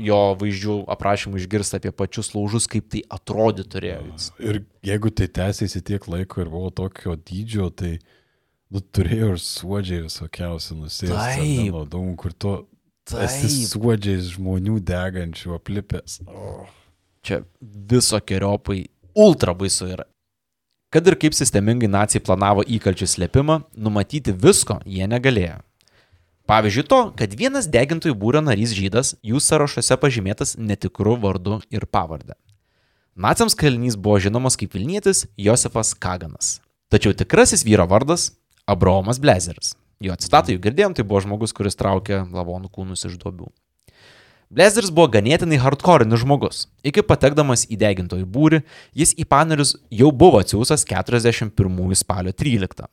jo 0.00 0.22
vaizdžių 0.40 0.78
aprašymų 0.96 1.42
išgirsti 1.42 1.76
apie 1.82 1.92
pačius 1.92 2.32
laužus, 2.32 2.70
kaip 2.72 2.88
tai 2.88 3.04
atrodė 3.12 3.68
turėjo. 3.68 4.00
Jis. 4.14 4.30
Ir 4.40 4.62
jeigu 4.88 5.12
tai 5.12 5.28
tęsėsi 5.28 5.84
tiek 5.92 6.08
laiko 6.08 6.40
ir 6.40 6.48
buvo 6.48 6.72
tokio 6.80 7.18
dydžio, 7.20 7.68
tai 7.76 7.98
nu, 8.72 8.80
turėjo 8.80 9.34
ir 9.34 9.44
suodžiai 9.50 10.06
visokiausi 10.08 10.80
nusėsti. 10.80 11.12
Taip. 11.12 11.76
Naudom, 11.76 12.14
kur 12.16 12.32
tu 12.32 12.56
esi 13.24 13.66
suodžiais 13.68 14.34
žmonių 14.36 14.78
degančių 14.86 15.56
aplipęs. 15.56 16.20
Oh. 16.26 16.68
Čia 17.26 17.42
visokiojopai 17.62 18.84
ultra 19.14 19.54
baisu 19.54 19.90
yra. 19.94 20.06
Kad 20.90 21.06
ir 21.06 21.14
kaip 21.22 21.34
sistemingai 21.38 21.90
nacijai 21.90 22.22
planavo 22.26 22.64
įkalčių 22.66 23.06
slėpimą, 23.06 23.60
numatyti 23.78 24.34
visko 24.34 24.80
jie 24.86 25.06
negalėjo. 25.06 25.60
Pavyzdžiui, 26.50 26.86
to, 26.90 26.98
kad 27.14 27.34
vienas 27.38 27.68
degintojų 27.70 28.16
būrio 28.18 28.40
narys 28.42 28.72
žydas 28.74 29.12
jų 29.22 29.38
sąrašuose 29.38 29.94
pažymėtas 30.02 30.56
netikru 30.58 31.14
vardu 31.22 31.60
ir 31.70 31.86
pavarde. 31.86 32.34
Naciams 33.14 33.54
kalinys 33.54 33.94
buvo 33.94 34.18
žinomas 34.18 34.56
kaip 34.58 34.74
Vilnietis 34.74 35.28
Josefas 35.38 35.92
Kaganas. 35.94 36.58
Tačiau 36.90 37.14
tikrasis 37.14 37.62
vyro 37.62 37.86
vardas- 37.86 38.32
Abraomas 38.72 39.20
Blezeris. 39.22 39.76
Jo 40.00 40.16
citatą 40.16 40.54
jau 40.54 40.60
girdėjom, 40.64 40.94
tai 40.96 41.04
buvo 41.04 41.20
žmogus, 41.24 41.52
kuris 41.56 41.76
traukė 41.76 42.22
lavonų 42.32 42.70
kūnus 42.72 43.04
iš 43.08 43.18
duobių. 43.20 43.50
Blezeris 44.50 44.90
buvo 44.90 45.06
ganėtinai 45.12 45.60
hardcore'nis 45.62 46.22
žmogus. 46.24 46.64
Iki 46.82 47.04
patekdamas 47.06 47.66
į 47.70 47.76
degintojų 47.78 48.24
būrį, 48.26 48.62
jis 48.98 49.12
į 49.14 49.28
panerius 49.30 49.76
jau 49.94 50.08
buvo 50.10 50.40
atsiūsas 50.42 50.82
41 50.88 52.00
spalio 52.00 52.32
13. 52.34 52.88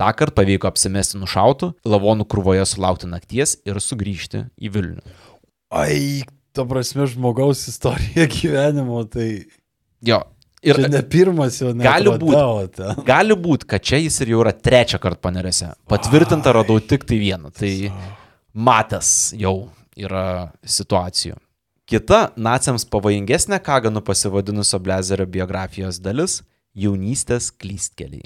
Ta 0.00 0.10
kart 0.16 0.34
pavyko 0.36 0.68
apsimesti 0.68 1.20
nušautų, 1.20 1.70
lavonų 1.88 2.26
krūvoje 2.28 2.66
sulaukti 2.68 3.08
nakties 3.08 3.58
ir 3.68 3.80
sugrįžti 3.80 4.46
į 4.60 4.74
Vilnių. 4.74 5.16
Ai, 5.72 6.26
ta 6.56 6.66
prasme, 6.68 7.06
žmogaus 7.08 7.66
istorija 7.70 8.26
gyvenimo, 8.34 9.04
tai 9.08 9.46
Jo. 10.00 10.22
Ir 10.62 10.80
čia 10.80 10.88
ne 10.92 11.02
pirmas 11.08 11.60
jau 11.60 11.72
ne. 11.74 11.84
gali 11.84 12.12
būt. 12.20 12.80
gali 13.06 13.36
būti, 13.36 13.68
kad 13.70 13.84
čia 13.84 14.00
jis 14.00 14.20
ir 14.24 14.34
jau 14.34 14.40
yra 14.44 14.52
trečią 14.52 15.00
kartą 15.02 15.20
panerėse. 15.28 15.72
Patvirtinta 15.90 16.54
radau 16.56 16.80
tik 16.80 17.06
tai 17.08 17.20
vieną. 17.20 17.52
Tai 17.56 17.72
matęs 18.54 19.32
jau 19.40 19.70
yra 19.96 20.52
situacijų. 20.64 21.36
Kita 21.90 22.30
naciams 22.38 22.84
pavojingesnė 22.86 23.58
Kaganų 23.66 24.04
pasivadinusio 24.06 24.78
Blezerio 24.78 25.26
biografijos 25.26 25.98
dalis- 25.98 26.42
jaunystės 26.84 27.50
klystkeliai. 27.50 28.22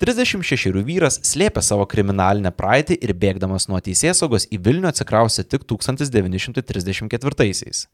36 0.00 0.82
vyras 0.84 1.20
slėpė 1.24 1.62
savo 1.64 1.86
kriminalinę 1.88 2.50
praeitį 2.52 2.98
ir 3.00 3.14
bėgdamas 3.14 3.68
nuo 3.68 3.80
teisėsaugos 3.80 4.46
į 4.52 4.58
Vilnių 4.60 4.88
atsikrausė 4.90 5.44
tik 5.48 5.64
1934-aisiais. 5.64 7.86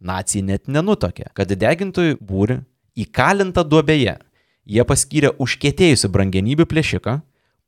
Nacijai 0.00 0.44
net 0.44 0.66
nenutokė, 0.66 1.24
kad 1.34 1.48
degintojų 1.48 2.18
būri 2.20 2.64
įkalinta 2.96 3.64
duobėje. 3.66 4.16
Jie 4.66 4.84
paskyrė 4.88 5.30
užkėtėjusi 5.42 6.10
brangenybių 6.10 6.66
plėšiką, 6.66 7.20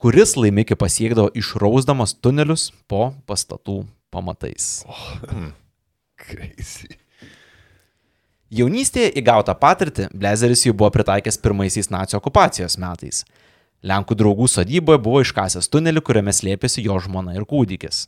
kuris 0.03 0.35
laimikį 0.39 0.79
pasiekdavo 0.81 1.31
išrausdamas 1.39 2.17
tunelius 2.19 2.71
po 2.91 3.13
pastatų 3.27 3.85
pamatais. 4.11 4.83
Crazy. 6.25 6.97
Jaunystėje 8.49 9.13
įgautą 9.21 9.53
patirtį 9.61 10.09
Blezeris 10.17 10.65
jau 10.65 10.73
buvo 10.73 10.89
pritaikęs 10.95 11.37
pirmaisiais 11.45 11.91
nacijų 11.93 12.19
okupacijos 12.19 12.79
metais. 12.81 13.27
Lenkų 13.85 14.17
draugų 14.19 14.49
sodyboje 14.51 14.99
buvo 15.05 15.21
iškasęs 15.23 15.69
tunelį, 15.71 16.03
kuriame 16.03 16.33
slėpėsi 16.35 16.83
jo 16.83 16.97
žmona 17.05 17.37
ir 17.37 17.45
kūdikis. 17.47 18.07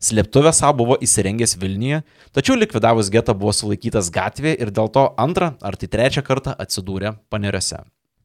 Slėptuvę 0.00 0.48
savo 0.56 0.78
buvo 0.78 0.94
įsirengęs 1.04 1.58
Vilniuje, 1.60 1.98
tačiau 2.32 2.54
likvidavus 2.56 3.10
getą 3.12 3.34
buvo 3.36 3.52
sulaikytas 3.52 4.08
gatvėje 4.14 4.56
ir 4.64 4.70
dėl 4.72 4.88
to 4.94 5.02
antrą 5.20 5.50
ar 5.60 5.76
tai 5.76 5.90
trečią 5.92 6.22
kartą 6.24 6.54
atsidūrė 6.64 7.18
paneriuose. 7.28 7.82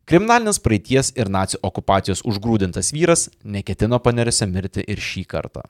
Kriminalinės 0.07 0.61
praeities 0.63 1.11
ir 1.19 1.31
nacijų 1.33 1.59
okupacijos 1.67 2.23
užgrūdintas 2.31 2.93
vyras 2.95 3.27
neketino 3.43 3.99
paneriuose 3.99 4.47
mirti 4.47 4.85
ir 4.87 5.01
šį 5.03 5.25
kartą. 5.35 5.65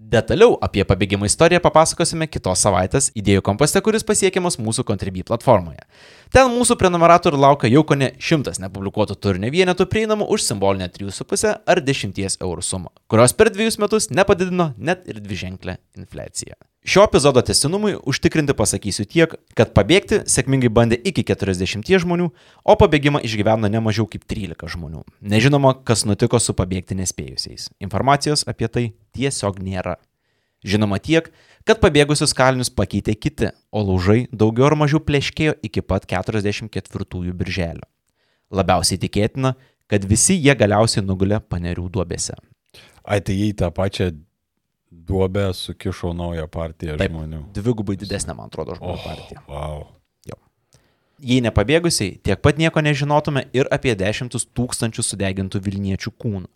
Detaliau 0.00 0.54
apie 0.64 0.80
pabėgimo 0.88 1.26
istoriją 1.28 1.60
papasakosime 1.60 2.24
kitos 2.30 2.62
savaitės 2.64 3.10
idėjų 3.20 3.42
komposte, 3.44 3.82
kuris 3.84 4.06
pasiekiamas 4.08 4.56
mūsų 4.56 4.86
Contribui 4.88 5.20
platformoje. 5.28 5.82
Ten 6.32 6.48
mūsų 6.54 6.78
prenumeratorių 6.80 7.42
laukia 7.42 7.68
jau 7.68 7.82
ko 7.84 7.98
ne 8.00 8.08
šimtas 8.16 8.62
nepublikuotų 8.62 9.18
turinio 9.20 9.50
vienetų 9.52 9.84
prieinamų 9.92 10.30
už 10.32 10.46
simbolinę 10.46 10.88
3,5 10.94 11.52
ar 11.52 11.82
10 11.84 12.40
eurų 12.40 12.64
sumą, 12.64 12.88
kurios 13.12 13.36
per 13.36 13.52
dviejus 13.52 13.76
metus 13.82 14.08
nepadidino 14.08 14.72
net 14.78 15.04
ir 15.04 15.20
dviženklę 15.20 15.76
infliaciją. 16.00 16.56
Šio 16.80 17.02
epizodo 17.04 17.42
testinumui 17.44 17.98
užtikrinti 18.08 18.54
pasakysiu 18.56 19.04
tiek, 19.04 19.34
kad 19.52 19.74
pabėgti 19.76 20.22
sėkmingai 20.24 20.70
bandė 20.72 20.96
iki 20.96 21.26
40 21.28 21.84
žmonių, 22.00 22.30
o 22.64 22.76
pabėgimą 22.80 23.20
išgyveno 23.28 23.68
ne 23.68 23.82
mažiau 23.84 24.08
kaip 24.08 24.24
13 24.24 24.64
žmonių. 24.78 25.04
Nežinoma, 25.20 25.74
kas 25.84 26.06
nutiko 26.08 26.40
su 26.40 26.56
pabėgti 26.56 26.96
nespėjusiais. 26.96 27.68
Informacijos 27.84 28.46
apie 28.48 28.72
tai 28.72 28.86
tiesiog 29.16 29.60
nėra. 29.64 29.96
Žinoma 30.66 30.98
tiek, 31.00 31.30
kad 31.64 31.80
pabėgusius 31.80 32.34
kalinius 32.36 32.70
pakeitė 32.72 33.14
kiti, 33.16 33.50
o 33.72 33.82
laužai 33.84 34.26
daugiau 34.32 34.68
ar 34.68 34.76
mažiau 34.82 35.00
pleškėjo 35.00 35.56
iki 35.64 35.82
pat 35.82 36.06
44 36.10 37.34
birželio. 37.36 37.86
Labiausiai 38.50 39.00
tikėtina, 39.00 39.54
kad 39.90 40.04
visi 40.04 40.36
jie 40.36 40.54
galiausiai 40.58 41.04
nugulė 41.06 41.40
panerių 41.40 41.86
duobėse. 41.92 42.36
Ai, 43.04 43.20
tai 43.24 43.38
jie 43.38 43.52
į 43.52 43.56
tą 43.62 43.70
pačią 43.74 44.10
duobę 44.90 45.48
sukišo 45.54 46.12
naują 46.14 46.48
partiją 46.50 46.98
Taip. 46.98 47.14
žmonių. 47.14 47.46
Dvigubai 47.56 47.96
didesnė, 47.96 48.36
man 48.36 48.50
atrodo, 48.50 48.76
žmonių 48.78 49.00
partija. 49.06 49.42
wow. 49.48 49.88
Jei 51.20 51.42
nepabėgusiai, 51.44 52.14
tiek 52.24 52.40
pat 52.40 52.56
nieko 52.56 52.80
nežinotume 52.80 53.42
ir 53.52 53.68
apie 53.74 53.92
dešimtus 53.92 54.46
tūkstančių 54.56 55.04
sudegintų 55.04 55.60
Vilniečių 55.66 56.12
kūnų. 56.16 56.48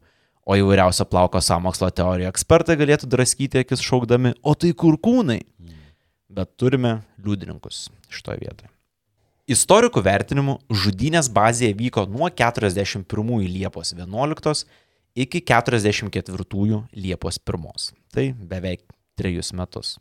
O 0.45 0.57
įvairiausio 0.61 1.07
plauko 1.09 1.41
samokslo 1.41 1.89
teorijų 1.89 2.29
ekspertai 2.29 2.77
galėtų 2.77 3.09
draskyti 3.09 3.63
akis 3.63 3.81
šaukdami, 3.85 4.35
o 4.45 4.53
tai 4.53 4.75
kur 4.77 4.99
kūnai? 5.01 5.41
Bet 6.35 6.53
turime 6.61 6.99
liudininkus 7.25 7.87
šitoje 8.13 8.43
vietoje. 8.43 8.71
Istorikų 9.45 10.01
vertinimu 10.05 10.57
žudynės 10.73 11.29
bazėje 11.33 11.75
vyko 11.77 12.07
nuo 12.09 12.31
41 12.33 13.05
Liepos 13.45 13.93
11 13.97 14.65
iki 15.15 15.41
44 15.45 16.81
Liepos 16.97 17.39
1. 17.39 17.93
Tai 18.13 18.25
beveik 18.41 18.85
trejus 19.17 19.53
metus. 19.53 19.99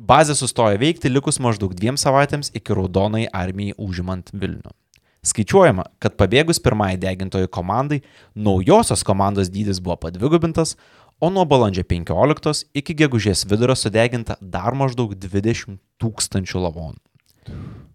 Bazė 0.00 0.32
sustojo 0.36 0.80
veikti 0.80 1.12
likus 1.12 1.36
maždaug 1.44 1.74
dviem 1.76 1.96
savaitėms 2.00 2.52
iki 2.56 2.72
raudonai 2.72 3.26
armijai 3.36 3.76
užimant 3.76 4.32
Vilnių. 4.32 4.72
Skaičiuojama, 5.20 5.84
kad 6.00 6.16
pabėgus 6.16 6.62
pirmai 6.64 6.94
degintojų 7.00 7.50
komandai, 7.52 8.00
naujosios 8.32 9.04
komandos 9.04 9.50
dydis 9.52 9.80
buvo 9.84 9.98
padvigubintas, 10.06 10.78
o 11.20 11.28
nuo 11.28 11.44
balandžio 11.44 11.84
15 11.84 12.64
iki 12.80 12.96
gegužės 13.02 13.44
vidurio 13.44 13.76
sudeginta 13.76 14.38
dar 14.40 14.72
maždaug 14.72 15.12
20 15.12 15.76
tūkstančių 16.00 16.64
lavonų. 16.64 16.96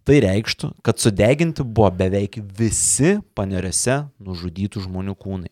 Tai 0.06 0.20
reikštų, 0.22 0.70
kad 0.86 1.02
sudeginti 1.02 1.66
buvo 1.66 1.90
beveik 1.98 2.38
visi 2.60 3.16
paneriuose 3.34 4.04
nužudytų 4.22 4.84
žmonių 4.86 5.16
kūnai. 5.18 5.50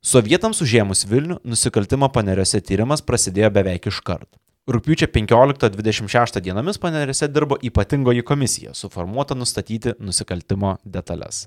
Sovietams 0.00 0.62
užėmus 0.62 1.02
Vilnių, 1.10 1.40
nusikaltimo 1.42 2.06
paneriuose 2.14 2.62
tyrimas 2.62 3.02
prasidėjo 3.02 3.50
beveik 3.58 3.90
iškart. 3.90 4.30
Rūpiučio 4.68 5.08
15-26 5.08 6.42
dienomis 6.44 6.78
paneriuose 6.78 7.28
dirbo 7.32 7.56
ypatingoji 7.64 8.22
komisija, 8.22 8.74
suformuota 8.76 9.34
nustatyti 9.34 9.94
nusikaltimo 9.98 10.76
detalės. 10.84 11.46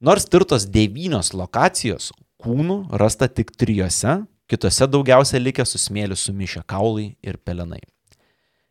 Nors 0.00 0.24
tirtos 0.26 0.64
devynios 0.68 1.34
lokacijos, 1.36 2.10
kūnų 2.40 2.78
rasta 3.00 3.28
tik 3.28 3.52
trijose, 3.60 4.22
kitose 4.48 4.88
daugiausia 4.88 5.40
likę 5.40 5.66
su 5.68 5.78
smėliu 5.80 6.16
sumišę 6.16 6.64
kaulai 6.68 7.12
ir 7.22 7.36
pelenai. 7.44 7.82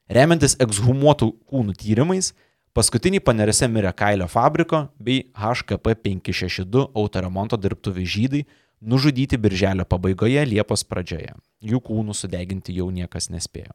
Remiantis 0.09 0.57
ekshumuotų 0.61 1.29
kūnų 1.49 1.77
tyrimais, 1.77 2.33
paskutiniai 2.73 3.21
paneriuose 3.23 3.69
mirė 3.69 3.93
Kailio 3.95 4.27
fabriko 4.27 4.87
bei 4.97 5.29
HKP 5.37 5.95
562 6.03 6.89
autoremonto 6.97 7.57
dirbtuvių 7.61 8.09
žydai, 8.17 8.43
nužudyti 8.83 9.37
birželio 9.37 9.85
pabaigoje 9.85 10.43
Liepos 10.45 10.83
pradžioje. 10.83 11.33
Jų 11.63 11.79
kūnų 11.87 12.15
sudeginti 12.17 12.75
jau 12.75 12.89
niekas 12.91 13.29
nespėjo. 13.31 13.73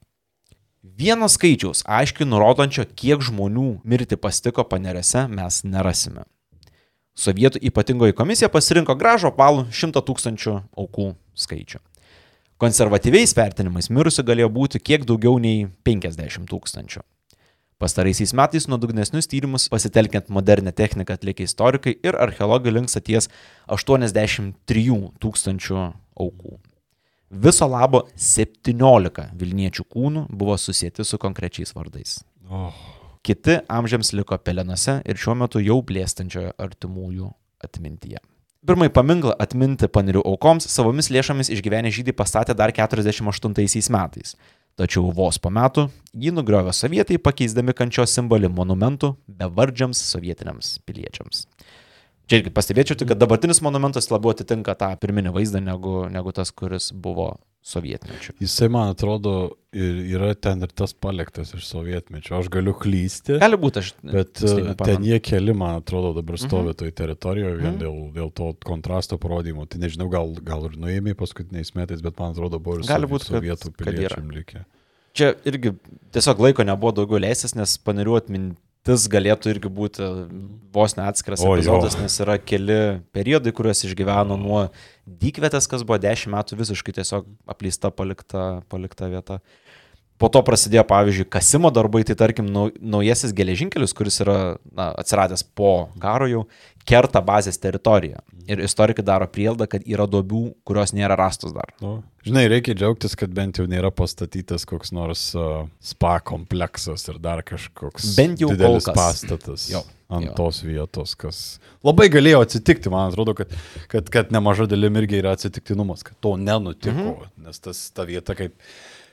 Vieno 0.83 1.27
skaičiaus 1.29 1.83
aiškiai 1.89 2.29
nurodančio, 2.29 2.85
kiek 2.87 3.23
žmonių 3.25 3.81
mirti 3.85 4.17
pastiko 4.17 4.65
panerėse, 4.65 5.27
mes 5.29 5.63
nerasime. 5.67 6.25
Sovietų 7.19 7.59
ypatingoji 7.67 8.15
komisija 8.15 8.49
pasirinko 8.53 8.95
gražų 8.95 9.33
apvalų 9.33 9.67
100 9.75 10.05
tūkstančių 10.07 10.55
aukų 10.79 11.11
skaičių. 11.35 11.81
Konservatyviais 12.63 13.35
vertinimais 13.39 13.91
mirusių 13.91 14.23
galėjo 14.27 14.51
būti 14.55 14.81
kiek 14.83 15.07
daugiau 15.07 15.39
nei 15.43 15.67
50 15.87 16.47
tūkstančių. 16.51 17.03
Pastaraisiais 17.79 18.33
metais 18.35 18.67
nuodugnesnius 18.67 19.29
tyrimus 19.31 19.69
pasitelkiant 19.71 20.29
modernę 20.29 20.73
techniką 20.73 21.15
atlikę 21.15 21.45
istorikai 21.47 21.93
ir 22.03 22.17
archeologai 22.19 22.73
linksta 22.75 22.99
ties 23.01 23.29
83 23.71 24.97
tūkstančių 25.23 25.77
aukų. 26.19 26.57
Viso 27.31 27.69
labo 27.71 28.01
17 28.17 29.29
Vilniečių 29.39 29.85
kūnų 29.95 30.25
buvo 30.33 30.57
susijęti 30.59 31.07
su 31.07 31.21
konkrečiais 31.23 31.71
vardais. 31.77 32.19
Oh. 32.51 32.75
Kiti 33.23 33.61
amžiams 33.69 34.11
liko 34.17 34.39
pelenose 34.43 34.99
ir 35.07 35.21
šiuo 35.21 35.37
metu 35.39 35.63
jau 35.63 35.79
blėstančioje 35.85 36.57
artimųjų 36.59 37.31
atmintyje. 37.63 38.19
Pirmąjį 38.67 38.91
paminklą 38.91 39.37
atminti 39.39 39.87
panirių 39.87 40.25
aukoms 40.27 40.67
savomis 40.67 41.13
lėšomis 41.15 41.53
išgyvenę 41.55 41.93
žydai 41.95 42.17
pastatė 42.17 42.59
dar 42.59 42.73
48 42.75 43.55
metais. 43.95 44.35
Tačiau 44.79 45.11
vos 45.11 45.41
po 45.43 45.51
metų 45.51 45.89
jį 46.15 46.31
nugriovė 46.37 46.71
sovietai 46.77 47.19
pakeisdami 47.19 47.75
kančios 47.75 48.13
simbolį 48.15 48.53
monumentų 48.55 49.17
bevardžiams 49.41 49.99
sovietiniams 50.13 50.77
piliečiams. 50.87 51.47
Čia 52.31 52.39
irgi 52.39 52.53
pastebėčiau, 52.55 53.01
kad 53.09 53.19
dabartinis 53.19 53.59
monumentas 53.65 54.07
labiau 54.13 54.35
atitinka 54.37 54.77
tą 54.79 54.93
pirminį 55.03 55.33
vaizdą 55.35 55.63
negu, 55.65 56.05
negu 56.13 56.35
tas, 56.37 56.53
kuris 56.55 56.93
buvo 56.93 57.33
sovietmečiu. 57.69 58.33
Jisai, 58.41 58.69
man 58.73 58.93
atrodo, 58.95 59.35
ir 59.77 59.99
yra 60.17 60.31
ten 60.35 60.63
ir 60.65 60.71
tas 60.73 60.95
paliktas 60.97 61.53
iš 61.57 61.67
sovietmečio. 61.69 62.39
Aš 62.39 62.49
galiu 62.53 62.73
klysti. 62.75 63.37
Gali 63.43 63.59
būti, 63.61 63.83
aš. 63.83 63.91
Bet 64.03 64.41
nepamenu. 64.41 64.77
ten 64.89 65.05
jie 65.05 65.19
keli, 65.21 65.53
man 65.55 65.83
atrodo, 65.83 66.15
dabar 66.17 66.39
stovi 66.41 66.73
Mhm. 66.73 66.79
toj 66.81 66.93
teritorijoje 67.03 67.57
vien 67.61 67.75
Mhm. 67.75 67.81
dėl, 67.83 67.99
dėl 68.17 68.33
to 68.33 68.53
kontrasto 68.65 69.19
parodymo. 69.19 69.67
Tai 69.69 69.79
nežinau, 69.81 70.09
gal, 70.11 70.33
gal 70.43 70.65
ir 70.71 70.79
nuėmė 70.81 71.15
paskutiniais 71.15 71.75
metais, 71.77 72.01
bet 72.03 72.19
man 72.19 72.33
atrodo, 72.33 72.59
buvo 72.59 72.79
ir 72.81 72.87
Gali 72.89 73.07
būt, 73.07 73.29
sovietų 73.29 73.73
kad 73.77 73.77
piliečiam 73.87 74.31
likę. 74.33 74.65
Čia 75.15 75.35
irgi 75.45 75.75
tiesiog 76.13 76.39
laiko 76.39 76.63
nebuvo 76.63 76.93
daugiau 76.95 77.19
leistis, 77.21 77.55
nes 77.55 77.77
panirių 77.79 78.17
atmintis 78.23 78.59
mirtis 78.89 79.09
galėtų 79.13 79.53
irgi 79.53 79.71
būti 79.73 80.07
vos 80.73 80.97
neatskiras 80.97 81.43
O, 81.43 81.53
jo. 81.53 81.59
epizodas, 81.59 81.99
nes 82.01 82.19
yra 82.25 82.39
keli 82.39 83.01
periodai, 83.13 83.53
kuriuos 83.53 83.85
išgyveno 83.85 84.39
nuo 84.41 84.69
dykvietės, 85.07 85.69
kas 85.69 85.85
buvo 85.85 85.99
10 86.01 86.33
metų 86.33 86.59
visiškai 86.59 86.95
tiesiog 86.97 87.27
apleista 87.49 87.91
palikta, 87.91 88.63
palikta 88.69 89.09
vieta. 89.09 89.41
Po 90.19 90.27
to 90.35 90.43
prasidėjo, 90.43 90.83
pavyzdžiui, 90.89 91.29
kasimo 91.31 91.71
darbai, 91.71 92.03
tai 92.07 92.17
tarkim, 92.19 92.49
nau- 92.51 92.73
naujasis 92.83 93.35
geležinkelis, 93.37 93.95
kuris 93.95 94.19
yra 94.25 94.39
na, 94.75 94.91
atsiradęs 94.99 95.45
po 95.55 95.91
karo 96.03 96.27
jau, 96.27 96.41
kerta 96.89 97.23
bazės 97.25 97.61
teritoriją. 97.61 98.23
Ir 98.49 98.63
istorikai 98.65 99.05
daro 99.05 99.29
prielaidą, 99.31 99.67
kad 99.71 99.85
yra 99.87 100.09
duobių, 100.09 100.43
kurios 100.67 100.95
nėra 100.97 101.19
rastos 101.21 101.53
dar. 101.53 101.75
Nu, 101.85 101.99
žinai, 102.25 102.47
reikia 102.51 102.75
džiaugtis, 102.79 103.15
kad 103.21 103.33
bent 103.37 103.61
jau 103.61 103.67
nėra 103.69 103.93
pastatytas 103.95 104.65
koks 104.69 104.95
nors 104.97 105.29
uh, 105.37 105.69
spa 105.85 106.17
kompleksas 106.25 107.05
ir 107.13 107.21
dar 107.23 107.45
kažkoks 107.47 108.15
Bent 108.17 108.41
jau 108.41 108.51
didelis 108.55 108.89
pastatas 108.89 109.69
Jo, 109.71 109.85
ant 110.09 110.31
jo. 110.31 110.37
tos 110.41 110.63
vietos, 110.65 111.13
kas 111.21 111.43
labai 111.85 112.09
galėjo 112.13 112.41
atsitikti. 112.47 112.91
Man 112.93 113.13
atrodo, 113.13 113.37
kad, 113.37 113.53
kad, 113.93 114.09
kad 114.15 114.33
nemaža 114.35 114.67
dalim 114.71 114.97
irgi 115.03 115.21
yra 115.21 115.37
atsitiktinumas, 115.37 116.07
kad 116.09 116.17
to 116.25 116.39
nenutiko, 116.41 117.19
mhm. 117.19 117.35
nes 117.45 117.61
tas 117.69 117.85
ta 117.93 118.09
vieta 118.09 118.39
kaip 118.39 118.57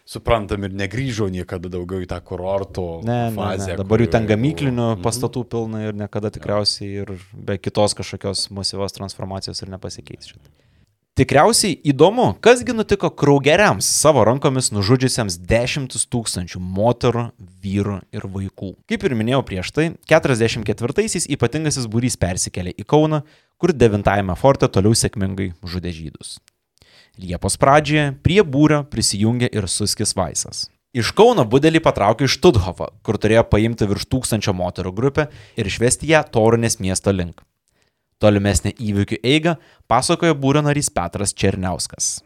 suprantam 0.05 0.63
ir 0.67 0.73
negryžo 0.77 1.27
niekada 1.33 1.69
daugiau 1.73 2.03
į 2.05 2.09
tą 2.11 2.19
kurorto 2.21 3.01
Ne, 3.03 3.31
ne, 3.31 3.35
fazę. 3.35 3.71
ne. 3.73 3.77
Dabar 3.81 4.03
jų 4.03 4.09
ten 4.13 4.27
gamyklinių 4.29 4.75
buvo. 4.75 4.91
Mhm. 4.97 5.01
pastatų 5.07 5.45
pilna 5.49 5.87
ir 5.87 5.93
niekada 5.97 6.29
tikriausiai 6.29 7.01
ir 7.03 7.15
be 7.33 7.57
kitos 7.57 7.97
kažkokios 7.97 8.49
masyvios 8.53 8.93
transformacijos 8.93 9.61
ir 9.65 9.69
nepasikeis. 9.73 10.29
šitą. 10.33 10.45
Tikriausiai 11.15 11.77
įdomu, 11.87 12.33
kasgi 12.43 12.73
nutiko 12.75 13.07
kraugeriams 13.09 13.87
savo 13.87 14.25
rankomis 14.27 14.67
nužudžiusiems 14.75 15.37
dešimtus 15.47 16.03
tūkstančių 16.11 16.59
moterų, 16.59 17.29
vyrų 17.63 18.01
ir 18.11 18.25
vaikų. 18.27 18.73
Kaip 18.91 19.05
ir 19.07 19.15
minėjau 19.15 19.39
prieš 19.47 19.71
tai, 19.71 19.85
44-aisiais 20.11 21.29
ypatingasis 21.31 21.87
būrys 21.87 22.19
persikėlė 22.19 22.75
į 22.75 22.83
Kauną, 22.83 23.21
kur 23.57 23.71
9-ame 23.71 24.35
forte 24.35 24.67
toliau 24.67 24.91
sėkmingai 24.91 25.53
žudė 25.63 25.95
žydus. 25.95 26.35
Liepos 27.15 27.55
pradžioje 27.55 28.11
prie 28.23 28.41
būrio 28.43 28.83
prisijungė 28.91 29.47
ir 29.55 29.69
Suskis 29.71 30.11
Vaisas. 30.17 30.65
Iš 30.95 31.11
Kauno 31.15 31.43
budelį 31.47 31.81
patraukė 31.83 32.27
iš 32.27 32.37
Stuthofą, 32.39 32.89
kur 33.03 33.19
turėjo 33.19 33.43
paimti 33.51 33.87
virš 33.87 34.05
tūkstančio 34.11 34.53
moterų 34.55 34.93
grupę 34.95 35.25
ir 35.59 35.67
išvesti 35.67 36.11
ją 36.11 36.21
Torunės 36.31 36.79
miesto 36.79 37.11
link. 37.15 37.41
Tolimesnė 38.23 38.71
įvykių 38.79 39.19
eiga 39.27 39.57
pasakojo 39.91 40.35
būrio 40.39 40.63
narys 40.63 40.87
Petras 40.91 41.35
Černiauskas. 41.35 42.21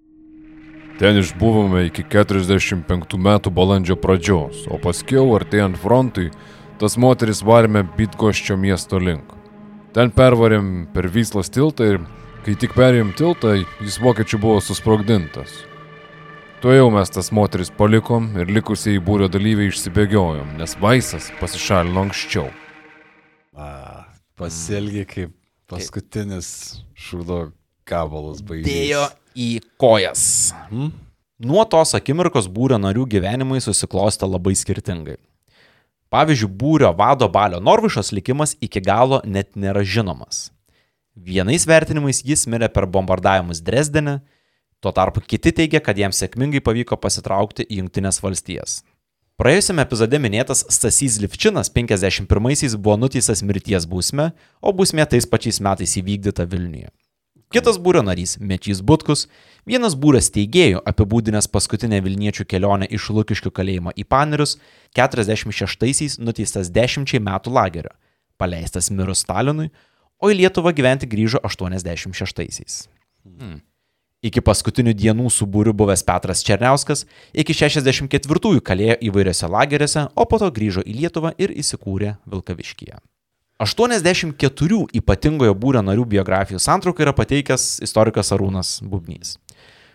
Ten 0.99 1.17
išbuvome 1.17 1.85
iki 1.87 2.03
45 2.05 3.17
metų 3.17 3.53
balandžio 3.55 3.97
pradžios, 3.97 4.65
o 4.69 4.77
paskiau 4.81 5.31
artėjant 5.37 5.77
frontui, 5.79 6.29
tas 6.81 6.97
moteris 6.97 7.41
varėme 7.45 7.85
Bitgoščio 7.97 8.57
miesto 8.57 9.01
link. 9.01 9.33
Ten 9.93 10.11
pervarėm 10.13 10.89
per 10.93 11.09
Vyslas 11.09 11.49
tiltą 11.49 11.93
ir 11.93 12.01
kai 12.45 12.55
tik 12.59 12.75
perėjom 12.77 13.11
tiltą, 13.17 13.55
jis 13.83 13.97
vokiečių 14.01 14.39
buvo 14.41 14.61
susprogdintas. 14.63 15.63
Tuo 16.59 16.73
jau 16.75 16.89
mes 16.91 17.11
tas 17.11 17.29
moteris 17.31 17.71
palikom 17.71 18.33
ir 18.39 18.49
likusiai 18.51 18.99
būrio 19.03 19.29
dalyviai 19.31 19.71
išsibėgiojom, 19.71 20.57
nes 20.59 20.75
Vaisas 20.81 21.29
pasišalino 21.39 22.03
anksčiau. 22.07 22.49
A, 23.55 23.69
Pasielgi 24.39 25.05
kaip 25.07 25.31
paskutinis 25.71 26.49
šūdo 26.99 27.49
gabalas 27.87 28.43
baigėsi. 28.43 28.67
Dėjo 28.67 29.05
į 29.39 29.49
kojas. 29.79 30.25
Nuo 31.39 31.63
tos 31.71 31.95
akimirkos 31.95 32.51
būrio 32.51 32.79
narių 32.81 33.07
gyvenimai 33.15 33.63
susiklostė 33.63 34.27
labai 34.27 34.55
skirtingai. 34.59 35.15
Pavyzdžiui, 36.11 36.49
būrio 36.59 36.89
vado 36.97 37.29
Balio 37.31 37.59
Norvišos 37.63 38.11
likimas 38.15 38.55
iki 38.59 38.81
galo 38.83 39.21
net 39.23 39.53
nėra 39.55 39.85
žinomas. 39.85 40.49
Vienais 41.16 41.66
vertinimais 41.68 42.22
jis 42.26 42.45
mirė 42.47 42.70
per 42.74 42.86
bombardavimus 42.88 43.64
Dresdene, 43.66 44.20
tuo 44.80 44.91
tarpu 44.91 45.22
kiti 45.22 45.51
teigia, 45.51 45.82
kad 45.82 45.97
jam 45.97 46.14
sėkmingai 46.16 46.62
pavyko 46.64 46.97
pasitraukti 46.97 47.66
į 47.68 47.82
Junktinės 47.82 48.22
valstijas. 48.24 48.80
Praėjusiame 49.39 49.86
epizode 49.86 50.20
minėtas 50.20 50.66
Stasys 50.68 51.16
Livčinas 51.24 51.70
51-aisiais 51.72 52.76
buvo 52.76 52.97
nuteistas 52.99 53.39
mirties 53.39 53.86
bausme, 53.88 54.34
o 54.60 54.74
bausmė 54.76 55.05
tais 55.07 55.24
pačiais 55.26 55.62
metais 55.64 55.95
įvykdyta 56.01 56.43
Vilniuje. 56.43 56.89
Kitas 57.49 57.80
būrio 57.82 58.03
narys- 58.05 58.36
Mečys 58.49 58.82
Butkus, 58.86 59.28
vienas 59.66 59.95
būrio 59.95 60.20
steigėjų 60.22 60.84
apibūdinęs 60.86 61.47
paskutinę 61.47 62.01
Vilniečių 62.05 62.45
kelionę 62.45 62.86
iš 62.91 63.10
Lukiškių 63.10 63.49
kalėjimo 63.49 63.91
į 63.95 64.03
Panerius, 64.05 64.57
46-aisiais 64.93 66.20
nuteistas 66.20 66.70
10 66.70 67.20
metų 67.20 67.49
lagerio, 67.49 67.95
paleistas 68.38 68.91
mirus 68.91 69.24
Stalinui, 69.24 69.72
o 70.20 70.30
į 70.32 70.41
Lietuvą 70.43 70.74
gyventi 70.76 71.09
grįžo 71.09 71.41
86-aisiais. 71.47 72.86
Hmm. 73.26 73.59
Iki 74.20 74.43
paskutinių 74.43 74.91
dienų 74.99 75.30
su 75.32 75.45
būriu 75.47 75.72
buvęs 75.80 76.03
Petras 76.03 76.41
Černiauskas 76.43 77.05
iki 77.32 77.55
64-ųjų 77.55 78.63
kalėjo 78.67 78.97
įvairiose 79.07 79.47
lageriuose, 79.47 80.09
o 80.11 80.26
po 80.28 80.41
to 80.41 80.49
grįžo 80.51 80.84
į 80.84 80.97
Lietuvą 81.03 81.32
ir 81.39 81.53
įsikūrė 81.55 82.17
Vilkaviškyje. 82.28 82.99
84 83.59 84.82
ypatingojo 84.95 85.55
būrio 85.55 85.84
narių 85.84 86.05
biografijų 86.15 86.59
santrauką 86.63 87.03
yra 87.03 87.13
pateikęs 87.15 87.80
istorikas 87.84 88.32
Arūnas 88.36 88.78
Bubnys. 88.84 89.38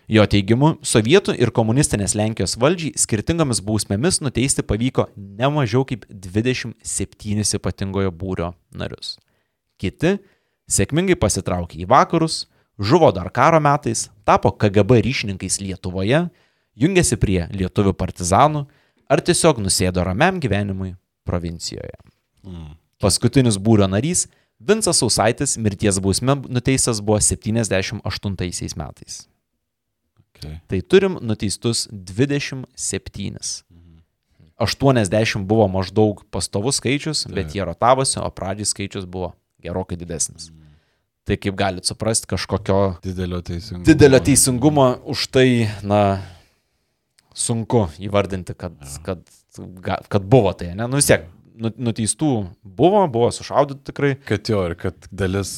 Jo 0.05 0.25
teigimu, 0.29 0.75
sovietų 0.85 1.33
ir 1.41 1.49
komunistinės 1.49 2.13
Lenkijos 2.17 2.53
valdžiai 2.61 2.93
skirtingomis 3.01 3.63
bausmėmis 3.65 4.21
nuteisti 4.21 4.61
pavyko 4.61 5.07
ne 5.17 5.49
mažiau 5.49 5.81
kaip 5.89 6.05
27 6.09 7.57
ypatingojo 7.57 8.13
būrio 8.13 8.51
narius. 8.69 9.15
Kiti 9.81 10.17
sėkmingai 10.71 11.17
pasitraukė 11.19 11.81
į 11.83 11.89
vakarus, 11.89 12.45
žuvo 12.79 13.11
dar 13.15 13.29
karo 13.33 13.59
metais, 13.63 14.09
tapo 14.27 14.51
KGB 14.51 15.01
ryšininkais 15.05 15.59
Lietuvoje, 15.63 16.25
jungėsi 16.75 17.17
prie 17.19 17.45
lietuvių 17.51 17.95
partizanų 17.97 18.65
ar 19.09 19.21
tiesiog 19.21 19.61
nusėdo 19.63 20.03
ramiam 20.03 20.39
gyvenimui 20.41 20.95
provincijoje. 21.27 21.97
Paskutinis 23.01 23.57
būrio 23.61 23.87
narys 23.91 24.25
Vincas 24.59 25.01
Sausaitis 25.01 25.57
mirties 25.59 25.99
bausme 25.99 26.37
nuteistas 26.47 27.01
buvo 27.03 27.19
78 27.19 27.99
metais. 28.79 29.25
Okay. 30.35 30.59
Tai 30.67 30.81
turim 30.81 31.17
nuteistus 31.21 31.87
27. 31.91 33.63
80 34.55 35.43
buvo 35.43 35.67
maždaug 35.67 36.23
pastovus 36.31 36.79
skaičius, 36.79 37.25
bet 37.27 37.55
jie 37.55 37.63
rotavosi, 37.67 38.19
o 38.23 38.29
pradžiai 38.31 38.67
skaičius 38.67 39.07
buvo 39.07 39.33
gerokai 39.65 39.97
didesnis. 39.99 40.51
Tai 41.25 41.39
kaip 41.41 41.55
galite 41.57 41.89
suprasti, 41.89 42.29
kažkokio 42.29 42.79
Didelio 43.03 43.39
teisingumo. 43.41 43.85
didelio 43.87 44.19
teisingumo 44.21 44.87
už 45.09 45.23
tai, 45.33 45.47
na, 45.81 46.01
sunku 47.35 47.87
įvardinti, 47.99 48.53
kad, 48.57 48.75
kad, 49.05 49.23
kad 50.09 50.27
buvo 50.29 50.53
tai, 50.57 50.73
ne? 50.77 50.85
Nu 50.87 50.99
vis 51.01 51.09
tiek, 51.09 51.25
nu- 51.57 51.73
nuteistų 51.89 52.29
buvo, 52.63 53.01
buvo 53.11 53.31
sušaudyti 53.33 53.89
tikrai. 53.91 54.13
Kad 54.27 54.51
jo 54.53 54.61
ir 54.69 54.77
kad 54.79 55.09
dalis 55.11 55.51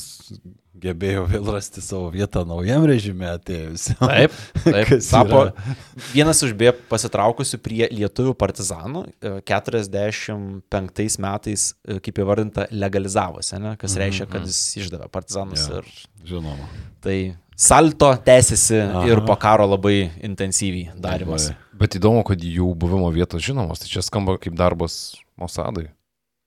gebėjo 0.82 1.25
vėl 1.30 1.49
rasti 1.55 1.82
savo 1.84 2.09
vietą 2.13 2.43
naujam 2.47 2.86
režime 2.89 3.28
atėjus. 3.32 3.89
Taip, 3.99 4.36
taip. 4.65 4.93
Tapo 5.07 5.41
vienas 6.11 6.41
iš 6.45 6.53
beje 6.57 6.75
pasitraukusių 6.91 7.59
prie 7.63 7.82
lietuvių 7.93 8.36
partizanų 8.38 9.03
e, 9.07 9.34
45 9.47 11.19
metais, 11.23 11.67
e, 11.88 11.99
kaip 12.03 12.23
įvardinta, 12.23 12.67
legalizavosi, 12.71 13.57
ne? 13.63 13.75
kas 13.82 13.97
reiškia, 13.99 14.30
kad 14.32 14.47
jis 14.47 14.61
išdavė 14.84 15.09
partizanus. 15.13 15.67
Jo. 15.67 15.82
Ir 15.82 16.32
Žinoma. 16.32 16.69
tai 17.03 17.17
salto 17.57 18.11
tęsiasi 18.25 18.82
Aha. 18.86 19.05
ir 19.09 19.23
po 19.25 19.36
karo 19.39 19.67
labai 19.67 20.11
intensyviai 20.23 20.93
darimas. 20.95 21.51
Bet 21.78 21.97
įdomu, 21.97 22.23
kad 22.25 22.41
jų 22.41 22.71
buvimo 22.78 23.09
vietos 23.13 23.43
žinomos, 23.45 23.84
tai 23.84 23.91
čia 23.91 24.05
skamba 24.05 24.38
kaip 24.41 24.57
darbas 24.57 25.17
Mosadai. 25.38 25.91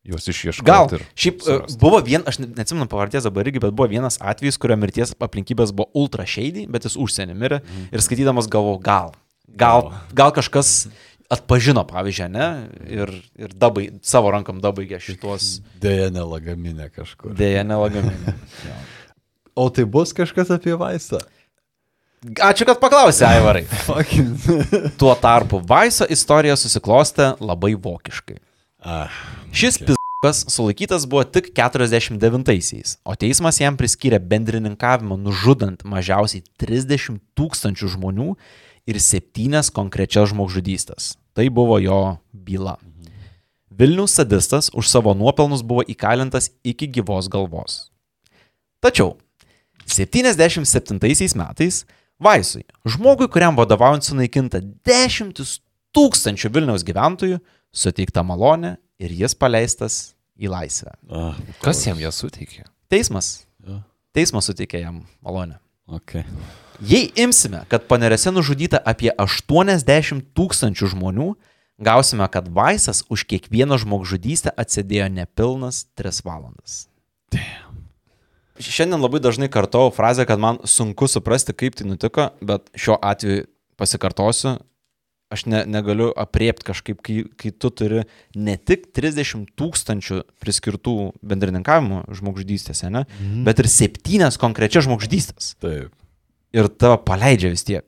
Juos 0.07 0.25
išieškoti. 0.33 0.65
Gal. 0.65 0.87
ir 0.97 1.03
Šiaip 1.13 1.43
e, 1.43 1.45
surast. 1.45 1.77
buvo 1.83 1.99
vien, 2.01 2.23
aš 2.27 2.39
ne- 2.41 2.49
neatsimenu 2.57 2.87
pavardės 2.89 3.27
dabar 3.29 3.45
irgi, 3.51 3.61
bet 3.61 3.75
buvo 3.77 3.91
vienas 3.93 4.17
atvejis, 4.23 4.57
kurio 4.63 4.79
mirties 4.81 5.13
aplinkybės 5.21 5.75
buvo 5.77 5.91
ultra 6.01 6.25
shady, 6.25 6.65
bet 6.73 6.87
jis 6.89 6.97
užsienį 6.97 7.37
mirė 7.37 7.59
ir 7.93 8.01
skaitydamas 8.05 8.49
galvojau, 8.49 8.81
gal, 8.87 9.13
gal, 9.61 9.91
gal 10.17 10.33
kažkas 10.33 10.89
atpažino, 11.31 11.85
pavyzdžiui, 11.87 12.31
ne, 12.33 12.47
ir, 12.91 13.13
ir 13.39 13.53
dabai, 13.55 13.91
savo 14.03 14.33
rankom 14.35 14.59
dabaigė 14.65 14.99
šitos 15.05 15.59
Deja, 15.85 16.09
nelagaminė 16.17 16.89
kažkur. 16.97 17.37
dėja 17.37 17.67
nelagaminė. 17.69 18.35
O 19.61 19.67
tai 19.69 19.83
bus 19.85 20.15
kažkas 20.17 20.49
apie 20.55 20.73
vaistą? 20.79 21.19
Ačiū, 22.47 22.65
kad 22.69 22.79
paklausė, 22.81 23.25
Aivarai. 23.27 23.65
Tuo 25.01 25.13
tarpu 25.21 25.59
Vaiso 25.69 26.07
istorija 26.09 26.55
susiklostė 26.57 27.35
labai 27.43 27.73
vokiškai. 27.77 28.39
Ah, 28.81 29.13
Šis 29.53 29.77
pizdukas 29.79 30.45
sulaikytas 30.49 31.05
buvo 31.07 31.25
tik 31.25 31.51
49-aisiais, 31.53 32.97
o 33.05 33.13
teismas 33.13 33.61
jam 33.61 33.77
priskyrė 33.77 34.17
bendrininkavimą 34.25 35.19
nužudant 35.21 35.85
mažiausiai 35.85 36.41
30 36.61 37.21
tūkstančių 37.37 37.91
žmonių 37.97 38.35
ir 38.89 39.01
septynias 39.01 39.69
konkrečias 39.69 40.33
žmogžudystės. 40.33 41.15
Tai 41.37 41.47
buvo 41.53 41.77
jo 41.81 42.01
byla. 42.33 42.79
Vilnius 43.71 44.17
sadistas 44.17 44.73
už 44.73 44.89
savo 44.89 45.13
nuopelnus 45.15 45.61
buvo 45.61 45.85
įkalintas 45.85 46.51
iki 46.65 46.89
gyvos 46.89 47.29
galvos. 47.29 47.91
Tačiau 48.81 49.19
77 49.85 51.01
metais 51.37 51.85
Vaisui, 52.21 52.67
žmogui, 52.85 53.31
kuriam 53.33 53.57
vadovaujant 53.57 54.05
sunaikinta 54.05 54.61
dešimtis 54.85 55.63
tūkstančių 55.97 56.51
Vilniaus 56.53 56.85
gyventojų, 56.85 57.39
suteikta 57.73 58.23
malonė 58.27 58.77
ir 59.01 59.13
jis 59.15 59.35
paleistas 59.39 60.01
į 60.41 60.51
laisvę. 60.53 60.93
Ah, 61.11 61.37
Kas 61.63 61.83
jam 61.87 61.99
ją 62.01 62.11
suteikė? 62.15 62.65
Teismas. 62.91 63.45
Jo. 63.67 63.81
Teismas 64.17 64.49
suteikė 64.51 64.81
jam 64.83 65.03
malonę. 65.23 65.59
okay. 65.87 66.25
Jei 66.81 67.11
imsime, 67.21 67.65
kad 67.69 67.85
paneriuose 67.91 68.31
nužudyta 68.33 68.81
apie 68.89 69.11
80 69.13 70.23
tūkstančių 70.35 70.87
žmonių, 70.95 71.35
gausime, 71.81 72.25
kad 72.33 72.49
Vaisas 72.49 73.03
už 73.13 73.27
kiekvieną 73.29 73.77
žmogžudystę 73.83 74.53
atsėdėjo 74.57 75.11
nepilnas 75.13 75.85
3 75.99 76.23
valandas. 76.25 76.87
Šiandien 78.61 79.01
labai 79.01 79.21
dažnai 79.25 79.49
kartau 79.53 79.89
frazę, 79.93 80.27
kad 80.29 80.41
man 80.41 80.59
sunku 80.69 81.09
suprasti, 81.09 81.55
kaip 81.57 81.77
tai 81.79 81.87
nutiko, 81.89 82.27
bet 82.45 82.69
šiuo 82.77 82.99
atveju 83.01 83.47
pasikartosiu, 83.81 84.59
aš 85.31 85.47
ne, 85.47 85.63
negaliu 85.71 86.11
apriepti 86.19 86.67
kažkaip, 86.67 87.01
kai, 87.07 87.23
kai 87.39 87.53
tu 87.55 87.71
turi 87.71 88.03
ne 88.35 88.57
tik 88.59 88.89
30 88.97 89.53
tūkstančių 89.59 90.21
priskirtų 90.43 90.97
bendrininkavimų 91.23 92.03
žmogžudystėse, 92.19 92.91
ne, 92.91 93.07
mhm. 93.07 93.45
bet 93.47 93.63
ir 93.63 93.71
septynias 93.71 94.41
konkrečias 94.43 94.89
žmogžudystės. 94.89 95.55
Taip. 95.63 95.95
Ir 96.57 96.67
tave 96.83 96.99
paleidžia 97.07 97.53
vis 97.53 97.63
tiek. 97.67 97.87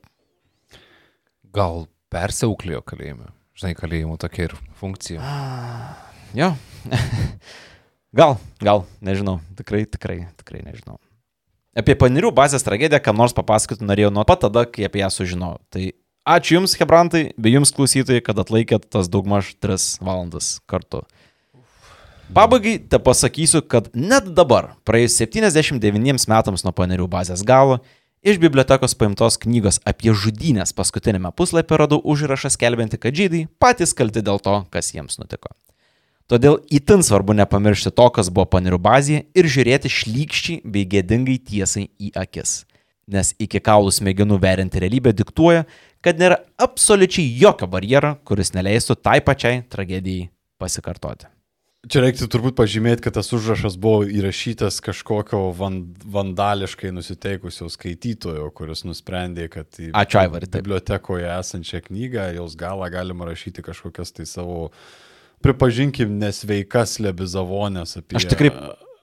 Gal 1.53 1.85
persiauklėjo 2.13 2.79
kalėjime? 2.87 3.33
Žinai, 3.59 3.75
kalėjimo 3.77 4.15
tokia 4.21 4.47
ir 4.47 4.55
funkcija. 4.79 5.33
Jo. 6.33 6.53
gal, 8.19 8.37
gal, 8.63 8.85
nežinau. 9.03 9.41
Tikrai, 9.59 9.83
tikrai, 9.85 10.23
tikrai 10.39 10.63
nežinau. 10.65 10.97
Apie 11.77 11.95
panirių 11.97 12.31
bazės 12.33 12.65
tragediją, 12.65 13.01
kam 13.01 13.19
nors 13.19 13.33
papasakoti 13.35 13.85
norėjau 13.85 14.13
nuo 14.13 14.23
pat 14.29 14.45
tada, 14.45 14.63
kai 14.69 14.87
apie 14.87 15.01
ją 15.01 15.09
sužinojau. 15.13 15.59
Tai 15.73 15.85
ačiū 16.25 16.59
Jums, 16.59 16.75
Hebrantai, 16.79 17.31
bei 17.37 17.53
Jums 17.53 17.73
klausytojai, 17.75 18.23
kad 18.23 18.39
atlaikėt 18.39 18.87
tas 18.91 19.09
daugmaž 19.11 19.53
3 19.63 19.99
valandas 20.03 20.57
kartu. 20.69 21.03
Pabaigai 22.33 22.79
te 22.89 22.97
pasakysiu, 22.97 23.61
kad 23.61 23.91
net 23.93 24.31
dabar, 24.33 24.73
praėjus 24.87 25.19
79 25.21 26.25
metams 26.31 26.63
nuo 26.65 26.71
panerių 26.73 27.05
bazės 27.11 27.43
galo, 27.45 27.81
iš 28.25 28.39
bibliotekos 28.41 28.95
paimtos 28.97 29.37
knygos 29.43 29.77
apie 29.85 30.15
žudynės 30.15 30.73
paskutinėme 30.73 31.29
puslapyje 31.35 31.83
radau 31.83 31.99
užrašą 32.01 32.53
skelbiantį, 32.55 32.97
kad 33.03 33.19
žydai 33.19 33.43
patys 33.61 33.93
kalti 33.93 34.23
dėl 34.25 34.41
to, 34.41 34.55
kas 34.73 34.95
jiems 34.95 35.19
nutiko. 35.21 35.51
Todėl 36.31 36.61
itin 36.71 37.03
svarbu 37.03 37.35
nepamiršti 37.35 37.91
to, 37.91 38.07
kas 38.15 38.31
buvo 38.31 38.47
panerių 38.55 38.79
bazėje 38.81 39.25
ir 39.35 39.49
žiūrėti 39.53 39.91
šlykščiai 39.91 40.61
bei 40.63 40.87
gėdingai 40.89 41.35
tiesai 41.37 41.89
į 41.99 42.13
akis. 42.17 42.63
Nes 43.11 43.33
iki 43.41 43.59
kaulų 43.59 43.91
smegenų 43.91 44.37
verinti 44.39 44.79
realybę 44.79 45.11
diktuoja, 45.11 45.65
kad 46.03 46.19
nėra 46.19 46.39
absoliučiai 46.61 47.27
jokio 47.41 47.67
barjero, 47.67 48.15
kuris 48.23 48.53
neleistų 48.55 48.95
tai 49.03 49.19
pačiai 49.25 49.63
tragedijai 49.71 50.29
pasikartoti. 50.61 51.27
Čia 51.83 51.99
reiktų 51.99 52.29
turbūt 52.31 52.55
pažymėti, 52.55 53.03
kad 53.03 53.17
tas 53.17 53.27
užrašas 53.35 53.73
buvo 53.75 54.05
įrašytas 54.07 54.77
kažkokio 54.85 55.49
van, 55.57 55.81
vandališkai 56.15 56.93
nusiteikusio 56.95 57.67
skaitytojo, 57.73 58.45
kuris 58.55 58.85
nusprendė, 58.87 59.49
kad 59.51 59.67
į 59.75 59.89
Ačiū, 59.91 60.21
taip. 60.21 60.47
bibliotekoje 60.53 61.27
esančią 61.27 61.81
knygą, 61.89 62.29
jos 62.37 62.55
galą 62.55 62.87
galima 62.93 63.27
rašyti 63.27 63.65
kažkokias 63.67 64.15
tai 64.15 64.23
savo, 64.31 64.69
pripažinkim, 65.43 66.15
nesveikas 66.23 67.01
lebizavonės 67.03 67.97
apie... 67.99 68.15
Aš 68.21 68.29
tikrai 68.31 68.53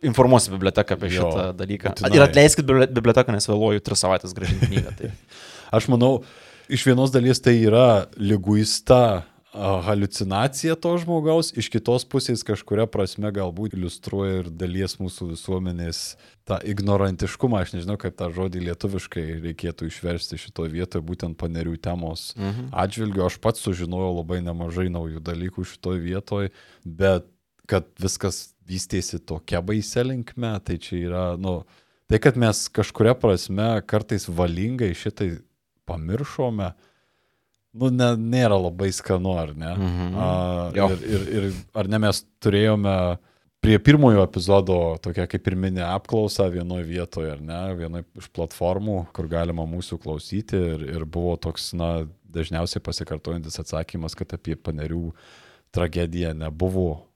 informuosiu 0.06 0.54
biblioteką 0.56 0.96
apie 0.96 1.10
Jo, 1.12 1.28
šitą 1.28 1.46
dalyką. 1.56 1.94
būtinai. 1.94 2.14
Ir 2.16 2.26
atleiskit 2.26 2.66
bibli- 2.66 2.90
biblioteką, 2.90 3.34
nes 3.36 3.48
vėluoju 3.50 3.82
3 3.84 4.00
savaitės 4.04 4.36
gražinti 4.36 4.70
knygą. 4.70 4.94
Tai. 4.98 5.10
Aš 5.76 5.90
manau, 5.92 6.22
iš 6.68 6.86
vienos 6.88 7.12
dalies 7.14 7.42
tai 7.42 7.58
yra 7.60 8.06
lyguista 8.16 9.24
halucinacija 9.52 10.76
to 10.78 10.92
žmogaus, 11.02 11.50
iš 11.58 11.66
kitos 11.74 12.04
pusės 12.06 12.44
kažkuria 12.46 12.86
prasme 12.86 13.32
galbūt 13.34 13.74
iliustruoja 13.74 14.44
ir 14.44 14.50
dalies 14.50 14.94
mūsų 15.00 15.32
visuomenės 15.32 16.14
tą 16.46 16.60
ignorantiškumą, 16.70 17.58
aš 17.58 17.74
nežinau, 17.74 17.96
kaip 17.98 18.14
tą 18.18 18.30
žodį 18.34 18.62
lietuviškai 18.68 19.24
reikėtų 19.48 19.90
išversti 19.90 20.38
šitoje 20.38 20.70
vietoje, 20.70 21.02
būtent 21.02 21.38
panerių 21.40 21.74
temos 21.82 22.30
mhm. 22.38 22.70
atžvilgiu. 22.70 23.26
Aš 23.26 23.40
pats 23.42 23.66
sužinojau 23.66 24.20
labai 24.20 24.38
nemažai 24.46 24.86
naujų 24.92 25.22
dalykų 25.26 25.66
šitoje 25.66 26.04
vietoje, 26.06 26.54
bet 26.86 27.26
kad 27.70 27.86
viskas 28.02 28.50
vystėsi 28.70 29.20
tokia 29.22 29.62
baise 29.64 30.04
linkme, 30.06 30.52
tai 30.66 30.78
čia 30.82 30.98
yra, 31.00 31.24
nu, 31.40 31.60
tai 32.10 32.20
kad 32.22 32.38
mes 32.38 32.66
kažkuria 32.74 33.16
prasme 33.18 33.72
kartais 33.90 34.28
valingai 34.28 34.92
šitai 34.98 35.32
pamiršome, 35.90 36.70
nu, 37.80 37.90
ne, 37.94 38.12
nėra 38.18 38.58
labai 38.58 38.90
skanu, 38.94 39.34
ar 39.38 39.54
ne? 39.54 39.72
Mhm. 39.74 40.14
A, 40.18 40.30
ir, 40.76 41.02
ir, 41.06 41.26
ir 41.38 41.50
ar 41.78 41.90
ne 41.90 42.00
mes 42.06 42.22
turėjome 42.42 42.94
prie 43.60 43.76
pirmojo 43.78 44.22
epizodo 44.24 44.78
tokia 45.04 45.26
kaip 45.28 45.50
ir 45.50 45.56
mini 45.66 45.82
apklausa 45.84 46.48
vienoje 46.52 46.86
vietoje, 46.88 47.34
ar 47.34 47.42
ne, 47.44 47.60
vienoje 47.76 48.06
iš 48.18 48.30
platformų, 48.36 49.02
kur 49.16 49.28
galima 49.30 49.66
mūsų 49.68 50.00
klausyti 50.00 50.58
ir, 50.74 50.86
ir 50.96 51.04
buvo 51.04 51.36
toks, 51.40 51.70
na, 51.76 51.92
dažniausiai 52.30 52.82
pasikartojantis 52.84 53.58
atsakymas, 53.60 54.16
kad 54.18 54.32
apie 54.36 54.56
panerių 54.56 55.10
tragediją 55.74 56.32
nebuvo. 56.38 57.09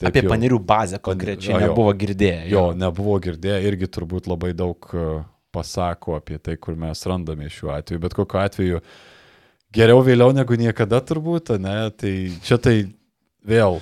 Taip 0.00 0.10
Apie 0.10 0.22
jau- 0.24 0.30
panerių 0.32 0.58
bazę 0.66 0.98
konkrečiai 0.98 1.54
Jo, 1.54 1.60
jo. 1.60 1.66
nebuvo 1.68 1.92
girdėję. 1.94 2.48
Jo, 2.50 2.64
nebuvo 2.74 3.18
girdėję, 3.22 3.60
irgi 3.70 3.86
turbūt 3.94 4.26
labai 4.30 4.52
daug 4.56 4.88
e, 4.94 5.24
pasako 5.54 6.16
apie 6.18 6.38
tai, 6.42 6.56
kur 6.56 6.74
mes 6.76 7.04
randame 7.06 7.46
šiuo 7.50 7.70
atveju. 7.76 8.00
Bet 8.02 8.14
kokiu 8.18 8.40
atveju 8.42 8.80
geriau 9.74 10.02
vėliau 10.06 10.32
negu 10.34 10.56
niekada 10.58 11.00
turbūt, 11.00 11.54
ne? 11.62 11.76
Tai 11.98 12.14
čia 12.46 12.58
tai 12.58 12.76
vėl 13.46 13.80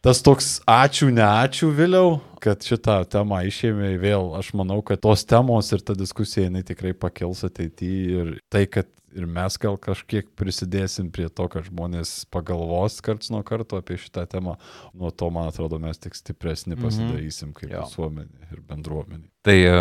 tas 0.00 0.22
toks 0.24 0.60
ačiū, 0.68 1.10
ne 1.12 1.20
ačiū 1.24 1.68
vėliau, 1.76 2.20
kad 2.40 2.62
šitą 2.64 3.02
temą 3.12 3.42
išėmė 3.44 3.90
vėl. 4.00 4.30
Aš 4.38 4.54
manau, 4.56 4.78
kad 4.80 5.00
tos 5.04 5.26
temos 5.28 5.68
ir 5.76 5.82
ta 5.84 5.92
diskusija 5.92 6.46
jinai 6.48 6.62
tikrai 6.64 6.94
pakils 6.96 7.42
ateityje 7.44 8.22
ir 8.22 8.30
tai, 8.48 8.62
kad 8.64 8.88
ir 9.16 9.26
mes 9.26 9.56
gal 9.60 9.76
kažkiek 9.80 10.28
prisidėsim 10.38 11.10
prie 11.14 11.28
to, 11.28 11.46
kad 11.50 11.66
žmonės 11.66 12.24
pagalvos 12.32 13.00
karts 13.04 13.32
nuo 13.32 13.42
karto 13.46 13.80
apie 13.80 13.98
šitą 14.00 14.26
temą, 14.30 14.56
nuo 14.94 15.10
to, 15.10 15.30
man 15.34 15.50
atrodo, 15.50 15.80
mes 15.82 15.98
tik 15.98 16.16
stipresni 16.18 16.78
pasidarysim 16.78 17.54
kaip 17.56 17.72
Jo. 17.72 17.84
visuomenė 17.86 18.50
ir 18.54 18.62
bendruomenė. 18.68 19.26
Tai 19.46 19.56
e, 19.56 19.80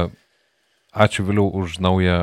ačiū 1.05 1.27
vėliau 1.27 1.51
už 1.61 1.79
naują 1.83 2.19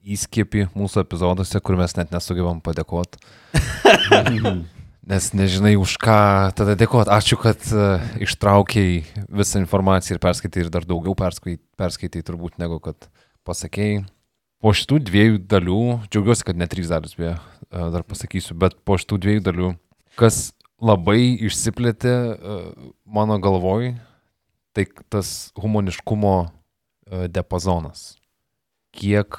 įskiepį 0.00 0.70
mūsų 0.76 1.04
epizoduose, 1.04 1.60
kur 1.60 1.78
mes 1.80 1.96
net 1.98 2.12
nesugebam 2.14 2.60
padėkoti. 2.64 3.20
Nes 5.10 5.26
nežinai 5.34 5.74
už 5.80 5.96
ką 5.98 6.20
tada 6.54 6.76
dėkoti. 6.78 7.10
Ačiū, 7.10 7.38
kad 7.40 7.64
uh, 7.74 8.04
ištraukiai 8.22 9.00
visą 9.26 9.58
informaciją 9.58 10.16
ir 10.16 10.22
perskaitai 10.22 10.62
ir 10.62 10.70
dar 10.70 10.84
daugiau 10.86 11.16
perskaitai, 11.18 11.58
perskaitai 11.80 12.22
turbūt 12.22 12.60
negu 12.62 12.78
kad 12.84 13.08
pasakėjai. 13.48 14.04
Po 14.60 14.74
šitų 14.76 14.98
dviejų 15.08 15.40
dalių, 15.48 15.82
džiaugiuosi, 16.12 16.44
kad 16.44 16.58
ne 16.60 16.68
trys 16.68 16.90
dalis, 16.92 17.14
beje, 17.16 17.36
uh, 17.36 17.88
dar 17.94 18.04
pasakysiu, 18.04 18.56
bet 18.60 18.76
po 18.84 18.98
šitų 19.00 19.18
dviejų 19.24 19.44
dalių, 19.46 19.70
kas 20.20 20.50
labai 20.80 21.38
išsiplėtė 21.48 22.12
uh, 22.12 22.66
mano 23.08 23.38
galvoj, 23.40 23.94
tai 24.76 24.84
tas 25.08 25.50
humaniškumo 25.56 26.34
uh, 26.44 27.24
diapazonas. 27.32 28.14
Kiek, 28.90 29.36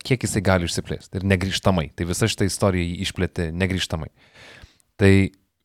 kiek 0.00 0.22
jisai 0.24 0.40
gali 0.40 0.64
išsiplėsti 0.64 1.18
ir 1.20 1.26
negryžtamai. 1.28 1.90
Tai 1.92 2.06
visa 2.08 2.24
šita 2.24 2.46
istorija 2.48 2.86
jį 2.88 3.02
išplėtė 3.04 3.50
negryžtamai. 3.52 4.08
Tai 4.96 5.10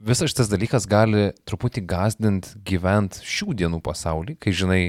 visas 0.04 0.34
šitas 0.34 0.52
dalykas 0.52 0.84
gali 0.92 1.30
truputį 1.48 1.86
gazdinti 1.88 2.60
gyvent 2.68 3.22
šių 3.24 3.56
dienų 3.62 3.80
pasaulį, 3.86 4.36
kai 4.44 4.52
žinai, 4.52 4.82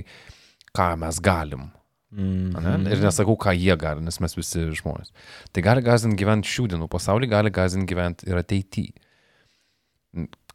ką 0.74 0.88
mes 0.98 1.22
galim. 1.22 1.68
Mm. 2.10 2.56
ane? 2.58 2.90
Ir 2.90 3.02
nesakau, 3.04 3.36
ką 3.38 3.54
jie 3.54 3.76
gali, 3.78 4.02
nes 4.02 4.18
mes 4.22 4.34
visi 4.34 4.66
žmonės. 4.80 5.12
Tai 5.54 5.62
gali 5.62 5.84
gazdinti 5.86 6.18
gyventi 6.18 6.50
šių 6.50 6.66
dienų 6.74 6.88
pasaulį, 6.90 7.30
gali 7.30 7.52
gazdinti 7.54 7.90
gyventi 7.92 8.30
ir 8.30 8.40
ateityje. 8.40 8.94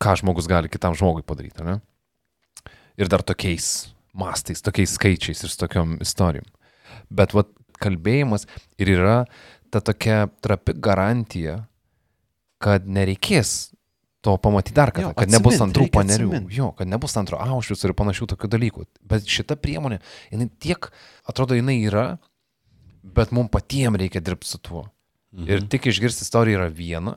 Ką 0.03 0.15
žmogus 0.19 0.49
gali 0.51 0.71
kitam 0.71 0.97
žmogui 0.99 1.23
padaryti, 1.23 1.63
ne? 1.63 1.79
Ir 2.99 3.07
dar 3.11 3.23
tokiais 3.23 3.87
mastais, 4.15 4.63
tokiais 4.63 4.95
skaičiais 4.95 5.43
ir 5.43 5.51
su 5.51 5.59
tokiom 5.61 5.97
istorijom. 6.03 6.47
Bet 7.11 7.35
vat, 7.35 7.51
kalbėjimas 7.79 8.47
ir 8.79 8.91
yra 8.95 9.15
ta 9.71 9.81
tokia 9.83 10.25
trapi 10.43 10.75
garantija, 10.79 11.65
kad 12.63 12.87
nereikės 12.87 13.74
to 14.25 14.33
pamatyti 14.41 14.73
dar 14.77 14.91
kartą, 14.91 15.11
Jo, 15.11 15.17
kad 15.17 15.29
nebus 15.31 15.53
atsimint, 15.55 15.65
antrų 15.69 15.85
reikia 15.85 15.97
panerių. 15.99 16.29
atsimint. 16.31 16.53
Jo, 16.57 16.71
kad 16.77 16.89
nebus 16.91 17.15
antro 17.21 17.37
aušvius 17.41 17.85
ir 17.85 17.93
panašių 17.97 18.27
tokių 18.33 18.49
dalykų. 18.55 18.85
Bet 19.05 19.29
šita 19.29 19.55
priemonė, 19.61 19.99
jinai 20.33 20.49
tiek, 20.59 20.89
atrodo, 21.29 21.55
jinai 21.57 21.77
yra, 21.87 22.07
bet 23.05 23.31
mums 23.35 23.51
patiems 23.53 24.01
reikia 24.01 24.21
dirbti 24.25 24.49
su 24.49 24.57
tuo. 24.59 24.87
Mhm. 25.35 25.47
Ir 25.51 25.61
tik 25.69 25.85
išgirsti 25.91 26.25
istoriją 26.27 26.59
yra 26.63 26.69
viena, 26.73 27.15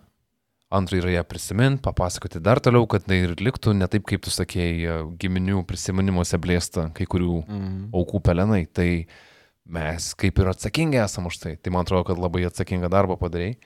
Antra 0.71 0.99
yra 1.01 1.09
ją 1.09 1.23
prisiminti, 1.25 1.81
papasakoti 1.81 2.43
dar 2.45 2.59
toliau, 2.61 2.85
kad 2.87 3.07
tai 3.09 3.23
ir 3.25 3.31
liktų 3.41 3.73
ne 3.73 3.87
taip, 3.89 4.03
kaip 4.05 4.21
tu 4.21 4.29
sakėjai, 4.29 4.99
giminių 5.17 5.63
prisiminimuose 5.65 6.37
blėsta 6.37 6.91
kai 6.93 7.07
kurių 7.09 7.39
Mhm. 7.49 7.87
aukų 7.97 8.21
pelenai. 8.21 8.67
Tai 8.69 9.07
mes 9.65 10.11
kaip 10.15 10.37
ir 10.39 10.51
atsakingi 10.53 11.01
esam 11.01 11.25
už 11.25 11.39
tai. 11.41 11.57
Tai 11.57 11.73
man 11.73 11.87
atrodo, 11.87 12.05
kad 12.11 12.19
labai 12.21 12.45
atsakingą 12.45 12.91
darbą 12.93 13.17
padarėjai. 13.17 13.57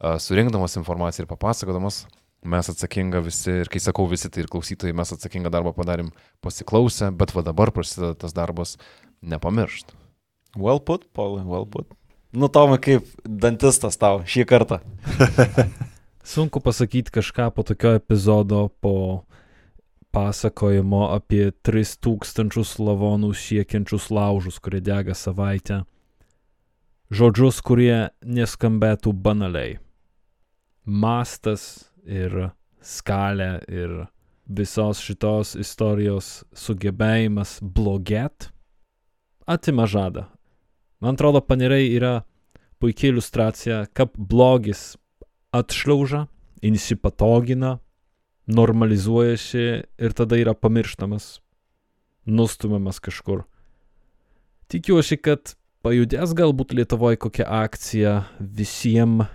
A, 0.00 0.18
Surinkdamas 0.18 0.74
informaciją 0.76 1.22
ir 1.22 1.30
papasakodamas, 1.36 2.00
mes 2.44 2.68
atsakinga 2.68 3.22
visi, 3.24 3.50
ir 3.64 3.70
kai 3.72 3.80
sakau 3.82 4.06
visi, 4.10 4.28
tai 4.30 4.44
ir 4.44 4.50
klausytojai, 4.52 4.94
mes 4.96 5.12
atsakingą 5.16 5.52
darbą 5.52 5.72
padarėm 5.76 6.12
pasiklausę, 6.44 7.10
bet 7.16 7.34
va 7.34 7.44
dabar 7.46 7.72
prasideda 7.74 8.14
tas 8.24 8.36
darbas 8.36 8.76
nepamiršt. 9.24 9.94
Well 10.56 10.80
put, 10.80 11.08
Paulai, 11.12 11.44
well 11.48 11.66
put. 11.66 11.88
Nu, 12.34 12.48
Tomai, 12.50 12.80
kaip 12.82 13.06
dantistas 13.24 13.96
tau 13.98 14.22
šį 14.26 14.44
kartą. 14.50 14.80
Sunku 16.34 16.60
pasakyti 16.60 17.12
kažką 17.14 17.50
po 17.54 17.62
tokio 17.62 17.94
epizodo, 17.98 18.68
po 18.80 19.24
pasakojimo 20.14 21.08
apie 21.14 21.50
3000 21.66 22.78
lavonų 22.82 23.32
siekiančius 23.34 24.10
laužus, 24.14 24.60
kurie 24.62 24.80
dega 24.84 25.14
savaitę. 25.14 25.82
Žodžius, 27.14 27.60
kurie 27.62 28.10
neskambėtų 28.22 29.12
banaliai. 29.12 29.78
Mastas 30.84 31.93
ir 32.04 32.50
skalė 32.84 33.58
ir 33.68 34.04
visos 34.44 35.00
šitos 35.00 35.54
istorijos 35.56 36.44
sugebėjimas 36.52 37.58
blogėt 37.62 38.50
atima 39.46 39.86
žadą. 39.88 40.28
Man 41.00 41.16
atrodo, 41.16 41.40
panirai 41.40 41.88
yra 41.92 42.22
puikia 42.80 43.10
iliustracija, 43.12 43.84
kaip 43.96 44.16
blogis 44.16 44.94
atšliauža, 45.54 46.26
įsipatogina, 46.64 47.78
normalizuojasi 48.48 49.64
ir 49.84 50.16
tada 50.16 50.38
yra 50.40 50.54
pamirštamas, 50.56 51.38
nustumiamas 52.24 53.00
kažkur. 53.04 53.44
Tikiuosi, 54.72 55.18
kad 55.20 55.54
pajudės 55.84 56.32
galbūt 56.36 56.72
Lietuvoje 56.76 57.20
kokia 57.20 57.48
akcija 57.64 58.14
visiems 58.40 59.28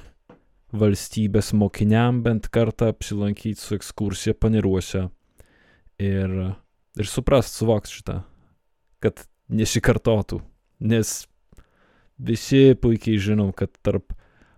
valstybės 0.75 1.51
mokiniam 1.57 2.21
bent 2.25 2.49
kartą 2.53 2.91
apsilankyti 2.93 3.59
su 3.59 3.77
ekskursija 3.77 4.35
paniruose 4.37 5.07
ir, 5.99 6.35
ir 6.99 7.09
suprast, 7.09 7.57
suvokti 7.57 7.99
šitą, 7.99 8.17
kad 9.03 9.25
nesikartotų, 9.49 10.41
nes 10.85 11.23
visi 12.19 12.75
puikiai 12.77 13.19
žinom, 13.21 13.51
kad 13.55 13.73
tarp 13.81 14.13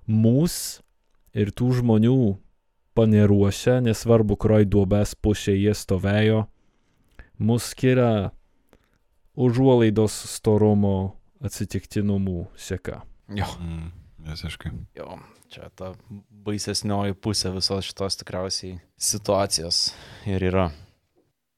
mūsų 0.09 0.84
ir 1.41 1.53
tų 1.55 1.70
žmonių 1.80 2.18
paneruose, 2.97 3.80
nesvarbu, 3.86 4.36
kurioj 4.36 4.68
duobės 4.68 5.16
pusėje 5.16 5.62
jie 5.64 5.76
stovėjo, 5.78 6.41
mus 7.39 7.70
skiria 7.72 8.32
užuolaidos 9.39 10.18
storumo 10.34 11.16
atsitiktinumų 11.41 12.49
seka. 12.59 13.01
Jo, 13.32 13.47
Mm, 13.62 13.91
visiškai. 14.26 14.72
jo, 14.97 15.17
čia 15.51 15.69
ta 15.76 15.93
baisesnioji 16.45 17.17
pusė 17.17 17.53
visos 17.55 17.89
šitos 17.89 18.19
tikriausiai 18.22 18.80
situacijos 18.97 19.91
ir 20.30 20.47
yra. 20.51 20.69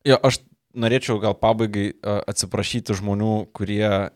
Jo, 0.07 0.17
aš 0.19 0.41
norėčiau 0.73 1.19
gal 1.23 1.35
pabaigai 1.37 1.91
atsiprašyti 2.03 2.97
žmonių, 2.97 3.35
kurie 3.55 4.09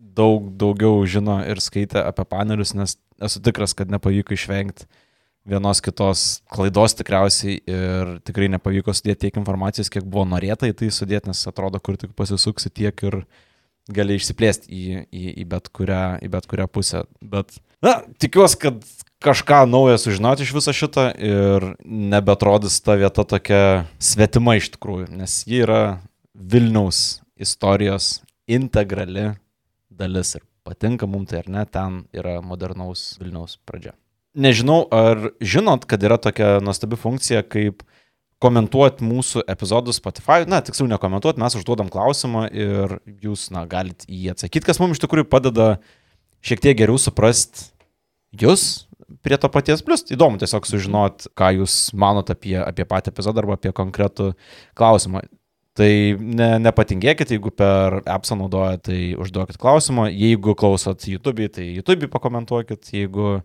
daug 0.00 0.48
daugiau 0.58 1.04
žino 1.06 1.38
ir 1.46 1.60
skaitė 1.60 2.02
apie 2.02 2.24
panelius, 2.28 2.72
nes 2.74 2.96
esu 3.20 3.42
tikras, 3.44 3.76
kad 3.76 3.92
nepavyko 3.92 4.34
išvengti 4.34 4.88
vienos 5.50 5.80
kitos 5.84 6.24
klaidos 6.52 6.94
tikriausiai 6.98 7.60
ir 7.64 8.10
tikrai 8.26 8.50
nepavyko 8.52 8.92
sudėti 8.96 9.26
tiek 9.26 9.38
informacijos, 9.40 9.90
kiek 9.92 10.04
buvo 10.04 10.26
norėta 10.28 10.68
į 10.68 10.76
tai 10.76 10.90
sudėti, 10.94 11.30
nes 11.30 11.40
atrodo, 11.48 11.80
kur 11.80 11.96
tik 12.00 12.12
pasisuksi 12.16 12.72
tiek 12.72 13.04
ir 13.08 13.22
gali 13.90 14.18
išsiplėsti 14.20 14.70
į, 14.70 14.82
į, 15.08 15.24
į, 15.42 15.46
bet 15.50 15.70
kurią, 15.74 16.20
į 16.24 16.30
bet 16.32 16.46
kurią 16.50 16.68
pusę. 16.70 17.04
Bet, 17.20 17.56
na, 17.84 18.00
tikiuosi, 18.22 18.58
kad 18.60 18.84
kažką 19.20 19.64
naujo 19.68 19.98
sužinoti 20.00 20.46
iš 20.46 20.54
viso 20.56 20.72
šito 20.72 21.10
ir 21.18 21.72
nebetrodys 21.84 22.80
ta 22.80 22.96
vieta 22.96 23.24
tokia 23.24 23.84
svetima 24.00 24.56
iš 24.56 24.70
tikrųjų, 24.76 25.10
nes 25.12 25.42
ji 25.46 25.64
yra 25.66 25.82
Vilniaus 26.34 27.20
istorijos 27.40 28.20
integrali 28.48 29.34
dalis 29.90 30.34
ir 30.38 30.44
patinka 30.64 31.08
mums 31.08 31.30
tai 31.30 31.42
ar 31.42 31.50
ne, 31.52 31.66
ten 31.68 32.02
yra 32.16 32.38
modernaus 32.44 33.18
Vilniaus 33.20 33.58
pradžia. 33.68 33.92
Nežinau, 34.30 34.84
ar 34.94 35.32
žinot, 35.42 35.84
kad 35.90 36.02
yra 36.06 36.16
tokia 36.22 36.58
nuostabi 36.62 36.96
funkcija 37.00 37.42
kaip 37.50 37.82
komentuoti 38.40 39.04
mūsų 39.04 39.42
epizodus 39.52 39.98
Spotify, 40.00 40.46
na, 40.48 40.62
tiksliau 40.64 40.88
nekomentuoti, 40.88 41.42
mes 41.42 41.56
užduodam 41.58 41.90
klausimą 41.92 42.46
ir 42.48 42.94
jūs, 43.20 43.50
na, 43.52 43.66
galite 43.68 44.08
jį 44.08 44.30
atsakyti, 44.32 44.64
kas 44.70 44.80
mums 44.80 44.96
iš 44.96 45.02
tikrųjų 45.04 45.28
padeda 45.28 45.74
šiek 46.44 46.62
tiek 46.64 46.78
geriau 46.78 46.98
suprasti 47.00 47.70
jūs 48.40 48.86
prie 49.24 49.36
to 49.40 49.50
paties, 49.52 49.82
plus 49.84 50.04
įdomu 50.12 50.40
tiesiog 50.40 50.66
sužinot, 50.68 51.28
ką 51.38 51.50
jūs 51.58 51.90
manot 51.98 52.30
apie, 52.32 52.56
apie 52.62 52.86
patį 52.88 53.12
epizodą 53.12 53.42
arba 53.42 53.58
apie 53.58 53.72
konkretų 53.76 54.32
klausimą. 54.78 55.24
Tai 55.78 55.90
ne, 56.18 56.48
nepatingėkit, 56.64 57.30
jeigu 57.36 57.52
per 57.54 58.00
appsą 58.10 58.36
naudojat, 58.38 58.84
tai 58.88 59.00
užduokit 59.20 59.58
klausimą, 59.60 60.08
jeigu 60.10 60.56
klausot 60.58 61.06
YouTube, 61.08 61.46
tai 61.54 61.68
YouTube 61.76 62.10
pakomentuokit, 62.10 62.90
jeigu, 62.94 63.36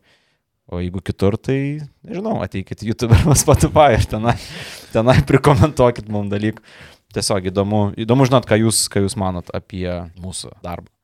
o 0.66 0.82
jeigu 0.82 1.04
kitur, 1.06 1.38
tai, 1.38 1.60
nežinau, 2.08 2.40
ateikit 2.46 2.82
YouTube 2.88 3.16
arba 3.20 3.38
Spotify 3.38 4.00
ir 4.00 4.10
tenai, 4.10 4.36
tenai 4.96 5.20
prikomentuokit 5.30 6.10
mums 6.12 6.34
dalykų. 6.34 6.66
Tiesiog 7.16 7.46
įdomu, 7.54 7.86
įdomu 8.04 8.26
žinot, 8.28 8.50
ką 8.50 8.58
jūs, 8.66 8.88
ką 8.92 9.06
jūs 9.06 9.16
manot 9.22 9.54
apie 9.56 9.88
mūsų 10.20 10.58
darbą. 10.66 10.95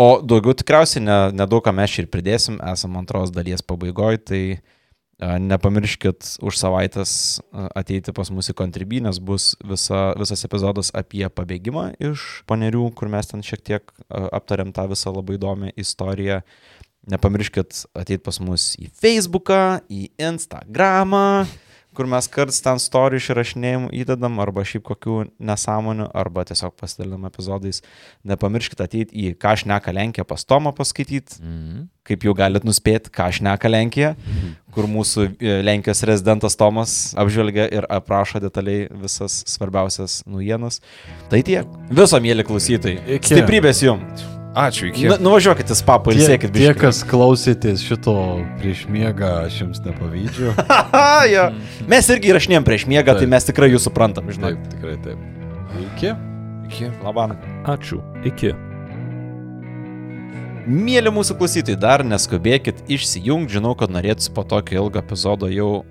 O 0.00 0.20
daugiau 0.24 0.54
tikriausiai 0.56 1.02
ne, 1.04 1.16
nedaug 1.36 1.60
ką 1.64 1.74
mes 1.76 1.92
čia 1.92 2.06
ir 2.06 2.08
pridėsim, 2.08 2.56
esam 2.72 2.94
antros 2.96 3.32
dalies 3.34 3.60
pabaigoje, 3.60 4.20
tai 4.30 4.42
a, 4.56 5.34
nepamirškit 5.44 6.38
už 6.40 6.56
savaitės 6.56 7.12
a, 7.52 7.66
ateiti 7.82 8.14
pas 8.16 8.30
mus 8.32 8.48
į 8.48 8.56
kontribį, 8.56 9.02
nes 9.04 9.20
bus 9.20 9.50
visa, 9.60 10.14
visas 10.16 10.46
epizodas 10.48 10.88
apie 10.96 11.26
pabėgimą 11.28 11.90
iš 12.00 12.24
panerių, 12.48 12.86
kur 12.96 13.12
mes 13.12 13.28
ten 13.28 13.44
šiek 13.44 13.66
tiek 13.66 13.92
a, 14.08 14.30
aptarėm 14.40 14.72
tą 14.72 14.86
visą 14.88 15.12
labai 15.12 15.36
įdomią 15.36 15.74
istoriją. 15.76 16.40
Nepamirškit 17.10 17.84
ateiti 17.96 18.24
pas 18.24 18.40
mus 18.44 18.70
į 18.80 18.88
Facebooką, 19.02 19.82
į 19.92 20.08
Instagramą, 20.30 21.44
kur 21.94 22.06
mes 22.06 22.26
kartais 22.30 22.60
ten 22.62 22.78
story 22.78 23.18
išrašinėjimų 23.20 23.90
įdedam, 24.02 24.38
arba 24.42 24.62
šiaip 24.64 24.84
kokių 24.86 25.16
nesąmonių, 25.42 26.06
arba 26.14 26.44
tiesiog 26.48 26.74
pasidalinam 26.78 27.26
epizodais. 27.28 27.82
Nepamirškit 28.24 28.80
ateiti 28.80 29.14
į 29.26 29.34
ką 29.40 29.56
šneka 29.64 29.92
Lenkija 29.92 30.24
pas 30.24 30.44
Tomą 30.44 30.72
paskaityti, 30.76 31.40
Mhm. 31.42 31.88
kaip 32.04 32.20
jau 32.26 32.34
galit 32.34 32.64
nuspėti, 32.64 33.10
ką 33.10 33.28
šneka 33.32 33.68
Lenkija, 33.70 34.14
kur 34.72 34.84
mūsų 34.86 35.36
e, 35.40 35.62
Lenkijos 35.62 36.02
rezidentas 36.02 36.56
Tomas 36.56 37.14
apžvelgia 37.18 37.68
ir 37.72 37.86
aprašo 37.90 38.40
detaliai 38.40 38.88
visas 38.90 39.42
svarbiausias 39.46 40.22
naujienas. 40.26 40.80
Tai 41.28 41.42
tiek. 41.42 41.66
Viso, 41.90 42.16
mėly 42.20 42.44
klausytojai. 42.46 43.20
Stiprybės 43.20 43.82
jums. 43.82 44.39
Ačiū, 44.50 44.88
iki. 44.90 45.06
Nu, 45.06 45.14
nuvažiuokit 45.22 45.68
į 45.70 45.76
spapą 45.78 46.10
ir 46.10 46.24
Tie, 46.26 46.48
tie, 46.50 46.70
kas 46.74 47.04
klausėtės 47.06 47.84
šito 47.86 48.14
prieš 48.58 48.82
miegą, 48.90 49.46
aš 49.46 49.60
jums 49.62 49.82
nepavydžiu. 49.84 50.50
ja. 51.34 51.44
Mes 51.90 52.10
irgi 52.10 52.32
įrašinėjom 52.32 52.66
prieš 52.66 52.88
miegą, 52.90 53.14
tai 53.14 53.28
Taip. 53.28 53.34
mes 53.36 53.46
tikrai 53.46 53.70
jūs 53.70 53.86
suprantam, 53.86 54.26
žinai. 54.34 54.56
Taip, 54.56 54.72
tikrai 54.74 54.96
taip. 55.04 55.22
Iki. 55.84 56.16
iki. 56.66 56.90
Labą. 57.06 57.28
Ačiū. 57.70 58.00
Iki. 58.26 58.50
Mėly 60.70 61.14
mūsų 61.14 61.38
klausytojai, 61.38 61.78
dar 61.80 62.02
neskubėkit 62.06 62.82
išsijungti, 62.90 63.54
žinau, 63.56 63.76
kad 63.78 63.94
norėtųsi 63.94 64.34
po 64.34 64.42
tokio 64.46 64.82
ilgo 64.82 64.98
epizodo 65.00 65.48
jau 65.50 65.84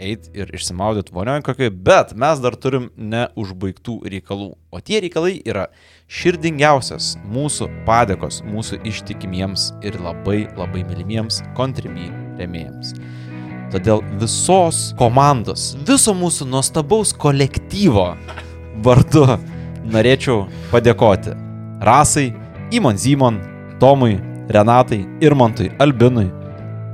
eiti 0.00 0.32
ir 0.34 0.50
išsimaudyti 0.56 1.14
vonioje 1.14 1.44
kokiai, 1.46 1.70
bet 1.70 2.14
mes 2.18 2.40
dar 2.42 2.56
turim 2.56 2.88
neužbaigtų 2.96 4.00
reikalų. 4.14 4.50
O 4.72 4.80
tie 4.80 5.00
reikalai 5.04 5.36
yra 5.44 5.68
širdingiausias 6.10 7.14
mūsų 7.30 7.68
padėkos 7.86 8.40
mūsų 8.48 8.80
ištikimiems 8.88 9.70
ir 9.86 10.00
labai 10.02 10.46
labai 10.58 10.84
mylimiems 10.88 11.42
kontribį 11.58 12.08
remėjams. 12.40 12.94
Todėl 13.70 14.02
visos 14.18 14.88
komandos, 14.98 15.76
viso 15.86 16.14
mūsų 16.16 16.48
nuostabaus 16.50 17.12
kolektyvo 17.14 18.08
vardu 18.82 19.26
norėčiau 19.90 20.48
padėkoti 20.72 21.36
Rasai, 21.86 22.32
Imon 22.74 22.98
Zimon, 22.98 23.38
Tomui, 23.80 24.18
Renatai, 24.50 25.04
Irmantui, 25.22 25.70
Albinui, 25.78 26.26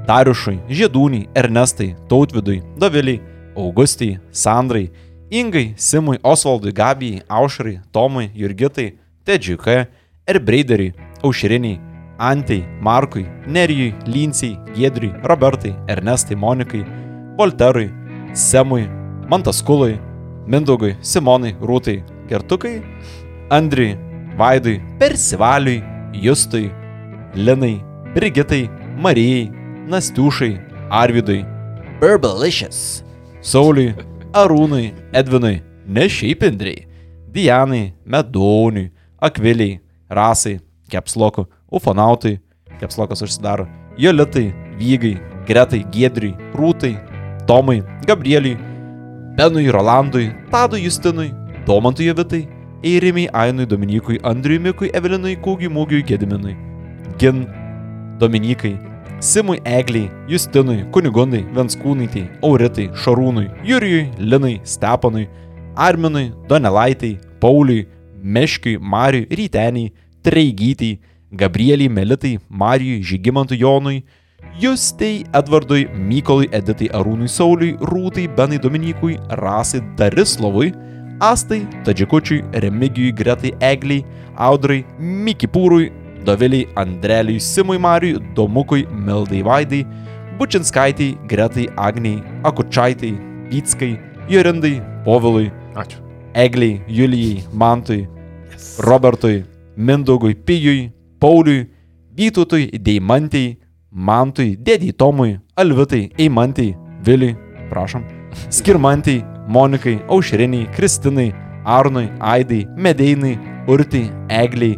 Dariušui, 0.07 0.61
Žiedūniai, 0.71 1.27
Ernestai, 1.35 1.95
Tautvidui, 2.09 2.63
Doviliai, 2.79 3.21
Augustijai, 3.57 4.21
Sandrai, 4.31 4.91
Ingai, 5.31 5.75
Simui, 5.77 6.21
Osvaldui, 6.23 6.73
Gabijai, 6.73 7.23
Aušrai, 7.29 7.81
Tomui, 7.93 8.31
Jurgitai, 8.35 8.93
Tedžiui 9.27 9.59
K, 9.59 9.87
Erbreideriui, 10.27 10.95
Aušriniai, 11.23 11.81
Antai, 12.19 12.63
Markui, 12.81 13.27
Nerijui, 13.47 13.95
Lincijai, 14.07 14.59
Giedriui, 14.75 15.13
Robertai, 15.25 15.75
Ernestai, 15.89 16.37
Monikai, 16.37 16.85
Volterui, 17.37 17.91
Semui, 18.33 18.87
Mantaskului, 19.29 19.99
Mindaugui, 20.47 20.97
Simonai, 21.01 21.57
Rūtai, 21.61 22.05
Kertukai, 22.29 22.83
Andriui, 23.51 23.99
Vaidui, 24.37 24.81
Persivaliui, 24.99 25.83
Justui, 26.13 26.71
Linai, 27.35 27.83
Brigitai, 28.15 28.71
Marijai, 28.97 29.56
Nastiušai, 29.87 30.59
Arvidui, 30.91 31.45
Burbalicious, 32.01 33.05
Sauliui, 33.41 33.95
Arūnui, 34.35 34.91
Edvinui, 35.15 35.61
ne 35.87 36.09
šiaip 36.11 36.43
Indriai, 36.43 36.87
Dianai, 37.31 37.93
Medoniui, 38.05 38.91
Akviliai, 39.23 39.79
Rasai, 40.11 40.59
Kepsloku, 40.91 41.47
Ufonautui, 41.71 42.41
Kepslokas 42.81 43.23
užsidaro, 43.23 43.69
Jolitai, 43.97 44.51
Vygai, 44.81 45.21
Gretai, 45.47 45.85
Giedriui, 45.95 46.35
Rūtai, 46.59 46.97
Tomai, 47.47 47.85
Gabrieliui, 48.07 48.59
Benui, 49.39 49.71
Rolandui, 49.71 50.33
Tadui, 50.51 50.83
Justinui, 50.83 51.31
Domantui, 51.65 52.11
Jovitai, 52.11 52.49
Eirimiai, 52.83 53.31
Ainui, 53.33 53.67
Dominikui, 53.67 54.19
Andriui, 54.25 54.59
Mikui, 54.59 54.91
Evelinui, 54.93 55.39
Kūgiui, 55.39 55.71
Mūgiui, 55.71 56.03
Gediminui, 56.03 56.57
Gin, 57.19 57.47
Dominikai, 58.19 58.75
Simui, 59.27 59.59
Egliai, 59.65 60.09
Justinui, 60.31 60.85
Kunigundai, 60.95 61.41
Venskūnaitai, 61.51 62.29
Auritai, 62.47 62.85
Šarūnui, 62.95 63.49
Jurijui, 63.67 64.05
Linai, 64.23 64.61
Stepanui, 64.63 65.25
Arminui, 65.75 66.29
Donelaitai, 66.47 67.17
Pauliui, 67.43 67.89
Meškiui, 68.23 68.77
Mariui, 68.79 69.27
Ryteniai, 69.27 69.91
Treigytai, 70.23 71.01
Gabrieliai, 71.33 71.91
Melitai, 71.91 72.39
Marijui, 72.49 73.03
Žygimantui 73.03 73.59
Jonui, 73.59 74.05
Justei, 74.61 75.25
Edvardui, 75.35 75.89
Mykolui, 75.91 76.47
Editai, 76.55 76.93
Arūnui, 76.95 77.27
Sauliui, 77.27 77.75
Rūtai, 77.83 78.29
Benai, 78.31 78.63
Dominikui, 78.63 79.19
Rasai, 79.43 79.83
Darislovui, 79.99 80.71
Astai, 81.19 81.65
Tadžikučiui, 81.83 82.45
Remigijui, 82.63 83.11
Gretai, 83.11 83.57
Egliai, 83.59 84.07
Audrai, 84.39 84.85
Mikipūrui, 85.03 85.91
Doviliai, 86.27 86.67
Andreliui, 86.75 87.41
Simui 87.41 87.79
Mariui, 87.79 88.19
Domukui, 88.35 88.87
Mildai 88.91 89.43
Vaidai, 89.43 89.87
Bučinskaitai, 90.39 91.17
Gretai, 91.27 91.69
Agniai, 91.77 92.23
Akučaitai, 92.43 93.15
Pytskai, 93.51 93.93
Jorindai, 94.29 94.83
Povilui, 95.05 95.53
Ačiū. 95.75 96.03
Egliai, 96.35 96.83
Julijai, 96.89 97.45
Mantui, 97.53 98.09
Robertui, 98.79 99.45
Mindaugui, 99.77 100.35
Pijui, 100.35 100.93
Pauliui, 101.21 101.71
Vytautui, 102.17 102.69
Deimantei, 102.83 103.57
Mantui, 103.91 104.57
Dėdį 104.57 104.93
Tomui, 104.99 105.39
Alvitai, 105.57 106.11
Eimantai, 106.19 106.75
Viliui, 107.07 107.37
prašom, 107.71 108.05
Skirmantai, 108.57 109.23
Monikai, 109.49 110.01
Aušriniai, 110.11 110.67
Kristinai, 110.75 111.31
Arnui, 111.65 112.11
Aidai, 112.21 112.67
Medeinai, 112.77 113.37
Urtai, 113.71 114.09
Egliai, 114.29 114.75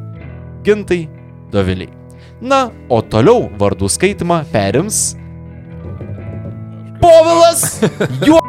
Gintai, 0.62 1.06
Doviliai. 1.52 1.90
Na, 2.40 2.68
o 2.88 3.00
toliau 3.02 3.48
vardų 3.58 3.88
skaitimą 3.90 4.44
perims 4.52 5.16
Povilas 7.02 7.80
Juos! 8.26 8.44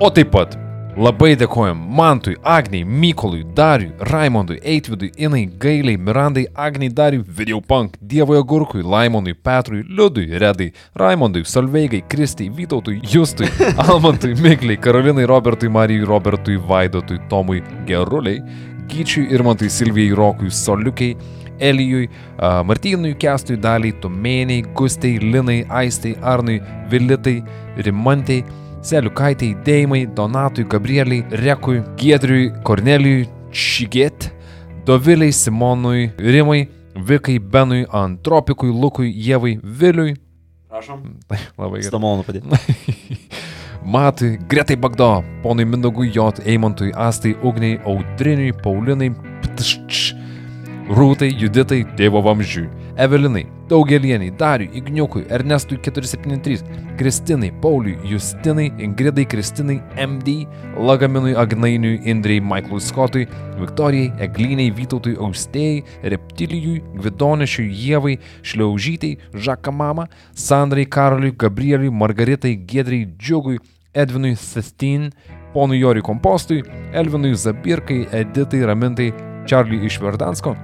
O 0.00 0.08
taip 0.10 0.32
pat 0.32 0.56
labai 0.96 1.32
dėkojam 1.38 1.78
Mantui, 1.96 2.34
Agniai, 2.44 2.84
Mykolui, 2.84 3.44
Dariui, 3.56 3.92
Raimondui, 4.10 4.58
Eitvidui, 4.60 5.10
Inai, 5.16 5.46
Gailiai, 5.46 5.96
Mirandai, 5.96 6.46
Agniai, 6.54 6.92
Dariui, 6.92 7.24
Videopunk, 7.24 7.96
Dievoje 8.00 8.42
Gurkui, 8.44 8.82
Laimonui, 8.82 9.34
Petrui, 9.34 9.82
Liudui, 9.88 10.26
Redai, 10.38 10.72
Raimondui, 10.94 11.44
Solveigai, 11.44 12.02
Kristai, 12.08 12.50
Vytautui, 12.50 13.00
Justui, 13.08 13.48
Almantui, 13.86 14.34
Mikliai, 14.34 14.76
Karolinai, 14.76 15.24
Robertui, 15.26 15.68
Marijai, 15.68 16.04
Robertui, 16.04 16.56
Vaidotui, 16.56 17.20
Tomui, 17.28 17.62
Geruliai, 17.86 18.42
Gyčiui, 18.88 19.28
Irmantui, 19.32 19.70
Silvijai, 19.70 20.14
Rokui, 20.16 20.50
Soliukiai, 20.50 21.16
Elijui, 21.62 22.08
Martynui, 22.64 23.14
Kestui, 23.14 23.56
Daliai, 23.56 23.94
Tumėniai, 24.02 24.64
Gustai, 24.74 25.18
Linai, 25.22 25.62
Aistai, 25.70 26.16
Arnui, 26.22 26.58
Vilitai, 26.90 27.42
Rimantai, 27.76 28.42
Seliukaitai, 28.82 29.54
Deimai, 29.64 30.06
Donatui, 30.06 30.64
Gabrieliai, 30.64 31.24
Rekui, 31.44 31.82
Giedriui, 31.96 32.50
Kornelijui, 32.66 33.28
Čigėt, 33.52 34.32
Doviliai, 34.86 35.32
Simonui, 35.32 36.10
Rimai, 36.18 36.66
Vikai, 36.96 37.38
Benui, 37.38 37.86
Antropikui, 37.92 38.72
Lukui, 38.74 39.12
Jėvai, 39.14 39.58
Viliui. 39.62 40.16
Prašom. 40.72 41.04
Labai 41.60 41.78
gerai. 41.78 41.88
Stamalonu 41.92 42.26
padėti. 42.26 42.48
Matui, 43.84 44.38
Gretai 44.48 44.76
Bagdo, 44.76 45.24
ponui 45.42 45.64
Mindogui 45.64 46.10
Jot, 46.14 46.40
Eimantui, 46.46 46.92
Astai, 46.94 47.36
Ugniai, 47.42 47.80
Audriniui, 47.84 48.52
Paulinai, 48.52 49.10
Ptšč, 49.42 50.14
Rūtai, 50.92 51.32
Juditai, 51.38 51.82
Tėvo 51.98 52.22
Vamzdžiui, 52.22 52.68
Evelinai, 52.96 53.46
Daugelieniai, 53.68 54.30
Dariui, 54.30 54.70
Igniukui, 54.76 55.24
Ernestui 55.28 55.78
473, 55.78 56.62
Kristinai, 56.96 57.50
Pauliui, 57.52 57.98
Justinai, 58.04 58.72
Ingridai, 58.76 59.24
Kristinai, 59.24 59.82
MD, 59.96 60.46
Lagaminui, 60.76 61.34
Agnainiui, 61.34 62.00
Indrei, 62.04 62.40
Michaelui 62.40 62.80
Scottui, 62.80 63.26
Viktorijai, 63.58 64.12
Egliniai, 64.18 64.70
Vytautui, 64.70 65.16
Austėjai, 65.16 65.84
Reptilijui, 66.02 66.82
Gvidonešiui, 66.98 67.68
Jėvai, 67.72 68.18
Šliaužytai, 68.42 69.16
Žakamama, 69.32 70.08
Sandrai, 70.34 70.84
Karoliui, 70.84 71.32
Gabrieliui, 71.36 71.90
Margaritai, 71.90 72.58
Gedrai, 72.66 73.06
Džiugui, 73.16 73.60
Edvinui, 73.94 74.34
Sestin, 74.36 75.10
ponui 75.52 75.80
Joriui 75.80 76.04
Kompostui, 76.04 76.62
Elvinui 76.92 77.34
Zabirkai, 77.34 78.06
Editai, 78.12 78.66
Ramintai, 78.68 79.12
Čarliui 79.48 79.86
iš 79.88 79.98
Verdansko, 80.00 80.54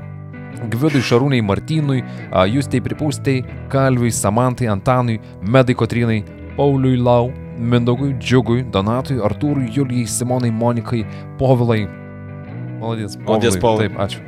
Gvidui 0.73 1.03
Šarūnai 1.05 1.41
Martynui, 1.45 2.03
a, 2.31 2.47
Justai 2.51 2.81
Pripūstai, 2.85 3.39
Kalviui, 3.73 4.11
Samantai, 4.15 4.69
Antanui, 4.73 5.19
Medai 5.43 5.77
Kotrinai, 5.79 6.25
Pauliui 6.57 6.99
Lau, 6.99 7.31
Mindaugui, 7.59 8.15
Džiugui, 8.19 8.65
Donatui, 8.75 9.19
Artūrui, 9.23 9.71
Julijai, 9.75 10.07
Simonai, 10.07 10.51
Monikai, 10.51 11.05
Povilai. 11.39 11.87
Maladės, 12.79 13.19
Maladės, 13.25 13.59
Povilai. 13.63 13.89
Taip, 13.89 13.99
ačiū. 14.07 14.23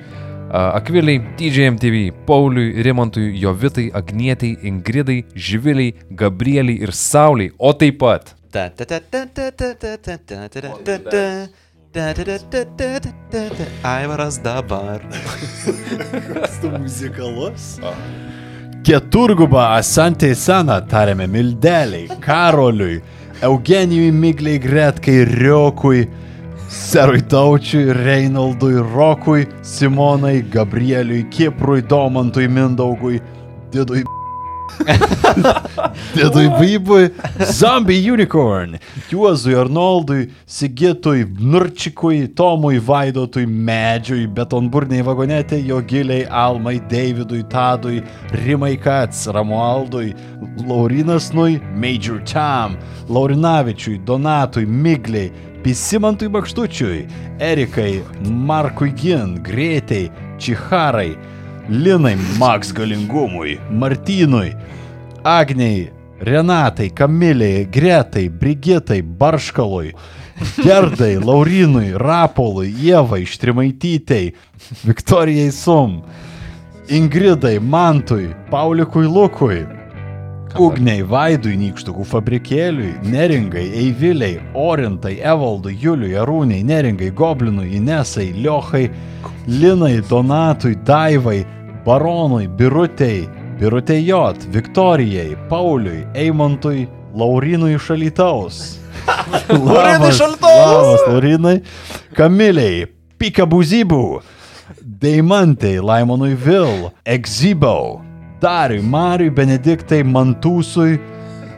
Akviliai, 0.50 1.20
TJMTV, 1.38 2.10
Pauliui, 2.26 2.82
Rimantui, 2.82 3.30
Jovitai, 3.38 3.86
Agnietai, 3.94 4.56
Ingridai, 4.66 5.22
Živiliai, 5.34 5.94
Gabrieliai 6.10 6.82
ir 6.82 6.90
Sauliai, 6.90 7.52
o 7.58 7.70
taip 7.72 8.00
pat 8.02 8.34
Ta, 8.50 8.68
ta, 8.68 8.84
ta, 8.84 8.98
ta, 8.98 9.26
ta, 9.26 9.50
ta, 9.52 9.74
ta, 9.78 9.96
ta, 9.96 10.18
ta, 10.18 10.48
ta, 10.48 10.70
ta, 10.84 10.98
ta, 10.98 11.48
ta, 11.92 12.14
ta, 12.14 12.64
ta. 13.30 13.64
Aivaras 13.82 14.38
dabar. 14.38 15.00
Tu 16.60 16.68
muzikalus? 16.78 17.80
Keturguba 18.84 19.74
Asantė 19.76 20.34
Sena 20.34 20.80
tarėme 20.86 21.26
Mildeliai, 21.26 22.06
Karoliui, 22.22 23.00
Eugenijui 23.42 24.12
Migliai 24.12 24.60
Gretkai, 24.62 25.24
Riokui, 25.34 26.06
Serui 26.70 27.22
Taučiui, 27.26 27.90
Reinaldui, 27.92 28.78
Rokui, 28.94 29.48
Simonai, 29.62 30.42
Gabrieliui, 30.42 31.26
Kiprui, 31.30 31.82
Domantui, 31.82 32.46
Mindaugui, 32.48 33.20
Didui. 33.72 34.04
Didui 36.14 36.48
Bybui, 36.58 37.10
Zombie 37.44 38.10
Unicorn, 38.10 38.78
Juozui 39.08 39.54
Arnoldui, 39.54 40.30
Sigitui, 40.46 41.24
Nurčikui, 41.38 42.28
Tomui 42.34 42.78
Vaidotui, 42.78 43.46
Medžiui, 43.46 44.26
Betonburniai 44.26 45.04
vagonetė, 45.06 45.60
Jogiliai, 45.66 46.26
Almai, 46.30 46.78
Davidui, 46.90 47.42
Tadui, 47.50 48.00
Rimai 48.44 48.76
Kats, 48.80 49.26
Ramualdui, 49.26 50.14
Laurinas 50.66 51.32
Nui, 51.32 51.60
Major 51.74 52.20
Tam, 52.24 52.78
Laurinavičiui, 53.08 54.00
Donatui, 54.04 54.66
Migliai, 54.66 55.30
Pisimantui 55.62 56.30
Bakštučiui, 56.32 57.04
Erikai, 57.38 58.00
Markui 58.24 58.94
Gin, 58.96 59.42
Greitai, 59.44 60.08
Čiharai, 60.40 61.18
Linai, 61.70 62.16
Max 62.36 62.72
Galingumui, 62.72 63.60
Martynui, 63.70 64.56
Agniai, 65.22 65.92
Renatai, 66.18 66.90
Kamiliai, 66.90 67.64
Gretai, 67.70 68.28
Brigitai, 68.28 69.02
Barškalui, 69.02 69.94
Gerdai, 70.56 71.16
Laurinui, 71.24 71.92
Rapolui, 71.96 72.74
Ievai, 72.74 73.24
Štrimaitytei, 73.24 74.34
Viktorijai 74.84 75.52
Sum, 75.52 76.02
Ingridai, 76.88 77.60
Mantui, 77.60 78.34
Paulikui 78.50 79.06
Lukui, 79.06 79.62
Ugniai, 80.58 81.04
Vaidui, 81.06 81.54
Nykštukų 81.54 82.02
fabrikėliui, 82.10 82.96
Neringai, 83.06 83.68
Eiviliai, 83.84 84.40
Orintai, 84.58 85.20
Evaldui, 85.22 85.76
Juliui, 85.78 86.16
Arūniai, 86.18 86.66
Neringai, 86.66 87.12
Goblinui, 87.14 87.70
Inesai, 87.78 88.32
Liochai, 88.34 88.88
Linai, 89.46 90.00
Donatui, 90.10 90.74
Daivai, 90.82 91.44
Baronui, 91.84 92.48
Birutei, 92.48 93.28
Birutei 93.58 94.06
Jot, 94.06 94.36
Viktorijai, 94.52 95.36
Pauliui, 95.48 96.06
Eimontui, 96.14 96.88
Laurinui 97.14 97.78
Šalitaus. 97.78 98.78
Laurinai 99.48 100.12
Šalitaus! 100.18 101.00
Laurinai. 101.06 101.60
Kamiliai, 102.16 102.86
Pikabuzybų, 103.20 104.20
Deimantai, 105.00 105.78
Laimonui 105.80 106.34
Vil, 106.34 106.90
Exibau, 107.04 108.00
Dariui, 108.40 108.82
Mariui, 108.82 109.30
Benediktai, 109.30 110.02
Mantūsui, 110.04 110.98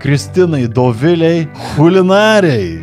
Kristinai, 0.02 0.66
Doviliai, 0.66 1.48
Kulinariai, 1.76 2.82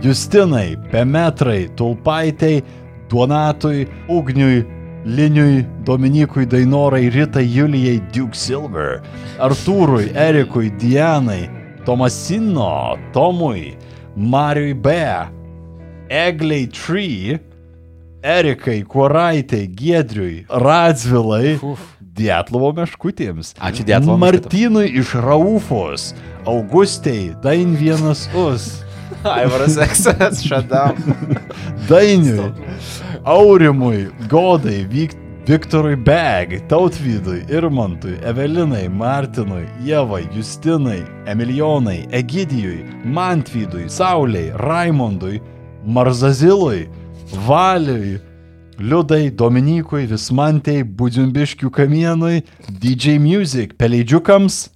Justinai, 0.00 0.76
Pemetrai, 0.92 1.68
Tulpaitei, 1.76 2.62
Donatui, 3.08 3.86
Ugniui, 4.08 4.64
Liniui, 5.04 5.64
Dominikui, 5.84 6.46
Dainorai, 6.46 7.08
Ritai, 7.08 7.46
Julijai, 7.46 8.00
Duke 8.12 8.36
Silver, 8.36 9.00
Artūrui, 9.38 10.10
Erikui, 10.14 10.70
Dianai, 10.70 11.48
Tomasino, 11.84 12.98
Tomui, 13.12 13.76
Mariui 14.16 14.74
B, 14.74 14.88
Egliai 16.10 16.66
Tree, 16.66 17.40
Erikai, 18.22 18.84
Kuoraitai, 18.84 19.66
Giedriui, 19.72 20.44
Radzvilai, 20.50 21.56
Dietlovo 22.20 22.74
meškutėms. 22.76 23.54
Ačiū 23.56 23.86
Dietlovo 23.88 24.18
Martynui 24.20 24.90
iš 25.00 25.14
Raufos, 25.16 26.10
Augustei, 26.44 27.30
Dain 27.40 27.72
vienas 27.80 28.26
Us, 28.36 28.82
Aivaras 29.24 29.78
Eksas, 29.80 30.42
šadam. 30.44 30.98
Dainiui, 31.88 32.50
Aurimui, 33.24 34.08
Godai, 34.28 34.84
Vyk, 34.88 35.16
Viktorui 35.50 35.96
Beg, 35.96 36.68
Tautvydui, 36.68 37.44
Irmantui, 37.50 38.16
Evelinai, 38.22 38.88
Martinui, 38.88 39.66
Jevai, 39.82 40.28
Justinai, 40.32 41.02
Emilionai, 41.26 42.06
Egidijui, 42.12 42.84
Mantvydui, 43.04 43.88
Sauliai, 43.90 44.52
Raimondui, 44.54 45.40
Marzazilui, 45.84 46.88
Valiui, 47.46 48.20
Liudai, 48.78 49.30
Dominikui, 49.30 50.06
Vismantei, 50.06 50.84
Budzimbiškių 50.84 51.70
kamienui, 51.70 52.44
DJ 52.70 53.18
Music, 53.18 53.74
Peleidžiukams, 53.76 54.68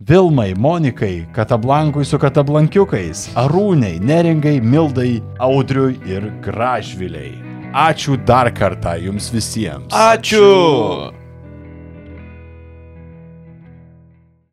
Vilmai, 0.00 0.54
Monikai, 0.56 1.28
Katablankui 1.36 2.08
su 2.08 2.18
Katablankiukais, 2.18 3.28
Arūnei, 3.36 4.00
Neringai, 4.00 4.58
Mildai, 4.64 5.20
Audriui 5.38 6.00
ir 6.08 6.32
Gražviliai. 6.40 7.51
Ačiū 7.72 8.18
dar 8.28 8.52
kartą 8.52 8.94
jums 9.00 9.30
visiems. 9.32 9.92
Ačiū. 9.96 11.21